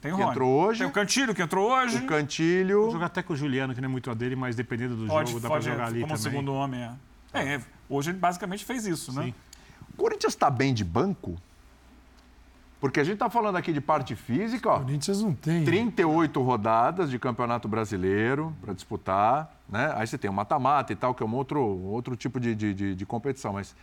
[0.00, 0.30] Tem o Rony.
[0.30, 0.78] entrou hoje.
[0.80, 1.98] Tem o Cantilho, que entrou hoje.
[1.98, 2.90] o Cantilho.
[2.90, 5.30] Jogar até com o Juliano, que não é muito a dele, mas dependendo do Pode,
[5.30, 6.22] jogo, dá pode pra jogar ali como também.
[6.32, 6.80] segundo homem.
[6.82, 6.90] É.
[7.32, 9.24] É, é, hoje ele basicamente fez isso, né?
[9.24, 9.34] Sim.
[9.92, 11.36] O Corinthians está bem de banco?
[12.80, 14.80] Porque a gente está falando aqui de parte física, O.
[14.80, 15.64] Corinthians não tem.
[15.64, 19.92] 38 rodadas de Campeonato Brasileiro para disputar, né?
[19.96, 22.74] Aí você tem o mata-mata e tal, que é um outro, outro tipo de, de,
[22.74, 23.74] de- de competição, mas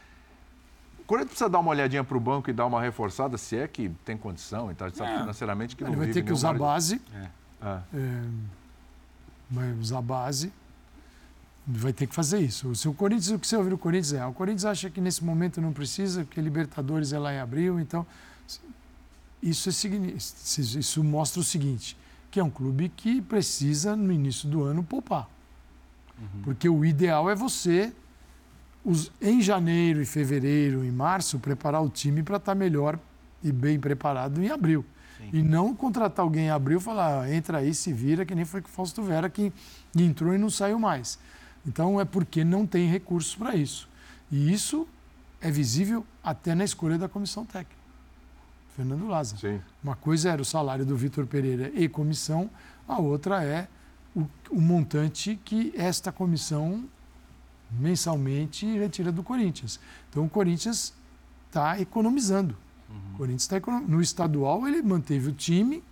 [1.00, 3.68] o Corinthians precisa dar uma olhadinha para o banco e dar uma reforçada, se é
[3.68, 5.20] que tem condição e tal, a gente sabe É.
[5.22, 7.02] financeiramente que Ele não vai vive ter que usar base.
[7.16, 7.28] É.
[7.66, 8.22] É,
[9.50, 10.54] vai usar a base.
[11.66, 12.76] Vai ter que fazer isso.
[12.76, 15.24] Se o Corinthians, o que você ouviu o Corinthians é, o Corinthians acha que nesse
[15.24, 18.06] momento não precisa, porque Libertadores é lá em abril, então
[19.50, 21.98] isso, é, isso mostra o seguinte,
[22.32, 25.30] que é um clube que precisa no início do ano poupar.
[26.44, 27.92] Porque o ideal é você
[28.86, 33.00] os- em janeiro e fevereiro e março preparar o time para estar melhor
[33.44, 34.86] e bem preparado em abril.
[35.32, 38.46] E não contratar alguém em abril e falar, "Ah, entra aí, se vira, que nem
[38.46, 39.52] foi com o Fausto Vera, que
[39.98, 41.18] entrou e não saiu mais.
[41.66, 43.88] Então é porque não tem recursos para isso.
[44.32, 44.88] E isso
[45.42, 47.83] é visível até na escolha da comissão técnica.
[48.76, 49.40] Fernando Lázaro.
[49.40, 49.62] Sim.
[49.84, 52.50] Uma coisa era o salário do Vitor Pereira e comissão,
[52.88, 53.68] a outra é
[54.16, 56.86] o, o montante que esta comissão
[57.72, 59.80] mensalmente retira do Corinthians.
[60.10, 60.94] Então o Corinthians
[61.48, 62.56] está economizando.
[63.14, 63.82] O Corinthians está econom...
[63.88, 65.84] No estadual ele manteve o time,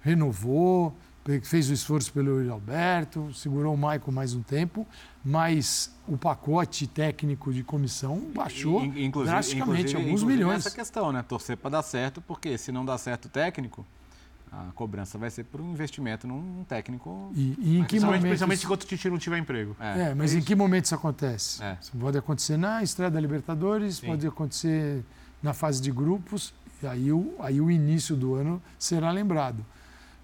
[0.00, 0.96] renovou,
[1.42, 4.86] fez o esforço pelo Yuri Alberto, segurou o Maicon mais um tempo,
[5.24, 10.66] mas o pacote técnico de comissão baixou In- inclusive- drasticamente, inclusive- alguns inclusive milhões.
[10.66, 11.22] essa questão, né?
[11.26, 13.84] Torcer para dar certo, porque se não dá certo o técnico,
[14.52, 17.30] a cobrança vai ser por um investimento num técnico.
[17.34, 19.76] E, e em que Principalmente, momento principalmente isso- enquanto o Tite não tiver emprego.
[19.80, 21.62] É, mas em que momento isso acontece?
[21.62, 21.76] É.
[21.80, 24.06] Isso pode acontecer na estreia da Libertadores, Sim.
[24.06, 25.04] pode acontecer
[25.42, 29.64] na fase de grupos E aí o, aí o início do ano será lembrado.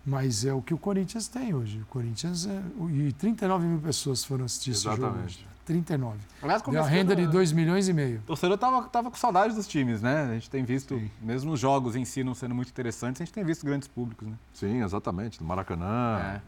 [0.04, 1.80] Mas é o que o Corinthians tem hoje.
[1.80, 4.96] O Corinthians é, e 39 mil pessoas foram assistir esse jogo.
[4.96, 5.24] Exatamente.
[5.26, 5.46] hoje.
[5.64, 6.18] 39.
[6.42, 8.18] Aliás, Deu a renda de no- 2 milhões e meio.
[8.18, 10.24] O torcedor tava, tava com saudade dos times, né?
[10.30, 13.32] A gente tem visto, mesmo os jogos em si não sendo muito interessantes, a gente
[13.32, 14.34] tem visto grandes públicos, né?
[14.52, 15.40] Sim, exatamente.
[15.40, 16.40] No Maracanã, É.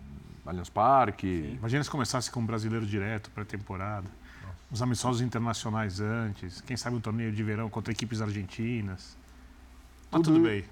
[0.45, 1.55] Allianz Parque.
[1.59, 4.09] Imagina se começasse com um brasileiro direto pré-temporada.
[4.71, 6.61] Os amistosos internacionais antes.
[6.61, 9.17] Quem sabe um torneio de verão contra equipes argentinas.
[10.15, 10.65] Mas Tudo- tudo bem.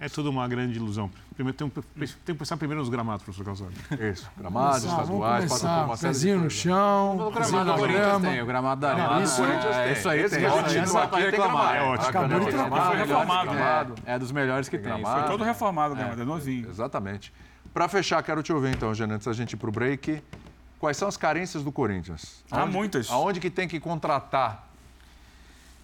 [0.00, 1.10] É tudo uma grande ilusão.
[1.34, 3.72] Primeiro, tem, que- tem que pensar primeiro nos gramados, professor Calçado.
[4.10, 4.30] Isso.
[4.36, 8.46] Gramados, estaduais, passa por uma série pezinho no chão, O gramado do Corinthians tem, o
[8.46, 9.22] gramado da Arena.
[9.22, 9.92] isso é.
[9.92, 10.44] Isso aí Esse tem.
[10.44, 11.76] que a gente Esse não dá pra aqui reclamar.
[11.76, 12.08] É ótimo.
[12.08, 12.86] Acabou de trocar.
[12.88, 13.86] Foi reformado, né?
[14.06, 15.02] É, é dos melhores que tem.
[15.02, 16.68] Foi todo reformado, Ah, gramado, é novinho.
[16.70, 17.32] Exatamente.
[17.72, 20.22] Para fechar, quero te ouvir então, Gênero, antes da gente ir para o break.
[20.78, 22.44] Quais são as carências do Corinthians?
[22.50, 23.10] Há Aonde- muitas.
[23.10, 24.68] Aonde que tem que contratar?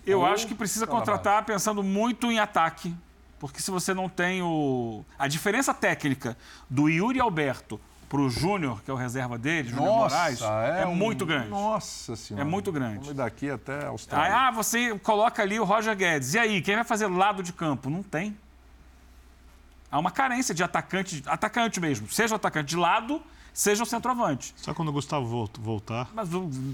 [0.07, 2.95] Eu Ou acho que precisa contratar pensando muito em ataque.
[3.39, 5.05] Porque se você não tem o.
[5.19, 6.37] A diferença técnica
[6.71, 11.25] do Yuri Alberto pro Júnior, que é o reserva dele, Júnior Moraes, é, um- muito
[11.25, 11.49] grande.
[11.49, 12.47] Nossa Senhora.
[12.47, 12.99] É muito grande.
[12.99, 14.37] Vamos daqui até Austrália.
[14.37, 16.35] ah, você coloca ali o Roger Guedes.
[16.35, 17.89] E aí, quem vai fazer lado de campo?
[17.91, 18.37] Não tem.
[19.91, 22.09] Há uma carência de atacante, atacante mesmo.
[22.11, 23.21] Seja o atacante de lado,
[23.53, 24.55] seja o centroavante.
[24.57, 26.09] Só quando o Gustavo volt- voltar.
[26.15, 26.29] Mas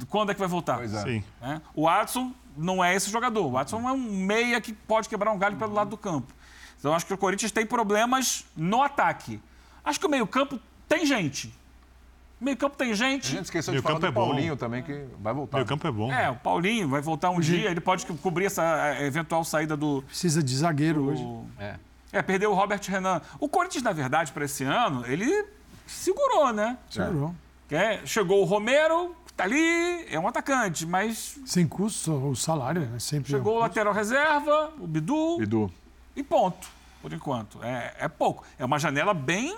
[0.08, 0.76] quando é que vai voltar?
[0.78, 1.02] Pois é.
[1.02, 1.24] Sim.
[1.40, 1.60] né?
[1.74, 3.46] O Adson não é esse jogador.
[3.46, 6.32] O Adson é um meia que pode quebrar um galho pelo lado do campo.
[6.78, 9.40] Então, acho que o Corinthians tem problemas no ataque.
[9.84, 11.52] Acho que o meio-campo tem gente.
[12.40, 13.26] O meio-campo tem A gente.
[13.32, 14.28] gente esqueceu de Meio falar campo do é bom.
[14.30, 15.56] Paulinho também, que vai voltar.
[15.58, 16.12] Meu campo é bom.
[16.12, 18.62] É, o Paulinho vai voltar um dia, ele pode cobrir essa
[18.94, 20.02] eh, eventual saída do.
[20.02, 21.20] Precisa de zagueiro hoje.
[21.22, 21.74] do- É.
[22.12, 23.20] É, perdeu o Robert Renan.
[23.40, 25.44] O Corinthians, na verdade, para esse ano, ele
[25.92, 26.78] segurou, né?
[26.90, 27.34] Segurou.
[27.70, 32.98] É, chegou o Romero, tá ali, é um atacante, mas Sem custo, o salário, né?
[32.98, 33.30] Sempre.
[33.30, 35.72] chegou o lateral reserva, o Bidu, Bidu.
[36.16, 36.68] e ponto,
[37.02, 37.62] por enquanto.
[37.62, 38.44] É, é pouco.
[38.58, 39.56] É uma janela bem,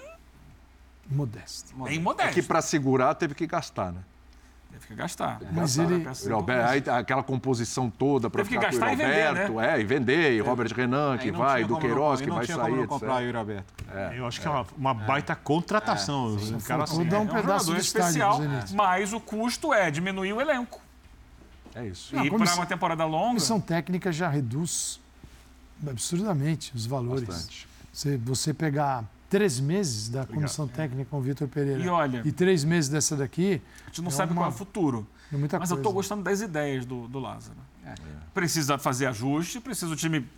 [1.08, 1.74] Modesto.
[1.84, 2.32] bem É modesta.
[2.32, 4.00] que para segurar teve que gastar, né?
[4.80, 5.40] Teve que gastar.
[5.52, 8.76] Mas Gastar ele- a peça Yuri Alberto, aí, aquela composição toda para que ficar com
[8.76, 11.76] o gastar Yuri e vender, Alberto, é, e vender, e Robert Renan que vai, do
[11.78, 13.74] Queiroz que vai sair, como não comprar o Yuri Alberto.
[14.16, 16.34] Eu acho que é uma, uma baita contratação.
[16.34, 18.40] O cara, Vou assim, dar um É um pedaço especial,
[18.74, 20.80] mas o custo é diminuir o elenco.
[21.74, 22.14] É isso.
[22.16, 24.98] Não, e para uma temporada longa, comissão técnica já reduz
[25.88, 27.24] absurdamente os valores.
[27.24, 27.68] Bastante.
[27.92, 32.32] Você, você pegar três meses da comissão técnica com o Vitor Pereira E olha- e
[32.32, 35.06] três meses dessa daqui, a gente não é sabe uma- qual é o futuro.
[35.32, 35.74] é muita Mas coisa.
[35.74, 37.56] eu estou gostando das ideias do, do Lázaro.
[38.34, 40.28] Precisa fazer ajuste, precisa o time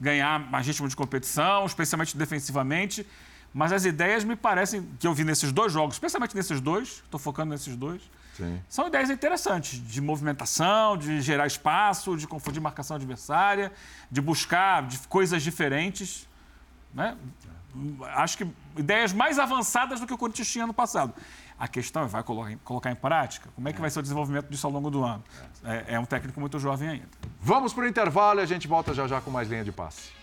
[0.00, 3.06] ganhar mais ritmo de competição, especialmente defensivamente.
[3.52, 7.18] Mas as ideias me parecem, que eu vi nesses dois jogos, especialmente nesses dois, estou
[7.18, 8.00] focando nesses dois,
[8.36, 8.60] Sim.
[8.68, 13.72] são ideias interessantes de movimentação, de gerar espaço, de confundir marcação adversária,
[14.10, 16.26] de buscar de coisas diferentes.
[16.94, 17.16] Né?
[18.14, 21.14] Acho que ideias mais avançadas do que o Corinthians tinha no passado.
[21.58, 23.48] A questão é, vai colocar em, colocar em prática?
[23.54, 25.24] Como é que vai ser o desenvolvimento disso ao longo do ano?
[25.64, 27.08] É, é um técnico muito jovem ainda.
[27.40, 30.17] Vamos para o intervalo e a gente volta já já com mais linha de passe.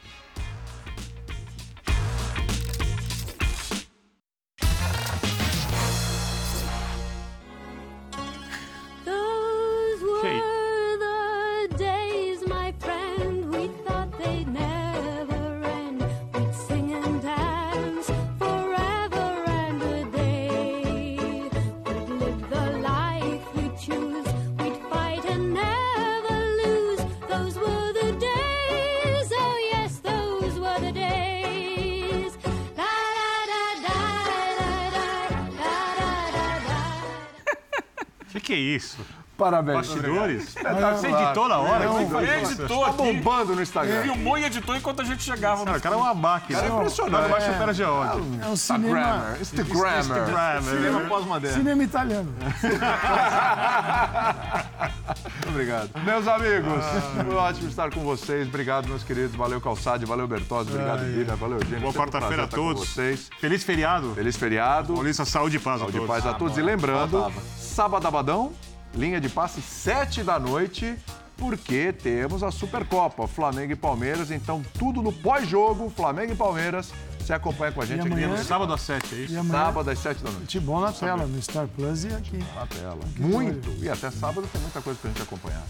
[39.45, 39.77] Parabéns.
[39.77, 40.53] Bastidores?
[40.55, 41.85] Tá Você editou na hora?
[41.85, 42.53] Não, é isso?
[42.53, 44.01] editou Tá aqui, bombando no Instagram.
[44.01, 45.63] filmou e editou enquanto a gente chegava.
[45.63, 46.59] Cara, o cara é uma máquina.
[46.59, 47.15] Cara, é impressionante.
[47.15, 48.25] Tá debaixo do pé de ódio.
[48.41, 49.99] É um cinema, Instagrammer.
[49.99, 50.63] Instagrammer.
[50.63, 51.57] Cinema pós-moderno.
[51.57, 52.33] cinema italiano.
[52.41, 52.75] Muito
[55.49, 55.89] obrigado.
[56.03, 56.83] Meus amigos,
[57.25, 58.47] foi ótimo estar com vocês.
[58.47, 59.35] Obrigado, meus queridos.
[59.35, 60.05] Valeu, Calçade.
[60.05, 60.71] Valeu, Bertozzi.
[60.71, 61.35] Obrigado, Bíblia.
[61.35, 61.81] Valeu, Eugênio.
[61.81, 62.87] Boa um quarta-feira a todos.
[62.89, 63.29] vocês.
[63.39, 64.13] Feliz feriado.
[64.15, 64.93] Feliz feriado.
[64.93, 66.15] Paulista, saúde e paz a Saúde e todos.
[66.15, 66.57] paz a todos.
[66.57, 68.53] E lembrando, sábado abadão,
[68.95, 70.95] linha de passe, 7 da noite,
[71.37, 74.31] porque temos a Supercopa, Flamengo e Palmeiras.
[74.31, 76.91] Então, tudo no pós-jogo, Flamengo e Palmeiras.
[77.19, 79.39] Você acompanha com a gente E aqui amanhã- no Sábado às 7, é E isso?
[79.39, 80.41] amanhã, sábado às 7 da noite.
[80.41, 82.37] futebol na tela, no Star Plus e aqui.
[82.55, 82.99] Na tela.
[83.17, 83.69] Muito.
[83.83, 85.63] E até sábado tem muita coisa pra gente acompanhar.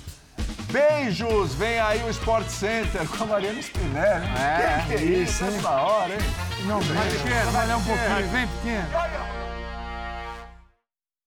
[0.72, 1.54] Beijos!
[1.56, 4.26] Vem aí o Sport Center com a Mariana Spinelli.
[4.38, 5.58] É, que, que é isso, isso, hein?
[5.58, 6.20] essa hora, hein?
[6.68, 8.30] Não, vem, trabalhar um pouquinho.
[8.32, 8.88] Vem, pequeno.
[8.94, 9.45] Olha.